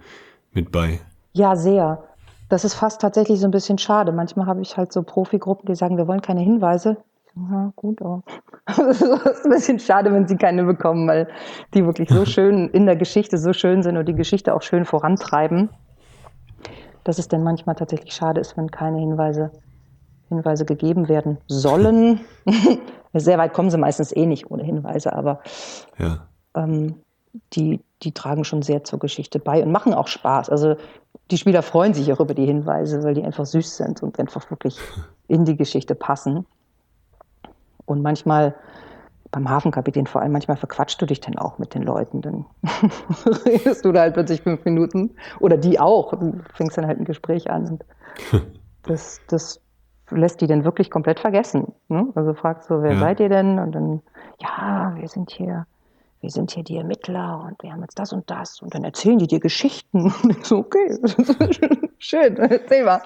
mit 0.51 0.71
bei. 0.71 0.99
Ja, 1.33 1.55
sehr. 1.55 2.03
Das 2.49 2.65
ist 2.65 2.73
fast 2.73 3.01
tatsächlich 3.01 3.39
so 3.39 3.45
ein 3.45 3.51
bisschen 3.51 3.77
schade. 3.77 4.11
Manchmal 4.11 4.47
habe 4.47 4.61
ich 4.61 4.77
halt 4.77 4.91
so 4.93 5.03
Profigruppen, 5.03 5.67
die 5.67 5.75
sagen, 5.75 5.97
wir 5.97 6.07
wollen 6.07 6.21
keine 6.21 6.41
Hinweise. 6.41 6.97
Ja, 7.35 7.73
gut, 7.75 8.01
aber 8.01 8.21
es 8.67 8.79
ist 9.01 9.45
ein 9.45 9.49
bisschen 9.49 9.79
schade, 9.79 10.11
wenn 10.13 10.27
sie 10.27 10.37
keine 10.37 10.63
bekommen, 10.63 11.07
weil 11.07 11.27
die 11.73 11.83
wirklich 11.85 12.09
so 12.09 12.25
schön 12.25 12.69
in 12.69 12.85
der 12.85 12.95
Geschichte 12.95 13.37
so 13.37 13.53
schön 13.53 13.81
sind 13.81 13.97
und 13.97 14.07
die 14.07 14.13
Geschichte 14.13 14.53
auch 14.53 14.61
schön 14.61 14.85
vorantreiben, 14.85 15.69
dass 17.03 17.17
es 17.17 17.27
dann 17.27 17.43
manchmal 17.43 17.75
tatsächlich 17.75 18.13
schade 18.13 18.39
ist, 18.39 18.55
wenn 18.55 18.69
keine 18.69 18.99
Hinweise, 18.99 19.51
Hinweise 20.29 20.65
gegeben 20.65 21.09
werden 21.09 21.39
sollen. 21.47 22.21
Sehr 23.13 23.37
weit 23.37 23.53
kommen 23.53 23.71
sie 23.71 23.77
meistens 23.77 24.15
eh 24.15 24.25
nicht 24.25 24.51
ohne 24.51 24.63
Hinweise, 24.63 25.13
aber 25.13 25.41
ja. 25.97 26.27
ähm, 26.55 26.95
die, 27.53 27.81
die 28.03 28.11
tragen 28.11 28.43
schon 28.43 28.61
sehr 28.61 28.83
zur 28.83 28.99
Geschichte 28.99 29.39
bei 29.39 29.63
und 29.63 29.71
machen 29.71 29.93
auch 29.93 30.07
Spaß. 30.07 30.49
Also 30.49 30.75
die 31.31 31.37
Spieler 31.37 31.61
freuen 31.61 31.93
sich 31.93 32.11
auch 32.11 32.19
über 32.19 32.33
die 32.33 32.45
Hinweise, 32.45 33.03
weil 33.03 33.13
die 33.13 33.23
einfach 33.23 33.45
süß 33.45 33.77
sind 33.77 34.03
und 34.03 34.19
einfach 34.19 34.49
wirklich 34.49 34.77
in 35.27 35.45
die 35.45 35.55
Geschichte 35.55 35.95
passen. 35.95 36.45
Und 37.85 38.01
manchmal, 38.01 38.55
beim 39.31 39.49
Hafenkapitän 39.49 40.07
vor 40.07 40.21
allem, 40.21 40.31
manchmal 40.31 40.57
verquatschst 40.57 41.01
du 41.01 41.05
dich 41.05 41.19
dann 41.19 41.37
auch 41.37 41.57
mit 41.57 41.73
den 41.73 41.83
Leuten. 41.83 42.21
Dann 42.21 42.45
redest 43.45 43.85
du 43.85 43.91
da 43.91 44.01
halt 44.01 44.13
plötzlich 44.13 44.41
fünf 44.41 44.63
Minuten. 44.65 45.11
Oder 45.39 45.57
die 45.57 45.79
auch. 45.79 46.11
Du 46.11 46.39
fängst 46.53 46.77
dann 46.77 46.87
halt 46.87 46.99
ein 46.99 47.05
Gespräch 47.05 47.49
an. 47.49 47.67
Und 47.67 47.85
das, 48.83 49.21
das 49.27 49.59
lässt 50.09 50.41
die 50.41 50.47
dann 50.47 50.65
wirklich 50.65 50.89
komplett 50.91 51.19
vergessen. 51.19 51.73
Ne? 51.87 52.07
Also 52.15 52.33
fragst 52.33 52.67
so, 52.67 52.81
wer 52.81 52.93
ja. 52.93 52.99
seid 52.99 53.19
ihr 53.19 53.29
denn? 53.29 53.59
Und 53.59 53.73
dann, 53.73 54.01
ja, 54.39 54.93
wir 54.97 55.07
sind 55.07 55.31
hier 55.31 55.65
wir 56.23 56.29
sind 56.29 56.51
hier 56.51 56.63
die 56.63 56.77
Ermittler 56.77 57.43
und 57.45 57.61
wir 57.61 57.73
haben 57.73 57.81
jetzt 57.81 57.99
das 57.99 58.13
und 58.13 58.31
das 58.31 58.61
und 58.61 58.73
dann 58.73 58.85
erzählen 58.85 59.17
die 59.17 59.27
dir 59.27 59.41
Geschichten. 59.41 60.03
Und 60.23 60.45
so, 60.45 60.59
okay, 60.59 60.97
schön, 61.99 62.37
erzähl 62.37 62.85
mal. 62.85 63.01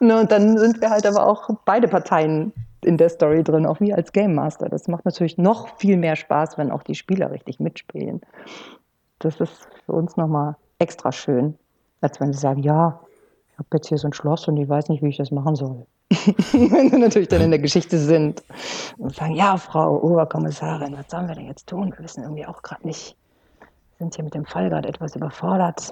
Und 0.00 0.32
dann 0.32 0.56
sind 0.56 0.80
wir 0.80 0.88
halt 0.88 1.04
aber 1.06 1.26
auch 1.26 1.50
beide 1.66 1.88
Parteien 1.88 2.54
in 2.84 2.96
der 2.96 3.08
Story 3.08 3.42
drin, 3.42 3.66
auch 3.66 3.80
wir 3.80 3.96
als 3.96 4.12
Game 4.12 4.34
Master. 4.34 4.68
Das 4.68 4.88
macht 4.88 5.04
natürlich 5.04 5.38
noch 5.38 5.76
viel 5.76 5.96
mehr 5.96 6.16
Spaß, 6.16 6.58
wenn 6.58 6.70
auch 6.70 6.82
die 6.82 6.94
Spieler 6.94 7.30
richtig 7.30 7.60
mitspielen. 7.60 8.20
Das 9.18 9.40
ist 9.40 9.68
für 9.86 9.92
uns 9.92 10.16
nochmal 10.16 10.56
extra 10.78 11.12
schön, 11.12 11.58
als 12.00 12.20
wenn 12.20 12.32
sie 12.32 12.38
sagen, 12.38 12.62
ja, 12.62 13.00
ich 13.52 13.58
habe 13.58 13.68
jetzt 13.74 13.88
hier 13.88 13.98
so 13.98 14.08
ein 14.08 14.12
Schloss 14.12 14.48
und 14.48 14.56
ich 14.56 14.68
weiß 14.68 14.88
nicht, 14.88 15.02
wie 15.02 15.08
ich 15.08 15.16
das 15.16 15.30
machen 15.30 15.54
soll. 15.54 15.86
wenn 16.10 16.90
sie 16.90 16.98
natürlich 16.98 17.28
dann 17.28 17.40
in 17.40 17.50
der 17.50 17.60
Geschichte 17.60 17.98
sind 17.98 18.42
und 18.98 19.14
sagen, 19.14 19.34
ja, 19.34 19.56
Frau 19.56 20.00
Oberkommissarin, 20.02 20.96
was 20.96 21.10
sollen 21.10 21.28
wir 21.28 21.34
denn 21.34 21.46
jetzt 21.46 21.66
tun? 21.68 21.92
Wir 21.96 22.04
wissen 22.04 22.22
irgendwie 22.22 22.46
auch 22.46 22.62
gerade 22.62 22.86
nicht, 22.86 23.16
wir 23.60 23.98
sind 23.98 24.14
hier 24.14 24.24
mit 24.24 24.34
dem 24.34 24.44
Fall 24.44 24.68
gerade 24.68 24.88
etwas 24.88 25.16
überfordert. 25.16 25.90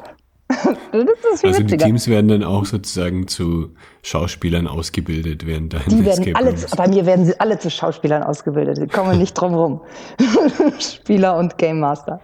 also 1.43 1.63
die 1.63 1.77
Teams 1.77 2.09
werden 2.09 2.29
dann 2.29 2.45
auch 2.45 2.65
sozusagen 2.65 3.29
zu 3.29 3.71
Schauspielern 4.03 4.67
ausgebildet 4.67 5.47
während 5.47 5.73
deines 5.73 5.87
Die 5.87 6.05
werden 6.05 6.35
alle, 6.35 6.55
bei 6.77 6.89
mir 6.89 7.07
werden 7.07 7.25
sie 7.25 7.39
alle 7.39 7.59
zu 7.59 7.71
Schauspielern 7.71 8.23
ausgebildet. 8.23 8.79
Die 8.79 8.87
kommen 8.87 9.19
nicht 9.19 9.35
drum 9.35 9.55
rum. 9.55 9.81
Spieler 10.79 11.37
und 11.37 11.59
Game 11.59 11.81
Master. 11.81 12.21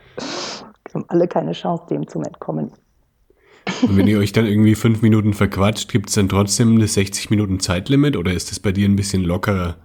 Die 0.89 0.95
haben 0.95 1.05
alle 1.09 1.29
keine 1.29 1.53
Chance, 1.53 1.85
dem 1.91 2.09
zu 2.09 2.21
entkommen. 2.21 2.73
Und 3.83 3.97
wenn 3.97 4.07
ihr 4.07 4.19
euch 4.19 4.33
dann 4.33 4.47
irgendwie 4.47 4.75
fünf 4.75 5.03
Minuten 5.03 5.35
verquatscht, 5.35 5.91
gibt 5.91 6.09
es 6.09 6.15
dann 6.15 6.29
trotzdem 6.29 6.79
das 6.79 6.95
60 6.95 7.31
Minuten 7.31 7.61
Zeitlimit 7.61 8.17
oder 8.17 8.33
ist 8.33 8.51
das 8.51 8.61
bei 8.61 8.73
dir 8.73 8.89
ein 8.89 8.97
bisschen 8.97 9.23
lockerer? 9.23 9.77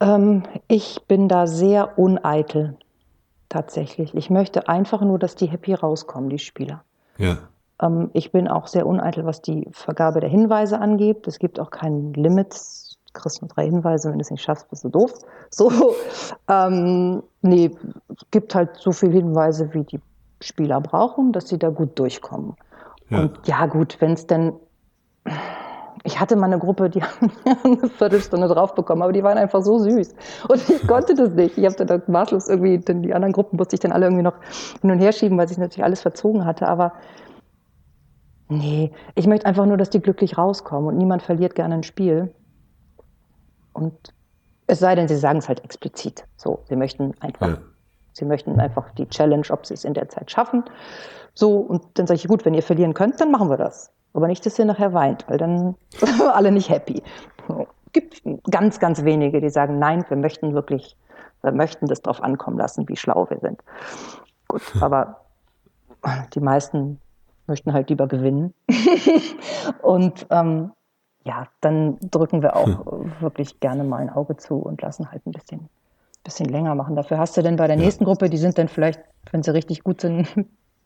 Ähm, 0.00 0.44
ich 0.68 1.00
bin 1.08 1.28
da 1.28 1.46
sehr 1.46 1.98
uneitel, 1.98 2.76
tatsächlich. 3.48 4.14
Ich 4.14 4.30
möchte 4.30 4.68
einfach 4.68 5.00
nur, 5.02 5.18
dass 5.18 5.34
die 5.34 5.46
happy 5.46 5.74
rauskommen, 5.74 6.30
die 6.30 6.38
Spieler. 6.38 6.84
Ja. 7.18 7.38
Ähm, 7.80 8.10
ich 8.12 8.32
bin 8.32 8.48
auch 8.48 8.66
sehr 8.66 8.86
uneitel, 8.86 9.24
was 9.24 9.42
die 9.42 9.68
Vergabe 9.72 10.20
der 10.20 10.30
Hinweise 10.30 10.80
angeht. 10.80 11.26
Es 11.26 11.38
gibt 11.38 11.60
auch 11.60 11.70
kein 11.70 12.12
Limit. 12.14 12.54
Du 12.54 13.20
kriegst 13.20 13.40
nur 13.40 13.48
drei 13.48 13.64
Hinweise, 13.64 14.10
wenn 14.10 14.18
du 14.18 14.22
es 14.22 14.30
nicht 14.30 14.42
schaffst, 14.42 14.68
bist 14.70 14.84
du 14.84 14.88
doof. 14.88 15.12
So, 15.50 15.94
ähm, 16.48 17.22
nee, 17.42 17.70
es 18.08 18.30
gibt 18.30 18.54
halt 18.54 18.76
so 18.76 18.92
viele 18.92 19.14
Hinweise, 19.14 19.72
wie 19.72 19.84
die 19.84 20.00
Spieler 20.40 20.80
brauchen, 20.80 21.32
dass 21.32 21.48
sie 21.48 21.58
da 21.58 21.70
gut 21.70 21.98
durchkommen. 21.98 22.56
Ja. 23.08 23.20
Und 23.20 23.46
ja, 23.46 23.66
gut, 23.66 23.96
wenn 24.00 24.12
es 24.12 24.26
denn 24.26 24.52
ich 26.04 26.20
hatte 26.20 26.36
mal 26.36 26.46
eine 26.46 26.58
Gruppe, 26.58 26.90
die 26.90 27.02
haben 27.02 27.30
eine 27.64 27.88
Viertelstunde 27.88 28.48
drauf 28.48 28.74
bekommen, 28.74 29.02
aber 29.02 29.12
die 29.12 29.22
waren 29.22 29.38
einfach 29.38 29.62
so 29.62 29.78
süß. 29.78 30.14
Und 30.48 30.68
ich 30.68 30.86
konnte 30.86 31.14
das 31.14 31.30
nicht. 31.30 31.58
Ich 31.58 31.64
habe 31.64 31.84
dann 31.84 32.02
maßlos 32.06 32.48
irgendwie, 32.48 32.78
denn 32.78 33.02
die 33.02 33.14
anderen 33.14 33.32
Gruppen 33.32 33.56
musste 33.56 33.74
ich 33.74 33.80
dann 33.80 33.92
alle 33.92 34.06
irgendwie 34.06 34.22
noch 34.22 34.34
hin 34.80 34.90
und 34.90 34.98
her 34.98 35.12
schieben, 35.12 35.38
weil 35.38 35.48
sich 35.48 35.58
natürlich 35.58 35.84
alles 35.84 36.00
verzogen 36.00 36.44
hatte. 36.44 36.68
Aber 36.68 36.92
nee, 38.48 38.92
ich 39.14 39.26
möchte 39.26 39.46
einfach 39.46 39.66
nur, 39.66 39.76
dass 39.76 39.90
die 39.90 40.00
glücklich 40.00 40.38
rauskommen 40.38 40.88
und 40.88 40.96
niemand 40.96 41.22
verliert 41.22 41.54
gerne 41.54 41.74
ein 41.74 41.82
Spiel. 41.82 42.34
Und 43.72 44.14
es 44.66 44.78
sei 44.78 44.94
denn, 44.94 45.08
sie 45.08 45.16
sagen 45.16 45.38
es 45.38 45.48
halt 45.48 45.62
explizit. 45.64 46.24
So, 46.36 46.60
sie 46.68 46.76
möchten 46.76 47.14
einfach, 47.20 47.48
ja. 47.48 47.58
sie 48.12 48.24
möchten 48.24 48.58
einfach 48.58 48.90
die 48.92 49.08
Challenge, 49.08 49.46
ob 49.50 49.66
sie 49.66 49.74
es 49.74 49.84
in 49.84 49.94
der 49.94 50.08
Zeit 50.08 50.30
schaffen. 50.30 50.64
So, 51.34 51.58
und 51.58 51.82
dann 51.94 52.06
sage 52.06 52.16
ich, 52.16 52.28
gut, 52.28 52.44
wenn 52.44 52.54
ihr 52.54 52.62
verlieren 52.62 52.94
könnt, 52.94 53.20
dann 53.20 53.30
machen 53.30 53.50
wir 53.50 53.58
das. 53.58 53.92
Aber 54.16 54.28
nicht, 54.28 54.46
dass 54.46 54.58
ihr 54.58 54.64
nachher 54.64 54.94
weint, 54.94 55.28
weil 55.28 55.36
dann 55.36 55.76
sind 55.90 56.18
wir 56.18 56.34
alle 56.34 56.50
nicht 56.50 56.70
happy. 56.70 57.02
Es 57.48 57.92
gibt 57.92 58.22
ganz, 58.50 58.80
ganz 58.80 59.04
wenige, 59.04 59.42
die 59.42 59.50
sagen, 59.50 59.78
nein, 59.78 60.06
wir 60.08 60.16
möchten 60.16 60.54
wirklich, 60.54 60.96
wir 61.42 61.52
möchten 61.52 61.86
das 61.86 62.00
drauf 62.00 62.22
ankommen 62.22 62.56
lassen, 62.56 62.88
wie 62.88 62.96
schlau 62.96 63.28
wir 63.28 63.38
sind. 63.38 63.62
Gut, 64.48 64.62
aber 64.80 65.20
die 66.34 66.40
meisten 66.40 66.98
möchten 67.46 67.74
halt 67.74 67.90
lieber 67.90 68.06
gewinnen. 68.08 68.54
und 69.82 70.26
ähm, 70.30 70.72
ja, 71.24 71.46
dann 71.60 71.98
drücken 72.00 72.40
wir 72.40 72.56
auch 72.56 72.86
hm. 72.86 73.12
wirklich 73.20 73.60
gerne 73.60 73.84
mal 73.84 73.98
ein 73.98 74.10
Auge 74.10 74.38
zu 74.38 74.56
und 74.56 74.80
lassen 74.80 75.12
halt 75.12 75.26
ein 75.26 75.32
bisschen, 75.32 75.68
bisschen 76.24 76.48
länger 76.48 76.74
machen. 76.74 76.96
Dafür 76.96 77.18
hast 77.18 77.36
du 77.36 77.42
denn 77.42 77.56
bei 77.56 77.66
der 77.66 77.76
nächsten 77.76 78.04
Gruppe, 78.04 78.30
die 78.30 78.38
sind 78.38 78.56
dann 78.56 78.68
vielleicht, 78.68 79.00
wenn 79.30 79.42
sie 79.42 79.52
richtig 79.52 79.84
gut 79.84 80.00
sind, 80.00 80.26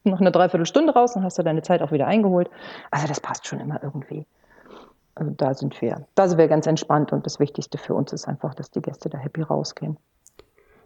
noch 0.05 0.21
eine 0.21 0.33
Dreiviertelstunde 0.33 0.93
raus, 0.93 1.15
dann 1.15 1.25
hast 1.25 1.39
du 1.39 1.43
deine 1.43 1.63
Zeit 1.63 1.83
auch 1.83 1.93
wieder 1.93 2.07
eingeholt. 2.07 2.51
Also 2.91 3.07
das 3.07 3.21
passt 3.21 3.47
schon 3.47 3.61
immer 3.61 3.81
irgendwie. 3.83 4.27
Also 5.15 5.33
da 5.37 5.55
sind 5.55 5.81
wir, 5.81 6.07
da 6.15 6.29
sind 6.29 6.39
wir 6.39 6.49
ganz 6.49 6.67
entspannt 6.67 7.13
und 7.13 7.27
das 7.27 7.41
Wichtigste 7.41 7.79
für 7.79 7.95
uns 7.95 8.13
ist 8.13 8.27
einfach, 8.27 8.55
dass 8.55 8.71
die 8.71 8.81
Gäste 8.81 9.11
da 9.11 9.19
happy 9.19 9.43
rausgehen. 9.43 9.97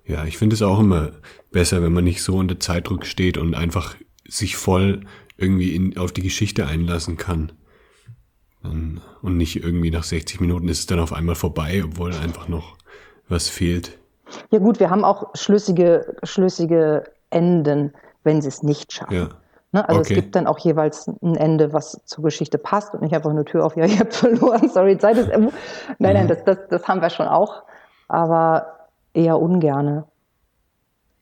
Ja, 0.07 0.25
ich 0.25 0.37
finde 0.37 0.55
es 0.55 0.63
auch 0.63 0.81
immer 0.81 1.13
besser, 1.51 1.83
wenn 1.83 1.93
man 1.93 2.05
nicht 2.05 2.23
so 2.23 2.37
unter 2.37 2.59
Zeitdruck 2.61 3.07
steht 3.07 3.39
und 3.39 3.55
einfach 3.55 3.95
sich 4.27 4.57
voll 4.57 5.05
irgendwie 5.37 5.75
in, 5.75 5.97
auf 5.97 6.13
die 6.13 6.23
Geschichte 6.23 6.67
einlassen 6.67 7.17
kann. 7.17 7.53
Und 8.63 9.37
nicht 9.37 9.63
irgendwie 9.63 9.91
nach 9.91 10.05
60 10.05 10.41
Minuten 10.41 10.69
ist 10.69 10.81
es 10.81 10.87
dann 10.87 10.99
auf 10.99 11.13
einmal 11.13 11.35
vorbei, 11.35 11.83
obwohl 11.85 12.15
einfach 12.15 12.49
noch 12.49 12.77
was 13.29 13.49
fehlt. 13.49 13.99
Ja 14.51 14.59
gut, 14.59 14.81
wir 14.81 14.89
haben 14.89 15.05
auch 15.05 15.35
schlüssige, 15.35 16.17
schlüssige 16.23 17.05
Enden 17.29 17.93
wenn 18.25 18.43
sie 18.43 18.49
es 18.49 18.63
nicht 18.63 18.93
schaffen. 18.93 19.15
Ja. 19.15 19.29
Ne? 19.75 19.89
Also 19.89 20.01
okay. 20.01 20.13
es 20.13 20.21
gibt 20.21 20.37
dann 20.37 20.47
auch 20.47 20.59
jeweils 20.61 21.09
ein 21.09 21.37
Ende, 21.37 21.73
was 21.73 22.01
zur 22.05 22.23
Geschichte 22.23 22.59
passt 22.59 22.95
und 22.95 23.03
nicht 23.03 23.15
einfach 23.15 23.31
eine 23.31 23.45
Tür 23.45 23.67
auf, 23.67 23.77
ja, 23.77 23.87
ihr 23.87 23.99
habt 23.99 24.15
verloren, 24.15 24.69
sorry, 24.69 24.97
Zeit 24.99 25.19
ist. 25.19 25.29
Nein, 25.29 25.51
nein, 25.99 26.25
mhm. 26.25 26.29
das, 26.29 26.45
das, 26.45 26.59
das 26.71 26.89
haben 26.89 27.03
wir 27.03 27.11
schon 27.11 27.27
auch, 27.27 27.65
aber 28.09 28.67
eher 29.15 29.41
ungerne. 29.41 30.05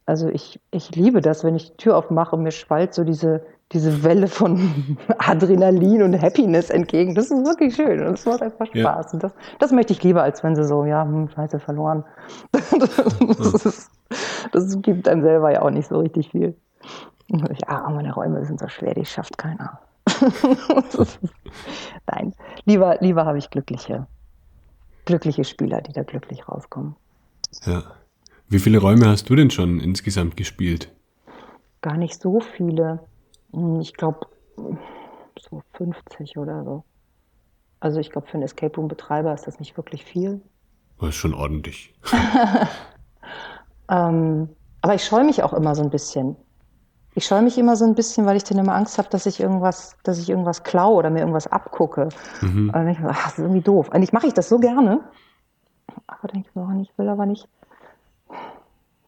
Also 0.04 0.28
ich, 0.28 0.60
ich 0.70 0.94
liebe 0.94 1.22
das, 1.22 1.44
wenn 1.44 1.54
ich 1.54 1.70
die 1.70 1.76
Tür 1.78 1.96
aufmache 1.96 2.36
und 2.36 2.42
mir 2.42 2.50
schwallt 2.50 2.92
so 2.92 3.04
diese, 3.04 3.42
diese 3.72 4.04
Welle 4.04 4.26
von 4.26 4.98
Adrenalin 5.18 6.02
und 6.02 6.20
Happiness 6.20 6.68
entgegen. 6.68 7.14
Das 7.14 7.30
ist 7.30 7.46
wirklich 7.46 7.74
schön 7.74 8.04
und 8.04 8.14
es 8.14 8.26
macht 8.26 8.42
einfach 8.42 8.66
Spaß. 8.66 9.06
Ja. 9.06 9.12
Und 9.12 9.22
das, 9.22 9.32
das 9.60 9.72
möchte 9.72 9.94
ich 9.94 10.02
lieber, 10.02 10.22
als 10.22 10.42
wenn 10.44 10.56
sie 10.56 10.64
so, 10.64 10.84
ja, 10.84 11.04
hm, 11.04 11.30
scheiße, 11.30 11.58
verloren. 11.58 12.04
das, 12.52 13.64
ist, 13.64 13.90
das 14.52 14.82
gibt 14.82 15.08
einem 15.08 15.22
selber 15.22 15.52
ja 15.52 15.62
auch 15.62 15.70
nicht 15.70 15.88
so 15.88 16.00
richtig 16.00 16.30
viel. 16.30 16.54
Ja, 17.28 17.88
meine 17.90 18.12
Räume 18.12 18.44
sind 18.44 18.60
so 18.60 18.68
schwer, 18.68 18.94
die 18.94 19.04
schafft 19.04 19.38
keiner. 19.38 19.80
Nein, 22.06 22.34
lieber, 22.64 22.98
lieber 23.00 23.24
habe 23.24 23.38
ich 23.38 23.50
glückliche, 23.50 24.06
glückliche 25.04 25.44
Spieler, 25.44 25.80
die 25.80 25.92
da 25.92 26.02
glücklich 26.02 26.48
rauskommen. 26.48 26.96
Ja. 27.64 27.82
Wie 28.48 28.58
viele 28.58 28.78
Räume 28.78 29.08
hast 29.08 29.30
du 29.30 29.36
denn 29.36 29.50
schon 29.50 29.80
insgesamt 29.80 30.36
gespielt? 30.36 30.92
Gar 31.80 31.96
nicht 31.96 32.20
so 32.20 32.40
viele. 32.40 33.00
Hm, 33.52 33.80
ich 33.80 33.94
glaube, 33.94 34.26
so 35.38 35.62
50 35.74 36.36
oder 36.36 36.64
so. 36.64 36.84
Also 37.80 37.98
ich 37.98 38.10
glaube, 38.10 38.26
für 38.26 38.34
einen 38.34 38.44
Escape 38.44 38.76
Room 38.76 38.88
Betreiber 38.88 39.32
ist 39.32 39.46
das 39.46 39.58
nicht 39.58 39.76
wirklich 39.76 40.04
viel. 40.04 40.40
Das 41.00 41.10
ist 41.10 41.16
schon 41.16 41.34
ordentlich. 41.34 41.94
ähm, 43.88 44.48
aber 44.82 44.94
ich 44.94 45.04
scheue 45.04 45.24
mich 45.24 45.42
auch 45.42 45.52
immer 45.52 45.74
so 45.74 45.82
ein 45.82 45.90
bisschen. 45.90 46.36
Ich 47.14 47.26
scheue 47.26 47.42
mich 47.42 47.58
immer 47.58 47.76
so 47.76 47.84
ein 47.84 47.94
bisschen, 47.94 48.24
weil 48.24 48.36
ich 48.36 48.44
dann 48.44 48.58
immer 48.58 48.74
Angst 48.74 48.96
habe, 48.96 49.08
dass 49.10 49.26
ich 49.26 49.40
irgendwas, 49.40 49.96
dass 50.02 50.18
ich 50.18 50.30
irgendwas 50.30 50.62
klaue 50.62 50.96
oder 50.96 51.10
mir 51.10 51.20
irgendwas 51.20 51.46
abgucke. 51.46 52.08
Mhm. 52.40 52.68
Und 52.68 52.72
dann 52.72 52.86
denke 52.86 53.02
ich, 53.02 53.08
ach, 53.08 53.24
das 53.24 53.32
ist 53.34 53.38
irgendwie 53.40 53.60
doof. 53.60 53.92
Eigentlich 53.92 54.12
mache 54.12 54.26
ich 54.26 54.34
das 54.34 54.48
so 54.48 54.58
gerne. 54.58 55.00
Aber 56.06 56.28
denke 56.28 56.48
ich 56.48 56.56
oh, 56.56 56.68
ich 56.80 56.90
will 56.96 57.08
aber 57.08 57.26
nicht, 57.26 57.48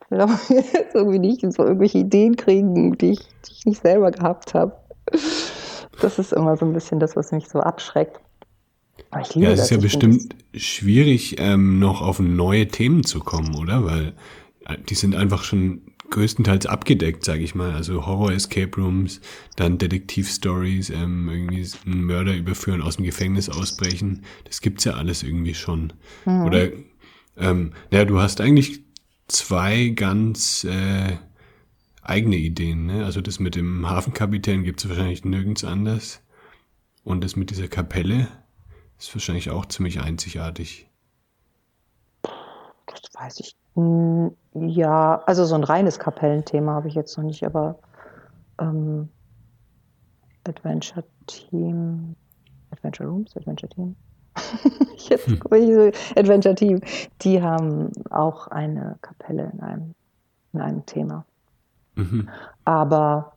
ich 0.04 0.10
will 0.10 0.20
aber 0.20 0.38
jetzt 0.48 0.94
irgendwie 0.94 1.18
nicht 1.18 1.52
so 1.52 1.64
irgendwelche 1.64 1.98
Ideen 1.98 2.36
kriegen, 2.36 2.96
die 2.98 3.12
ich, 3.12 3.20
die 3.46 3.52
ich 3.52 3.66
nicht 3.66 3.82
selber 3.82 4.10
gehabt 4.10 4.54
habe. 4.54 4.76
Das 6.00 6.18
ist 6.18 6.32
immer 6.32 6.56
so 6.56 6.66
ein 6.66 6.72
bisschen 6.72 7.00
das, 7.00 7.16
was 7.16 7.32
mich 7.32 7.48
so 7.48 7.60
abschreckt. 7.60 8.20
Aber 9.10 9.22
ich 9.22 9.34
liebe 9.34 9.46
ja, 9.46 9.52
es 9.52 9.60
ist 9.60 9.70
ja 9.70 9.78
bestimmt 9.78 10.34
schwierig, 10.54 11.36
ähm, 11.38 11.78
noch 11.78 12.02
auf 12.02 12.20
neue 12.20 12.68
Themen 12.68 13.04
zu 13.04 13.20
kommen, 13.20 13.54
oder? 13.56 13.84
Weil 13.84 14.12
äh, 14.66 14.76
die 14.88 14.94
sind 14.94 15.14
einfach 15.14 15.42
schon 15.42 15.82
größtenteils 16.14 16.66
abgedeckt, 16.66 17.24
sage 17.24 17.42
ich 17.42 17.54
mal. 17.54 17.72
Also 17.72 18.06
Horror-Escape 18.06 18.80
Rooms, 18.80 19.20
dann 19.56 19.78
Detektiv-Stories, 19.78 20.90
ähm, 20.90 21.28
irgendwie 21.28 21.68
einen 21.84 22.04
Mörder 22.04 22.34
überführen, 22.34 22.80
aus 22.80 22.96
dem 22.96 23.04
Gefängnis 23.04 23.48
ausbrechen. 23.50 24.22
Das 24.44 24.60
gibt's 24.60 24.84
ja 24.84 24.94
alles 24.94 25.22
irgendwie 25.22 25.54
schon. 25.54 25.92
Mhm. 26.24 26.42
Oder, 26.44 26.68
ähm, 27.36 27.72
naja, 27.90 28.04
du 28.04 28.20
hast 28.20 28.40
eigentlich 28.40 28.80
zwei 29.26 29.88
ganz 29.88 30.64
äh, 30.64 31.18
eigene 32.00 32.36
Ideen. 32.36 32.86
Ne? 32.86 33.04
Also 33.04 33.20
das 33.20 33.40
mit 33.40 33.56
dem 33.56 33.88
Hafenkapitän 33.88 34.62
gibt's 34.62 34.88
wahrscheinlich 34.88 35.24
nirgends 35.24 35.64
anders. 35.64 36.22
Und 37.02 37.24
das 37.24 37.34
mit 37.36 37.50
dieser 37.50 37.68
Kapelle 37.68 38.28
ist 38.98 39.14
wahrscheinlich 39.14 39.50
auch 39.50 39.66
ziemlich 39.66 40.00
einzigartig. 40.00 40.88
Das 42.22 43.02
weiß 43.12 43.40
ich 43.40 43.56
ja, 43.76 45.22
also 45.26 45.44
so 45.44 45.54
ein 45.54 45.64
reines 45.64 45.98
Kapellenthema 45.98 46.74
habe 46.74 46.88
ich 46.88 46.94
jetzt 46.94 47.16
noch 47.16 47.24
nicht, 47.24 47.44
aber 47.44 47.76
ähm, 48.60 49.08
Adventure 50.46 51.04
Team, 51.26 52.14
Adventure 52.70 53.08
Rooms, 53.08 53.36
Adventure 53.36 53.68
Team. 53.70 53.96
jetzt 54.96 55.26
hm. 55.26 55.40
so, 55.40 55.90
Adventure 56.16 56.54
Team, 56.54 56.80
die 57.22 57.42
haben 57.42 57.90
auch 58.10 58.48
eine 58.48 58.96
Kapelle 59.00 59.50
in 59.52 59.60
einem, 59.60 59.94
in 60.52 60.60
einem 60.60 60.86
Thema. 60.86 61.24
Mhm. 61.96 62.28
Aber 62.64 63.32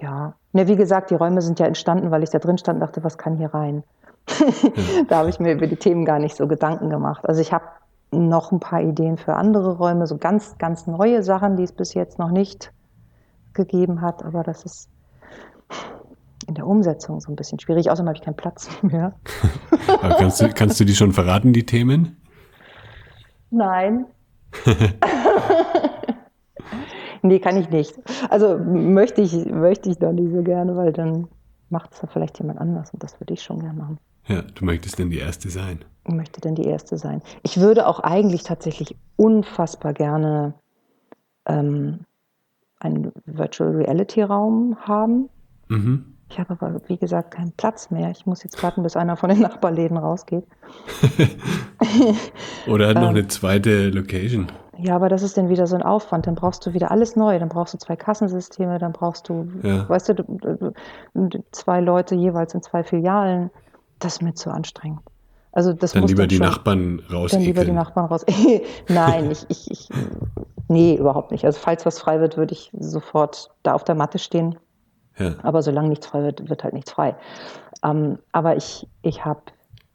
ja, 0.00 0.34
ne, 0.52 0.66
wie 0.66 0.76
gesagt, 0.76 1.10
die 1.10 1.14
Räume 1.14 1.42
sind 1.42 1.58
ja 1.58 1.66
entstanden, 1.66 2.10
weil 2.10 2.22
ich 2.22 2.30
da 2.30 2.38
drin 2.38 2.58
stand 2.58 2.76
und 2.76 2.80
dachte, 2.80 3.04
was 3.04 3.18
kann 3.18 3.36
hier 3.36 3.52
rein? 3.52 3.82
da 5.08 5.18
habe 5.18 5.30
ich 5.30 5.40
mir 5.40 5.52
über 5.52 5.66
die 5.66 5.76
Themen 5.76 6.04
gar 6.04 6.18
nicht 6.18 6.36
so 6.36 6.46
Gedanken 6.46 6.90
gemacht. 6.90 7.26
Also 7.28 7.40
ich 7.40 7.52
habe 7.52 7.64
noch 8.12 8.52
ein 8.52 8.60
paar 8.60 8.82
Ideen 8.82 9.16
für 9.16 9.34
andere 9.34 9.76
Räume, 9.76 10.06
so 10.06 10.18
ganz, 10.18 10.58
ganz 10.58 10.86
neue 10.86 11.22
Sachen, 11.22 11.56
die 11.56 11.62
es 11.62 11.72
bis 11.72 11.94
jetzt 11.94 12.18
noch 12.18 12.30
nicht 12.30 12.72
gegeben 13.52 14.00
hat, 14.00 14.24
aber 14.24 14.42
das 14.42 14.64
ist 14.64 14.88
in 16.46 16.54
der 16.54 16.66
Umsetzung 16.66 17.20
so 17.20 17.30
ein 17.30 17.36
bisschen 17.36 17.60
schwierig. 17.60 17.90
Außerdem 17.90 18.08
habe 18.08 18.18
ich 18.18 18.24
keinen 18.24 18.36
Platz 18.36 18.68
mehr. 18.82 19.14
kannst, 20.00 20.40
du, 20.40 20.48
kannst 20.52 20.80
du 20.80 20.84
die 20.84 20.94
schon 20.94 21.12
verraten, 21.12 21.52
die 21.52 21.64
Themen? 21.64 22.16
Nein. 23.50 24.06
nee, 27.22 27.38
kann 27.38 27.56
ich 27.56 27.70
nicht. 27.70 27.94
Also 28.28 28.58
möchte 28.58 29.20
ich, 29.20 29.46
möchte 29.46 29.90
ich 29.90 30.00
noch 30.00 30.12
nicht 30.12 30.32
so 30.32 30.42
gerne, 30.42 30.76
weil 30.76 30.92
dann 30.92 31.28
macht 31.68 31.92
es 31.92 32.02
ja 32.02 32.08
vielleicht 32.08 32.38
jemand 32.40 32.60
anders 32.60 32.92
und 32.92 33.02
das 33.02 33.20
würde 33.20 33.34
ich 33.34 33.42
schon 33.42 33.60
gerne 33.60 33.78
machen. 33.78 33.98
Ja, 34.30 34.42
du 34.42 34.64
möchtest 34.64 34.98
denn 34.98 35.10
die 35.10 35.18
Erste 35.18 35.50
sein. 35.50 35.84
Ich 36.06 36.14
möchte 36.14 36.40
denn 36.40 36.54
die 36.54 36.64
Erste 36.64 36.96
sein. 36.96 37.20
Ich 37.42 37.60
würde 37.60 37.86
auch 37.86 38.00
eigentlich 38.00 38.44
tatsächlich 38.44 38.96
unfassbar 39.16 39.92
gerne 39.92 40.54
ähm, 41.46 42.00
einen 42.78 43.12
Virtual 43.26 43.70
Reality 43.70 44.22
Raum 44.22 44.76
haben. 44.80 45.28
Mhm. 45.68 46.16
Ich 46.30 46.38
habe 46.38 46.52
aber, 46.52 46.80
wie 46.86 46.96
gesagt, 46.96 47.32
keinen 47.32 47.52
Platz 47.52 47.90
mehr. 47.90 48.10
Ich 48.12 48.24
muss 48.24 48.44
jetzt 48.44 48.62
warten, 48.62 48.84
bis 48.84 48.96
einer 48.96 49.16
von 49.16 49.30
den 49.30 49.40
Nachbarläden 49.40 49.96
rausgeht. 49.96 50.44
Oder 52.68 52.88
hat 52.88 52.94
noch 52.94 53.02
ähm, 53.02 53.08
eine 53.08 53.26
zweite 53.26 53.90
Location. 53.90 54.46
Ja, 54.78 54.94
aber 54.94 55.08
das 55.08 55.22
ist 55.22 55.36
dann 55.36 55.48
wieder 55.48 55.66
so 55.66 55.74
ein 55.74 55.82
Aufwand. 55.82 56.28
Dann 56.28 56.36
brauchst 56.36 56.64
du 56.64 56.72
wieder 56.72 56.92
alles 56.92 57.16
neu. 57.16 57.38
Dann 57.38 57.48
brauchst 57.48 57.74
du 57.74 57.78
zwei 57.78 57.96
Kassensysteme, 57.96 58.78
dann 58.78 58.92
brauchst 58.92 59.28
du, 59.28 59.48
ja. 59.62 59.88
weißt 59.88 60.10
du, 60.10 60.72
zwei 61.50 61.80
Leute 61.80 62.14
jeweils 62.14 62.54
in 62.54 62.62
zwei 62.62 62.84
Filialen. 62.84 63.50
Das 64.00 64.14
ist 64.14 64.22
mir 64.22 64.34
zu 64.34 64.50
anstrengend. 64.50 65.00
Also 65.52 65.72
das 65.72 65.92
dann 65.92 66.02
muss 66.02 66.10
lieber 66.10 66.22
dann 66.22 66.28
die 66.28 66.36
schon, 66.36 66.46
Nachbarn 66.46 67.02
raus. 67.10 67.32
Dann 67.32 67.42
lieber 67.42 67.64
die 67.64 67.72
Nachbarn 67.72 68.06
raus. 68.06 68.24
Nein, 68.88 69.30
ich, 69.30 69.46
ich, 69.48 69.70
ich, 69.70 69.88
nee, 70.68 70.94
überhaupt 70.94 71.32
nicht. 71.32 71.44
Also 71.44 71.58
falls 71.58 71.84
was 71.86 71.98
frei 71.98 72.20
wird, 72.20 72.36
würde 72.36 72.52
ich 72.52 72.70
sofort 72.78 73.50
da 73.62 73.74
auf 73.74 73.84
der 73.84 73.94
Matte 73.94 74.18
stehen. 74.18 74.56
Ja. 75.18 75.34
Aber 75.42 75.62
solange 75.62 75.88
nichts 75.88 76.06
frei 76.06 76.22
wird, 76.22 76.48
wird 76.48 76.62
halt 76.62 76.74
nichts 76.74 76.92
frei. 76.92 77.16
Ähm, 77.84 78.18
aber 78.32 78.56
ich, 78.56 78.86
ich 79.02 79.24
habe 79.24 79.40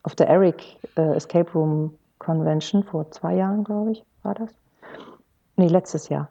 auf 0.03 0.15
der 0.15 0.27
Eric 0.27 0.61
äh, 0.97 1.15
Escape 1.15 1.51
Room 1.53 1.93
Convention 2.19 2.83
vor 2.83 3.09
zwei 3.11 3.35
Jahren, 3.35 3.63
glaube 3.63 3.91
ich, 3.93 4.03
war 4.23 4.33
das. 4.33 4.49
Nee, 5.55 5.67
letztes 5.67 6.09
Jahr. 6.09 6.29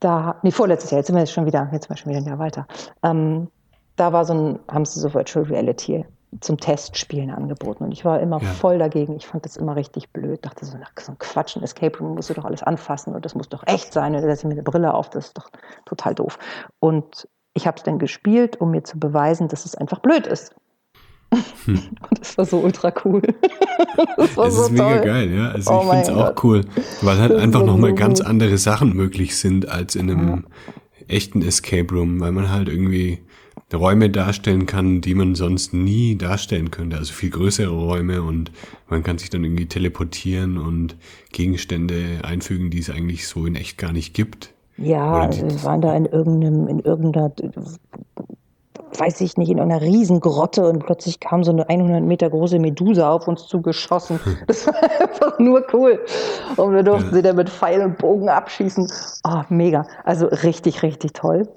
Da, 0.00 0.36
nee, 0.42 0.50
vorletztes 0.50 0.90
Jahr, 0.90 0.98
jetzt 0.98 1.06
sind 1.06 1.16
wir 1.16 1.20
jetzt 1.20 1.32
schon 1.32 1.46
wieder, 1.46 1.68
jetzt 1.72 1.84
sind 1.84 1.90
wir 1.90 1.96
schon 1.96 2.10
wieder 2.10 2.20
ein 2.20 2.26
Jahr 2.26 2.38
weiter. 2.38 2.66
Ähm, 3.02 3.48
da 3.96 4.12
war 4.12 4.24
so 4.24 4.34
ein, 4.34 4.58
haben 4.68 4.84
sie 4.84 4.98
so 4.98 5.12
Virtual 5.12 5.44
Reality 5.44 6.04
zum 6.40 6.58
Testspielen 6.58 7.30
angeboten. 7.30 7.84
Und 7.84 7.92
ich 7.92 8.04
war 8.04 8.20
immer 8.20 8.40
ja. 8.42 8.48
voll 8.48 8.78
dagegen. 8.78 9.16
Ich 9.16 9.26
fand 9.26 9.44
das 9.44 9.56
immer 9.56 9.76
richtig 9.76 10.10
blöd. 10.10 10.44
Dachte 10.44 10.64
so, 10.64 10.78
so 10.98 11.12
ein 11.12 11.18
Quatsch, 11.18 11.56
ein 11.56 11.62
Escape 11.62 11.98
Room 11.98 12.14
musst 12.14 12.30
du 12.30 12.34
doch 12.34 12.44
alles 12.44 12.62
anfassen 12.62 13.14
und 13.14 13.24
das 13.24 13.34
muss 13.34 13.48
doch 13.48 13.66
echt 13.66 13.92
sein. 13.92 14.14
Und 14.14 14.22
da 14.22 14.28
setze 14.28 14.42
ich 14.42 14.44
mir 14.46 14.52
eine 14.52 14.62
Brille 14.62 14.94
auf, 14.94 15.10
das 15.10 15.26
ist 15.26 15.38
doch 15.38 15.50
total 15.84 16.14
doof. 16.14 16.38
Und 16.80 17.28
ich 17.54 17.66
habe 17.66 17.76
es 17.76 17.82
dann 17.82 17.98
gespielt, 17.98 18.60
um 18.60 18.70
mir 18.70 18.82
zu 18.82 18.98
beweisen, 18.98 19.48
dass 19.48 19.66
es 19.66 19.74
einfach 19.74 20.00
blöd 20.00 20.26
ist. 20.26 20.54
Hm. 21.64 21.80
Und 22.10 22.20
das 22.20 22.36
war 22.38 22.44
so 22.44 22.58
ultra 22.58 22.92
cool. 23.04 23.22
das 24.16 24.36
war 24.36 24.46
es 24.46 24.56
so 24.56 24.62
ist 24.62 24.76
toll. 24.76 24.90
mega 24.90 25.04
geil, 25.04 25.30
ja. 25.30 25.50
Also 25.50 25.70
oh 25.70 25.82
ich 25.82 25.90
finde 25.90 26.02
es 26.02 26.08
auch 26.10 26.44
cool, 26.44 26.64
weil 27.02 27.18
halt 27.18 27.32
das 27.32 27.42
einfach 27.42 27.64
nochmal 27.64 27.90
so 27.90 27.96
ganz 27.96 28.20
andere 28.20 28.58
Sachen 28.58 28.94
möglich 28.94 29.36
sind 29.36 29.68
als 29.68 29.94
in 29.96 30.10
einem 30.10 30.46
ja. 30.98 31.04
echten 31.08 31.42
Escape 31.42 31.94
Room, 31.94 32.20
weil 32.20 32.32
man 32.32 32.50
halt 32.50 32.68
irgendwie 32.68 33.22
Räume 33.78 34.10
darstellen 34.10 34.66
kann, 34.66 35.00
die 35.00 35.14
man 35.14 35.34
sonst 35.34 35.72
nie 35.72 36.16
darstellen 36.16 36.70
könnte. 36.70 36.96
Also 36.96 37.12
viel 37.12 37.30
größere 37.30 37.70
Räume 37.70 38.22
und 38.22 38.50
man 38.88 39.02
kann 39.02 39.18
sich 39.18 39.30
dann 39.30 39.44
irgendwie 39.44 39.66
teleportieren 39.66 40.58
und 40.58 40.96
Gegenstände 41.32 42.20
einfügen, 42.22 42.70
die 42.70 42.78
es 42.78 42.90
eigentlich 42.90 43.26
so 43.26 43.46
in 43.46 43.56
echt 43.56 43.78
gar 43.78 43.92
nicht 43.92 44.14
gibt. 44.14 44.52
Ja, 44.76 45.30
wir 45.30 45.64
waren 45.64 45.80
da 45.80 45.94
in 45.94 46.06
irgendeinem, 46.06 46.66
in 46.66 46.80
irgendeiner, 46.80 47.30
weiß 48.98 49.20
ich 49.20 49.36
nicht, 49.36 49.50
in 49.50 49.60
einer 49.60 49.80
Riesengrotte 49.80 50.66
und 50.68 50.84
plötzlich 50.84 51.20
kam 51.20 51.44
so 51.44 51.52
eine 51.52 51.68
100 51.68 52.02
Meter 52.02 52.30
große 52.30 52.58
Medusa 52.58 53.10
auf 53.10 53.28
uns 53.28 53.46
zugeschossen. 53.46 54.18
Das 54.46 54.66
war 54.66 54.74
einfach 55.00 55.38
nur 55.38 55.64
cool. 55.72 56.00
Und 56.56 56.74
wir 56.74 56.82
durften 56.82 57.10
ja. 57.10 57.14
sie 57.14 57.22
dann 57.22 57.36
mit 57.36 57.48
Pfeil 57.48 57.82
und 57.82 57.98
Bogen 57.98 58.28
abschießen. 58.28 58.90
Oh, 59.24 59.42
mega. 59.50 59.86
Also 60.04 60.26
richtig, 60.26 60.82
richtig 60.82 61.12
toll. 61.12 61.48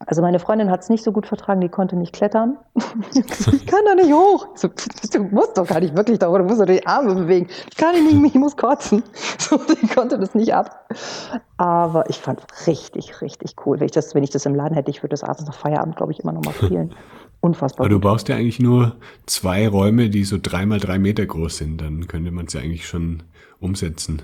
Also 0.00 0.20
meine 0.22 0.38
Freundin 0.38 0.70
hat 0.70 0.80
es 0.80 0.90
nicht 0.90 1.02
so 1.02 1.12
gut 1.12 1.26
vertragen, 1.26 1.60
die 1.60 1.68
konnte 1.68 1.96
nicht 1.96 2.12
klettern. 2.12 2.58
ich 3.14 3.66
kann 3.66 3.84
da 3.86 3.94
nicht 3.94 4.12
hoch. 4.12 4.48
So, 4.54 4.68
du 5.12 5.22
musst 5.24 5.56
doch 5.56 5.66
gar 5.66 5.80
nicht 5.80 5.96
wirklich 5.96 6.18
da 6.18 6.28
hoch, 6.28 6.38
du 6.38 6.44
musst 6.44 6.60
doch 6.60 6.66
die 6.66 6.86
Arme 6.86 7.14
bewegen. 7.14 7.48
Ich 7.70 7.76
kann 7.76 7.94
nicht, 7.94 8.34
ich 8.34 8.40
muss 8.40 8.56
kotzen. 8.56 9.02
So, 9.38 9.58
die 9.58 9.86
konnte 9.88 10.18
das 10.18 10.34
nicht 10.34 10.54
ab. 10.54 10.88
Aber 11.58 12.08
ich 12.08 12.18
fand 12.18 12.40
es 12.40 12.66
richtig, 12.66 13.20
richtig 13.20 13.56
cool. 13.64 13.78
Wenn 13.78 13.86
ich, 13.86 13.92
das, 13.92 14.14
wenn 14.14 14.24
ich 14.24 14.30
das 14.30 14.46
im 14.46 14.54
Laden 14.54 14.74
hätte, 14.74 14.90
ich 14.90 15.02
würde 15.02 15.10
das 15.10 15.22
abends 15.22 15.44
nach 15.44 15.54
Feierabend, 15.54 15.96
glaube 15.96 16.12
ich, 16.12 16.20
immer 16.20 16.32
noch 16.32 16.44
mal 16.44 16.54
spielen. 16.54 16.94
Unfassbar. 17.40 17.84
Aber 17.84 17.90
du 17.90 18.00
brauchst 18.00 18.28
ja 18.28 18.36
eigentlich 18.36 18.58
nur 18.58 18.96
zwei 19.26 19.68
Räume, 19.68 20.08
die 20.08 20.24
so 20.24 20.38
drei 20.40 20.64
mal 20.64 20.80
drei 20.80 20.98
Meter 20.98 21.26
groß 21.26 21.58
sind. 21.58 21.80
Dann 21.82 22.06
könnte 22.06 22.30
man 22.30 22.46
es 22.46 22.54
ja 22.54 22.60
eigentlich 22.60 22.86
schon 22.86 23.22
umsetzen. 23.60 24.22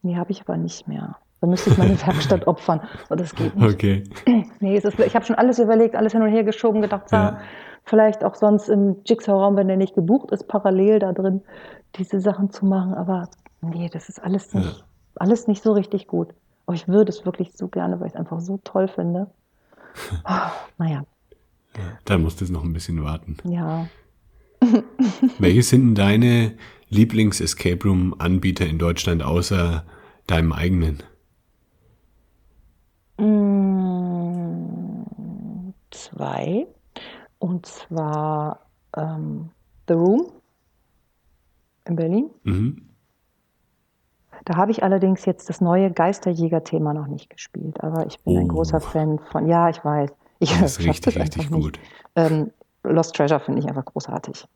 Nee, 0.00 0.16
habe 0.16 0.32
ich 0.32 0.40
aber 0.40 0.56
nicht 0.56 0.88
mehr. 0.88 1.18
Dann 1.46 1.52
müsste 1.52 1.70
ich 1.70 1.78
meine 1.78 2.00
Werkstatt 2.00 2.44
opfern. 2.48 2.80
Und 3.08 3.20
das 3.20 3.32
geht 3.32 3.54
nicht. 3.54 3.74
Okay. 3.74 4.02
Nee, 4.58 4.76
ist, 4.76 4.98
ich 4.98 5.14
habe 5.14 5.24
schon 5.24 5.36
alles 5.36 5.60
überlegt, 5.60 5.94
alles 5.94 6.12
hin 6.12 6.22
und 6.22 6.30
her 6.30 6.42
geschoben, 6.42 6.82
gedacht, 6.82 7.12
ja. 7.12 7.38
vielleicht 7.84 8.24
auch 8.24 8.34
sonst 8.34 8.68
im 8.68 8.96
Jigsaw-Raum, 9.04 9.54
wenn 9.54 9.68
der 9.68 9.76
nicht 9.76 9.94
gebucht 9.94 10.32
ist, 10.32 10.48
parallel 10.48 10.98
da 10.98 11.12
drin 11.12 11.42
diese 11.94 12.18
Sachen 12.18 12.50
zu 12.50 12.66
machen. 12.66 12.94
Aber 12.94 13.28
nee, 13.60 13.88
das 13.92 14.08
ist 14.08 14.20
alles 14.20 14.52
nicht, 14.54 14.78
ja. 14.78 14.84
alles 15.14 15.46
nicht 15.46 15.62
so 15.62 15.72
richtig 15.72 16.08
gut. 16.08 16.30
Aber 16.66 16.74
ich 16.74 16.88
würde 16.88 17.10
es 17.10 17.24
wirklich 17.24 17.52
so 17.52 17.68
gerne, 17.68 18.00
weil 18.00 18.08
ich 18.08 18.14
es 18.14 18.18
einfach 18.18 18.40
so 18.40 18.58
toll 18.64 18.88
finde. 18.88 19.30
Oh, 20.28 20.50
naja. 20.78 21.04
Ja, 21.76 21.98
dann 22.04 22.22
musst 22.22 22.40
du 22.40 22.44
es 22.44 22.50
noch 22.50 22.64
ein 22.64 22.72
bisschen 22.72 23.02
warten. 23.04 23.36
Ja. 23.44 23.86
Welche 25.38 25.62
sind 25.62 25.86
denn 25.86 25.94
deine 25.94 26.54
Lieblings-Escape 26.90 27.86
Room-Anbieter 27.86 28.66
in 28.66 28.78
Deutschland 28.78 29.22
außer 29.22 29.84
deinem 30.26 30.52
eigenen? 30.52 31.02
Mm, 33.18 35.02
zwei. 35.90 36.66
Und 37.38 37.66
zwar 37.66 38.60
ähm, 38.96 39.50
The 39.88 39.94
Room 39.94 40.32
in 41.86 41.96
Berlin. 41.96 42.30
Mhm. 42.44 42.82
Da 44.44 44.56
habe 44.56 44.70
ich 44.70 44.82
allerdings 44.82 45.24
jetzt 45.24 45.48
das 45.48 45.60
neue 45.60 45.90
Geisterjäger-Thema 45.90 46.94
noch 46.94 47.08
nicht 47.08 47.30
gespielt, 47.30 47.82
aber 47.82 48.06
ich 48.06 48.20
bin 48.20 48.36
oh. 48.36 48.40
ein 48.40 48.48
großer 48.48 48.80
Fan 48.80 49.18
von. 49.18 49.48
Ja, 49.48 49.68
ich 49.68 49.84
weiß. 49.84 50.10
Ich 50.38 50.50
das 50.60 50.78
ist 50.78 50.86
richtig, 50.86 51.18
richtig 51.18 51.50
gut. 51.50 51.80
Ähm, 52.14 52.52
Lost 52.82 53.16
Treasure 53.16 53.40
finde 53.40 53.60
ich 53.60 53.68
einfach 53.68 53.84
großartig. 53.84 54.46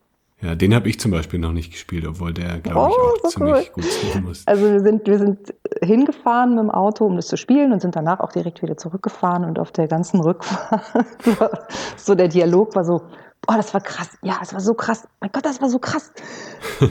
Ja, 0.41 0.55
den 0.55 0.73
habe 0.73 0.89
ich 0.89 0.99
zum 0.99 1.11
Beispiel 1.11 1.39
noch 1.39 1.51
nicht 1.51 1.71
gespielt, 1.71 2.05
obwohl 2.07 2.33
der, 2.33 2.59
glaube 2.59 2.89
ich, 2.89 2.97
oh, 2.97 3.01
auch 3.01 3.17
so 3.23 3.29
ziemlich 3.29 3.71
cool. 3.75 3.83
gut 3.83 3.91
sein 4.13 4.23
muss. 4.23 4.47
Also 4.47 4.63
wir 4.63 4.79
sind, 4.79 5.07
wir 5.07 5.17
sind 5.19 5.53
hingefahren 5.83 6.55
mit 6.55 6.63
dem 6.63 6.71
Auto, 6.71 7.05
um 7.05 7.15
das 7.15 7.27
zu 7.27 7.37
spielen 7.37 7.71
und 7.71 7.81
sind 7.81 7.95
danach 7.95 8.19
auch 8.19 8.31
direkt 8.31 8.61
wieder 8.63 8.75
zurückgefahren 8.75 9.45
und 9.45 9.59
auf 9.59 9.71
der 9.71 9.87
ganzen 9.87 10.19
Rückfahrt 10.19 10.81
so 11.97 12.15
der 12.15 12.27
Dialog 12.27 12.75
war 12.75 12.83
so, 12.83 13.01
oh, 13.47 13.53
das 13.55 13.73
war 13.73 13.81
krass, 13.81 14.09
ja, 14.23 14.39
es 14.41 14.51
war 14.53 14.61
so 14.61 14.73
krass, 14.73 15.07
mein 15.19 15.31
Gott, 15.31 15.45
das 15.45 15.61
war 15.61 15.69
so 15.69 15.77
krass. 15.77 16.11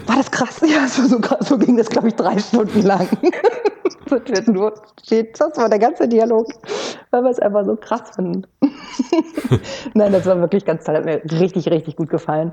War 0.07 0.17
das 0.17 0.31
krass? 0.31 0.61
Ja, 0.67 0.85
es 0.85 0.99
war 0.99 1.09
so 1.09 1.21
krass, 1.21 1.49
so 1.49 1.59
ging 1.59 1.77
das, 1.77 1.89
glaube 1.89 2.09
ich, 2.09 2.15
drei 2.15 2.39
Stunden 2.39 2.83
lang. 2.83 3.09
das 4.27 4.47
nur 4.47 4.75
das 5.09 5.57
war 5.57 5.69
der 5.69 5.79
ganze 5.79 6.09
Dialog, 6.09 6.47
weil 7.11 7.23
wir 7.23 7.31
es 7.31 7.39
einfach 7.39 7.65
so 7.65 7.77
krass 7.77 8.11
finden. 8.15 8.47
Nein, 9.95 10.13
das 10.13 10.27
war 10.27 10.41
wirklich 10.41 10.65
ganz 10.65 10.85
toll, 10.85 10.97
hat 10.97 11.05
mir 11.05 11.23
richtig, 11.41 11.69
richtig 11.69 11.97
gut 11.97 12.11
gefallen. 12.11 12.53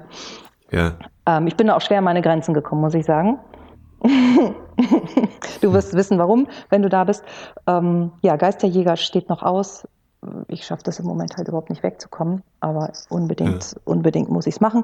Ja. 0.72 0.93
Ähm, 1.26 1.47
ich 1.47 1.55
bin 1.55 1.70
auch 1.70 1.82
schwer 1.82 1.99
an 1.99 2.03
meine 2.03 2.22
Grenzen 2.22 2.53
gekommen, 2.53 2.82
muss 2.82 2.93
ich 2.93 3.05
sagen. 3.05 3.39
du 5.61 5.74
wirst 5.74 5.93
wissen, 5.93 6.18
warum, 6.20 6.47
wenn 6.70 6.82
du 6.82 6.89
da 6.89 7.03
bist. 7.03 7.24
Ähm, 7.65 8.11
ja, 8.22 8.36
Geisterjäger 8.36 8.95
steht 8.95 9.30
noch 9.30 9.43
aus. 9.43 9.88
Ich 10.47 10.65
schaffe 10.65 10.84
das 10.84 10.99
im 10.99 11.05
Moment 11.05 11.38
halt 11.38 11.47
überhaupt 11.47 11.70
nicht 11.70 11.84
wegzukommen, 11.84 12.43
aber 12.59 12.91
unbedingt, 13.09 13.72
ja. 13.74 13.82
unbedingt 13.86 14.30
muss 14.30 14.47
ich 14.47 14.55
es 14.55 14.61
machen. 14.61 14.84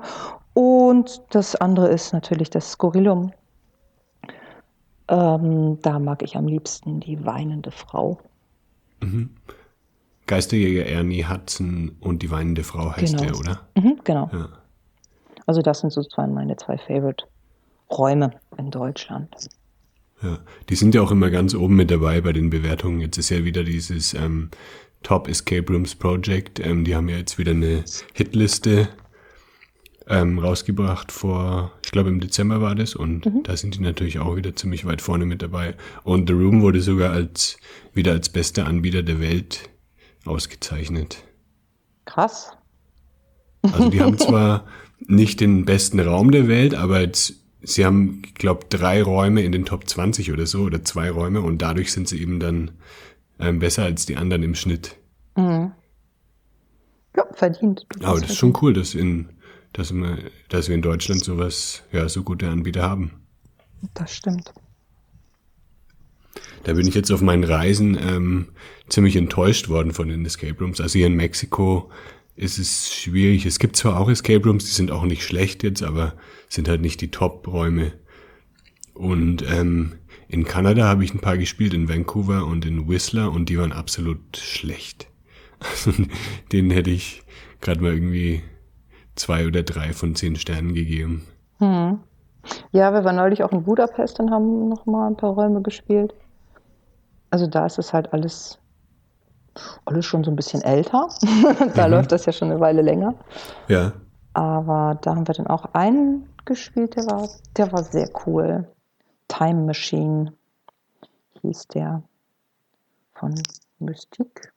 Und 0.53 1.21
das 1.31 1.55
andere 1.55 1.87
ist 1.87 2.13
natürlich 2.13 2.49
das 2.49 2.71
Skurrilum. 2.71 3.31
Ähm, 5.07 5.79
da 5.81 5.99
mag 5.99 6.23
ich 6.23 6.37
am 6.37 6.47
liebsten 6.47 6.99
die 6.99 7.25
weinende 7.25 7.71
Frau. 7.71 8.19
Mhm. 9.01 9.31
Geisterjäger 10.27 10.85
Ernie 10.85 11.25
Hudson 11.25 11.97
und 11.99 12.21
die 12.21 12.31
weinende 12.31 12.63
Frau 12.63 12.95
heißt 12.95 13.17
genau. 13.17 13.23
der, 13.23 13.39
oder? 13.39 13.59
Mhm, 13.75 13.99
genau. 14.03 14.29
Ja. 14.31 14.49
Also 15.45 15.61
das 15.61 15.79
sind 15.79 15.91
sozusagen 15.91 16.33
meine 16.33 16.55
zwei 16.57 16.77
Favorite-Räume 16.77 18.31
in 18.57 18.71
Deutschland. 18.71 19.49
Ja, 20.21 20.39
die 20.69 20.75
sind 20.75 20.95
ja 20.95 21.01
auch 21.01 21.11
immer 21.11 21.29
ganz 21.29 21.53
oben 21.53 21.75
mit 21.75 21.91
dabei 21.91 22.21
bei 22.21 22.31
den 22.31 22.49
Bewertungen. 22.49 23.01
Jetzt 23.01 23.17
ist 23.17 23.29
ja 23.29 23.43
wieder 23.43 23.63
dieses 23.63 24.13
ähm, 24.13 24.49
Top 25.03 25.27
Escape 25.27 25.71
Rooms 25.71 25.95
Project. 25.95 26.59
Ähm, 26.59 26.85
die 26.85 26.95
haben 26.95 27.09
ja 27.09 27.17
jetzt 27.17 27.37
wieder 27.37 27.51
eine 27.51 27.83
Hitliste 28.13 28.87
ähm, 30.07 30.39
rausgebracht 30.39 31.11
vor, 31.11 31.71
ich 31.83 31.91
glaube 31.91 32.09
im 32.09 32.19
Dezember 32.19 32.61
war 32.61 32.75
das 32.75 32.95
und 32.95 33.25
mhm. 33.25 33.43
da 33.43 33.55
sind 33.55 33.75
die 33.75 33.81
natürlich 33.81 34.19
auch 34.19 34.35
wieder 34.35 34.55
ziemlich 34.55 34.85
weit 34.85 35.01
vorne 35.01 35.25
mit 35.25 35.41
dabei. 35.41 35.75
Und 36.03 36.27
The 36.27 36.33
Room 36.33 36.61
wurde 36.61 36.81
sogar 36.81 37.11
als 37.11 37.57
wieder 37.93 38.11
als 38.11 38.29
bester 38.29 38.67
Anbieter 38.67 39.03
der 39.03 39.19
Welt 39.19 39.69
ausgezeichnet. 40.25 41.23
Krass. 42.05 42.51
Also 43.61 43.89
die 43.89 44.01
haben 44.01 44.17
zwar 44.17 44.65
nicht 45.07 45.39
den 45.39 45.65
besten 45.65 45.99
Raum 45.99 46.31
der 46.31 46.47
Welt, 46.47 46.73
aber 46.73 47.07
sie 47.61 47.85
haben, 47.85 48.21
ich 48.25 48.35
glaube, 48.35 48.65
drei 48.69 49.01
Räume 49.01 49.41
in 49.41 49.51
den 49.51 49.65
Top 49.65 49.87
20 49.87 50.31
oder 50.31 50.45
so, 50.45 50.63
oder 50.63 50.83
zwei 50.83 51.09
Räume 51.09 51.41
und 51.41 51.61
dadurch 51.61 51.91
sind 51.91 52.07
sie 52.07 52.21
eben 52.21 52.39
dann 52.39 52.71
ähm, 53.39 53.59
besser 53.59 53.83
als 53.83 54.05
die 54.05 54.17
anderen 54.17 54.43
im 54.43 54.55
Schnitt. 54.55 54.97
Mhm. 55.35 55.71
Ja, 57.15 57.25
verdient. 57.33 57.85
Aber 58.01 58.19
das 58.19 58.31
ist 58.31 58.37
schon 58.37 58.57
cool, 58.61 58.73
dass, 58.73 58.95
in, 58.95 59.29
dass, 59.73 59.93
wir, 59.93 60.17
dass 60.49 60.67
wir 60.67 60.75
in 60.75 60.81
Deutschland 60.81 61.23
sowas, 61.23 61.83
ja, 61.91 62.09
so 62.09 62.23
gute 62.23 62.49
Anbieter 62.49 62.83
haben. 62.83 63.11
Das 63.93 64.15
stimmt. 64.15 64.53
Da 66.63 66.73
bin 66.73 66.87
ich 66.87 66.95
jetzt 66.95 67.11
auf 67.11 67.21
meinen 67.21 67.43
Reisen 67.43 67.97
ähm, 68.01 68.47
ziemlich 68.87 69.15
enttäuscht 69.15 69.69
worden 69.69 69.91
von 69.91 70.07
den 70.07 70.25
Escape 70.25 70.57
Rooms. 70.59 70.79
Also 70.79 70.97
hier 70.97 71.07
in 71.07 71.15
Mexiko 71.15 71.91
ist 72.35 72.57
es 72.57 72.93
schwierig. 72.93 73.45
Es 73.45 73.59
gibt 73.59 73.75
zwar 73.75 73.99
auch 73.99 74.09
Escape 74.09 74.43
Rooms, 74.43 74.65
die 74.65 74.71
sind 74.71 74.91
auch 74.91 75.03
nicht 75.03 75.23
schlecht 75.23 75.63
jetzt, 75.63 75.83
aber 75.83 76.13
sind 76.49 76.67
halt 76.67 76.81
nicht 76.81 77.01
die 77.01 77.11
Top-Räume. 77.11 77.93
Und 78.93 79.43
ähm, 79.49 79.93
in 80.27 80.45
Kanada 80.45 80.85
habe 80.85 81.03
ich 81.03 81.13
ein 81.13 81.21
paar 81.21 81.37
gespielt, 81.37 81.73
in 81.73 81.89
Vancouver 81.89 82.45
und 82.45 82.65
in 82.65 82.87
Whistler 82.87 83.31
und 83.31 83.49
die 83.49 83.57
waren 83.57 83.71
absolut 83.71 84.37
schlecht. 84.37 85.07
Also 85.85 85.93
denen 86.51 86.71
hätte 86.71 86.89
ich 86.89 87.23
gerade 87.61 87.81
mal 87.81 87.93
irgendwie 87.93 88.43
zwei 89.15 89.47
oder 89.47 89.63
drei 89.63 89.93
von 89.93 90.13
zehn 90.13 90.35
Sternen 90.35 90.73
gegeben. 90.73 91.23
Hm. 91.59 91.99
Ja, 92.71 92.91
wir 92.91 93.05
waren 93.05 93.15
neulich 93.15 93.43
auch 93.43 93.51
in 93.53 93.63
Budapest 93.63 94.19
und 94.19 94.29
haben 94.29 94.67
noch 94.67 94.85
mal 94.85 95.07
ein 95.07 95.15
paar 95.15 95.31
Räume 95.31 95.61
gespielt. 95.61 96.13
Also 97.29 97.47
da 97.47 97.65
ist 97.65 97.79
es 97.79 97.93
halt 97.93 98.11
alles, 98.11 98.59
alles 99.85 100.05
schon 100.05 100.23
so 100.23 100.31
ein 100.31 100.35
bisschen 100.35 100.61
älter. 100.61 101.09
da 101.75 101.85
mhm. 101.87 101.93
läuft 101.93 102.11
das 102.11 102.25
ja 102.25 102.33
schon 102.33 102.51
eine 102.51 102.59
Weile 102.59 102.81
länger. 102.81 103.15
Ja. 103.67 103.93
Aber 104.33 104.97
da 105.01 105.15
haben 105.15 105.27
wir 105.27 105.33
dann 105.33 105.47
auch 105.47 105.73
einen 105.73 106.27
gespielt, 106.45 106.95
der 106.95 107.05
war, 107.05 107.29
der 107.55 107.71
war 107.71 107.83
sehr 107.83 108.09
cool. 108.25 108.67
Time 109.27 109.65
Machine 109.65 110.33
hieß 111.41 111.67
der 111.69 112.03
von 113.13 113.33
Mystique. 113.79 114.51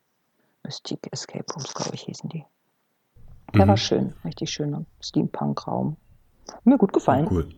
Mystique 0.64 1.09
Escape 1.12 1.44
Rooms, 1.53 1.72
glaube 1.74 1.94
ich, 1.94 2.03
hießen 2.03 2.28
die. 2.30 2.44
Der 3.55 3.64
mhm. 3.64 3.68
war 3.68 3.76
schön, 3.76 4.14
richtig 4.24 4.51
schöner 4.51 4.84
Steampunk-Raum. 5.01 5.97
Mir 6.64 6.78
gut 6.78 6.92
gefallen. 6.92 7.28
cool. 7.30 7.49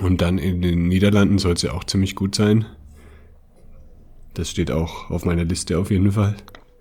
Und 0.00 0.20
dann 0.20 0.38
in 0.38 0.62
den 0.62 0.88
Niederlanden 0.88 1.38
soll 1.38 1.54
es 1.54 1.62
ja 1.62 1.72
auch 1.72 1.84
ziemlich 1.84 2.16
gut 2.16 2.34
sein. 2.34 2.66
Das 4.38 4.48
steht 4.48 4.70
auch 4.70 5.10
auf 5.10 5.24
meiner 5.24 5.42
Liste 5.42 5.76
auf 5.80 5.90
jeden 5.90 6.12
Fall. 6.12 6.36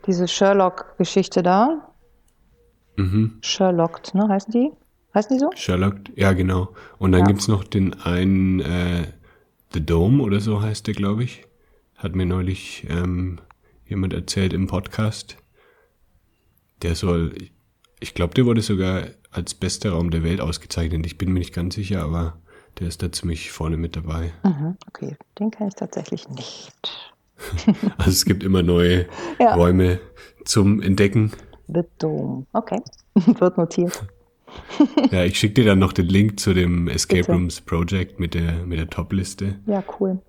Diese 0.06 0.28
Sherlock-Geschichte 0.28 1.42
da. 1.42 1.92
Mhm. 2.98 3.40
Sherlocked, 3.42 4.14
ne? 4.14 4.28
Heißen 4.30 4.52
die? 4.52 4.72
Heißen 5.16 5.36
die 5.36 5.40
so? 5.40 5.50
Sherlocked, 5.56 6.12
ja, 6.16 6.34
genau. 6.34 6.76
Und 7.00 7.14
dann 7.14 7.28
ja. 7.28 7.36
es 7.36 7.48
noch 7.48 7.64
den 7.64 7.96
einen, 7.96 8.60
äh, 8.60 9.08
The 9.74 9.84
Dome 9.84 10.22
oder 10.22 10.40
so 10.40 10.62
heißt 10.62 10.86
der, 10.86 10.94
glaube 10.94 11.24
ich. 11.24 11.48
Hat 11.96 12.16
mir 12.16 12.28
neulich 12.28 12.86
ähm, 12.92 13.40
jemand 13.88 14.14
erzählt 14.14 14.54
im 14.54 14.68
Podcast. 14.68 15.38
Der 16.84 16.94
soll, 16.94 17.34
ich 18.00 18.14
glaube, 18.14 18.36
der 18.36 18.46
wurde 18.46 18.62
sogar 18.62 19.08
als 19.32 19.56
bester 19.56 19.94
Raum 19.94 20.12
der 20.12 20.22
Welt 20.22 20.42
ausgezeichnet. 20.42 21.08
Ich 21.08 21.18
bin 21.18 21.34
mir 21.34 21.40
nicht 21.40 21.56
ganz 21.56 21.74
sicher, 21.74 22.04
aber 22.04 22.38
der 22.78 22.88
ist 22.88 23.02
da 23.02 23.12
ziemlich 23.12 23.52
vorne 23.52 23.78
mit 23.78 23.96
dabei. 23.96 24.32
Mhm, 24.44 24.78
okay, 24.88 25.18
den 25.40 25.50
kenne 25.50 25.70
ich 25.70 25.76
tatsächlich 25.76 26.30
nicht. 26.30 27.16
also 27.98 28.10
es 28.10 28.26
gibt 28.26 28.44
immer 28.44 28.64
neue 28.64 29.08
ja. 29.40 29.56
Räume 29.56 30.00
zum 30.46 30.82
Entdecken. 30.82 31.32
The 31.68 31.84
Dome, 32.00 32.46
okay, 32.54 32.82
wird 33.16 33.58
notiert. 33.58 34.06
ja, 35.12 35.24
ich 35.24 35.38
schicke 35.38 35.56
dir 35.56 35.66
dann 35.66 35.80
noch 35.80 35.94
den 35.94 36.08
Link 36.08 36.40
zu 36.40 36.54
dem 36.54 36.88
Escape 36.88 37.22
Bitte. 37.22 37.34
Rooms 37.34 37.62
Project 37.62 38.20
mit 38.20 38.34
der, 38.34 38.66
mit 38.66 38.80
der 38.80 38.90
Top-Liste. 38.90 39.60
Ja, 39.66 39.84
cool. 40.00 40.20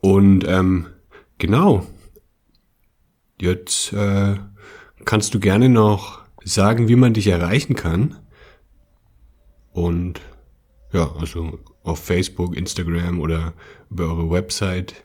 Und 0.00 0.46
ähm, 0.46 0.86
genau, 1.38 1.84
jetzt 3.40 3.92
äh, 3.92 4.36
kannst 5.04 5.34
du 5.34 5.40
gerne 5.40 5.68
noch 5.68 6.22
sagen, 6.44 6.88
wie 6.88 6.96
man 6.96 7.14
dich 7.14 7.26
erreichen 7.26 7.74
kann. 7.74 8.16
Und 9.72 10.20
ja, 10.92 11.10
also 11.18 11.58
auf 11.88 11.98
Facebook, 11.98 12.56
Instagram 12.56 13.20
oder 13.20 13.52
über 13.90 14.04
eure 14.04 14.30
Website. 14.30 15.04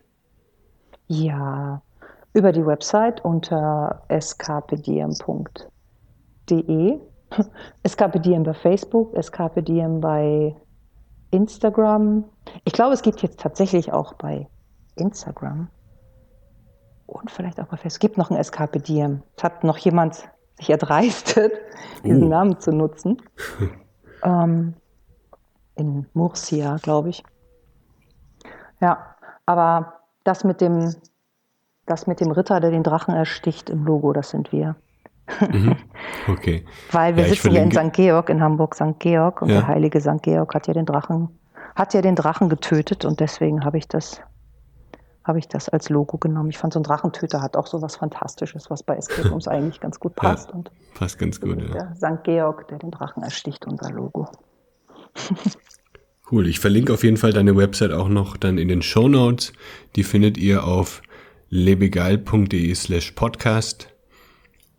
Ja, 1.07 1.81
über 2.33 2.51
die 2.51 2.65
Website 2.65 3.23
unter 3.23 4.03
skpdm.de. 4.09 5.69
skpdm 7.87 8.43
bei 8.43 8.53
Facebook, 8.53 9.15
skpdm 9.21 10.01
bei 10.01 10.55
Instagram. 11.31 12.25
Ich 12.63 12.73
glaube, 12.73 12.93
es 12.93 13.01
gibt 13.01 13.21
jetzt 13.21 13.39
tatsächlich 13.39 13.91
auch 13.91 14.13
bei 14.13 14.47
Instagram 14.95 15.69
und 17.07 17.31
vielleicht 17.31 17.59
auch 17.59 17.65
bei 17.65 17.77
Facebook. 17.77 17.91
Es 17.91 17.99
gibt 17.99 18.17
noch 18.17 18.31
ein 18.31 18.43
skpdm. 18.43 19.23
Es 19.35 19.43
hat 19.43 19.63
noch 19.63 19.77
jemand 19.77 20.29
sich 20.57 20.69
erdreistet, 20.69 21.53
diesen 22.03 22.23
uh. 22.23 22.29
Namen 22.29 22.59
zu 22.59 22.71
nutzen. 22.71 23.21
ähm, 24.23 24.75
in 25.75 26.07
Murcia, 26.13 26.77
glaube 26.81 27.09
ich. 27.09 27.23
Ja, 28.81 29.15
aber 29.45 29.93
das 30.23 30.43
mit 30.43 30.61
dem, 30.61 30.93
das 31.85 32.07
mit 32.07 32.19
dem 32.19 32.31
Ritter, 32.31 32.59
der 32.59 32.71
den 32.71 32.83
Drachen 32.83 33.13
ersticht 33.13 33.69
im 33.69 33.85
Logo, 33.85 34.13
das 34.13 34.29
sind 34.29 34.51
wir. 34.51 34.75
Mhm. 35.49 35.77
Okay. 36.27 36.65
Weil 36.91 37.15
wir 37.15 37.23
ja, 37.23 37.29
sitzen 37.29 37.51
hier 37.51 37.63
in 37.63 37.71
St. 37.71 37.93
Georg, 37.93 38.29
in 38.29 38.41
Hamburg 38.41 38.75
St. 38.75 38.99
Georg 38.99 39.41
und 39.41 39.49
ja. 39.49 39.59
der 39.59 39.67
heilige 39.67 40.01
St. 40.01 40.21
Georg 40.21 40.53
hat 40.53 40.67
ja 40.67 40.73
den 40.73 40.85
Drachen, 40.85 41.29
hat 41.75 41.93
ja 41.93 42.01
den 42.01 42.15
Drachen 42.15 42.49
getötet 42.49 43.05
und 43.05 43.19
deswegen 43.19 43.63
habe 43.63 43.77
ich 43.77 43.87
das 43.87 44.21
habe 45.23 45.39
ich 45.39 45.47
das 45.47 45.69
als 45.69 45.89
Logo 45.89 46.17
genommen. 46.17 46.49
Ich 46.49 46.57
fand 46.57 46.73
so 46.73 46.79
ein 46.79 46.83
Drachentöter 46.83 47.41
hat 47.41 47.55
auch 47.55 47.67
so 47.67 47.81
was 47.81 47.95
Fantastisches, 47.95 48.69
was 48.69 48.83
bei 48.83 48.97
Escape 48.97 49.29
Rooms 49.29 49.47
eigentlich 49.49 49.79
ganz 49.79 49.99
gut 49.99 50.15
passt. 50.15 50.49
Ja, 50.49 50.55
und 50.55 50.71
passt 50.95 51.17
ganz 51.17 51.39
gut, 51.39 51.61
ja. 51.73 51.95
St. 51.95 52.23
Georg, 52.23 52.67
der 52.67 52.79
den 52.79 52.91
Drachen 52.91 53.23
ersticht, 53.23 53.65
unser 53.65 53.89
Logo. 53.91 54.27
cool, 56.31 56.47
ich 56.47 56.59
verlinke 56.59 56.93
auf 56.93 57.03
jeden 57.03 57.17
Fall 57.17 57.33
deine 57.33 57.55
Website 57.55 57.91
auch 57.91 58.09
noch 58.09 58.37
dann 58.37 58.57
in 58.57 58.67
den 58.67 58.81
Show 58.81 59.07
Notes. 59.07 59.53
Die 59.95 60.03
findet 60.03 60.37
ihr 60.37 60.63
auf 60.63 61.01
lebegeil.de 61.49 62.73
slash 62.75 63.11
podcast. 63.11 63.89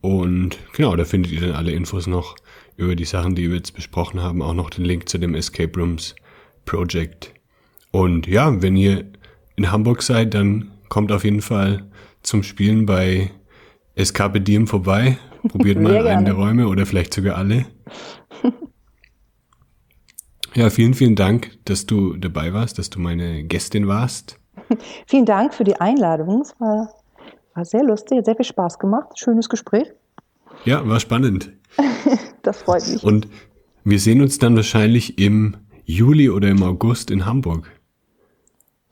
Und 0.01 0.59
genau, 0.74 0.97
da 0.97 1.05
findet 1.05 1.32
ihr 1.32 1.41
dann 1.41 1.53
alle 1.53 1.72
Infos 1.72 2.07
noch 2.07 2.37
über 2.76 2.97
die 2.97 3.05
Sachen, 3.05 3.35
die 3.35 3.49
wir 3.49 3.57
jetzt 3.57 3.74
besprochen 3.74 4.20
haben. 4.20 4.43
Auch 4.43 4.55
noch 4.55 4.70
den 4.70 4.85
Link 4.85 5.09
zu 5.09 5.18
dem 5.18 5.35
Escape 5.35 5.78
Rooms 5.78 6.14
Project. 6.64 7.32
Und 7.91 8.26
ja, 8.26 8.61
wenn 8.61 8.76
ihr 8.76 9.05
in 9.57 9.70
Hamburg 9.70 10.03
seid, 10.03 10.35
dann 10.35 10.72
kommt 10.89 11.12
auf 11.12 11.24
jeden 11.24 11.43
Fall 11.43 11.85
zum 12.22 12.43
Spielen 12.43 12.87
bei 12.87 13.30
Escape 13.95 14.41
Diem 14.41 14.66
vorbei. 14.66 15.18
Probiert 15.49 15.80
mal 15.80 16.07
einen 16.07 16.24
der 16.24 16.35
Räume 16.35 16.66
oder 16.68 16.87
vielleicht 16.87 17.14
sogar 17.14 17.37
alle. 17.37 17.66
Ja, 20.57 20.70
vielen, 20.70 20.94
vielen 20.94 21.16
Dank, 21.16 21.50
dass 21.64 21.84
du 21.84 22.16
dabei 22.16 22.52
warst, 22.52 22.78
dass 22.78 22.88
du 22.88 23.00
meine 23.00 23.42
Gästin 23.42 23.88
warst. 23.88 24.38
vielen 25.07 25.26
Dank 25.26 25.52
für 25.52 25.64
die 25.64 25.80
Einladung. 25.80 26.42
Es 26.42 26.55
war, 26.61 26.94
war 27.55 27.64
sehr 27.64 27.82
lustig, 27.82 28.18
hat 28.18 28.26
sehr 28.26 28.36
viel 28.36 28.44
Spaß 28.44 28.78
gemacht. 28.78 29.18
Schönes 29.18 29.48
Gespräch. 29.48 29.92
Ja, 30.64 30.88
war 30.88 31.00
spannend. 31.00 31.50
das 32.42 32.59
freut 32.59 32.86
mich. 32.86 33.02
Und 33.02 33.26
wir 33.82 33.98
sehen 33.98 34.22
uns 34.22 34.38
dann 34.38 34.55
wahrscheinlich 34.55 35.18
im 35.18 35.57
Juli 35.84 36.30
oder 36.30 36.48
im 36.48 36.62
August 36.62 37.11
in 37.11 37.26
Hamburg. 37.26 37.70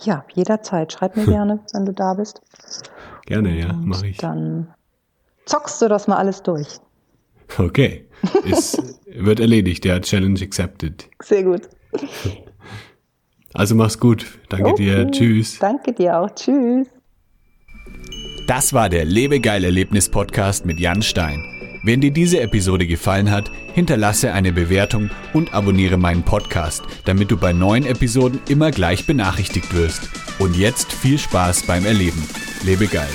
Ja, 0.01 0.25
jederzeit. 0.35 0.93
Schreib 0.93 1.17
mir 1.17 1.27
gerne, 1.27 1.61
wenn 1.73 1.87
du 1.87 1.93
da 1.93 2.15
bist. 2.15 2.43
Gerne, 3.25 3.57
ja, 3.57 3.73
mache 3.73 4.09
ich. 4.09 4.17
Dann 4.17 4.75
zockst 5.47 5.81
du 5.81 5.89
das 5.89 6.09
mal 6.09 6.17
alles 6.17 6.43
durch. 6.43 6.81
Okay. 7.59 8.07
Es 8.51 8.77
wird 9.07 9.41
erledigt, 9.41 9.85
ja, 9.85 10.01
Challenge 10.01 10.41
accepted. 10.41 11.09
Sehr 11.23 11.43
gut. 11.43 11.63
Also 13.55 13.75
mach's 13.75 13.99
gut. 13.99 14.27
Danke 14.49 14.71
okay. 14.71 14.85
dir. 14.85 15.11
Tschüss. 15.11 15.59
Danke 15.59 15.93
dir 15.93 16.19
auch. 16.19 16.31
Tschüss. 16.35 16.89
Das 18.47 18.73
war 18.73 18.89
der 18.89 19.05
Lebegeil-Erlebnis-Podcast 19.05 20.67
mit 20.67 20.81
Jan 20.81 21.03
Stein. 21.03 21.45
Wenn 21.85 22.01
dir 22.01 22.13
diese 22.13 22.41
Episode 22.41 22.87
gefallen 22.87 23.31
hat, 23.31 23.51
hinterlasse 23.75 24.33
eine 24.33 24.53
Bewertung 24.53 25.11
und 25.33 25.53
abonniere 25.53 25.97
meinen 25.97 26.23
Podcast, 26.23 26.83
damit 27.05 27.31
du 27.31 27.37
bei 27.37 27.53
neuen 27.53 27.85
Episoden 27.85 28.41
immer 28.49 28.71
gleich 28.71 29.07
benachrichtigt 29.07 29.75
wirst. 29.75 30.09
Und 30.39 30.57
jetzt 30.57 30.93
viel 30.93 31.19
Spaß 31.19 31.67
beim 31.67 31.85
Erleben. 31.85 32.23
Lebe 32.65 32.87
geil. 32.87 33.11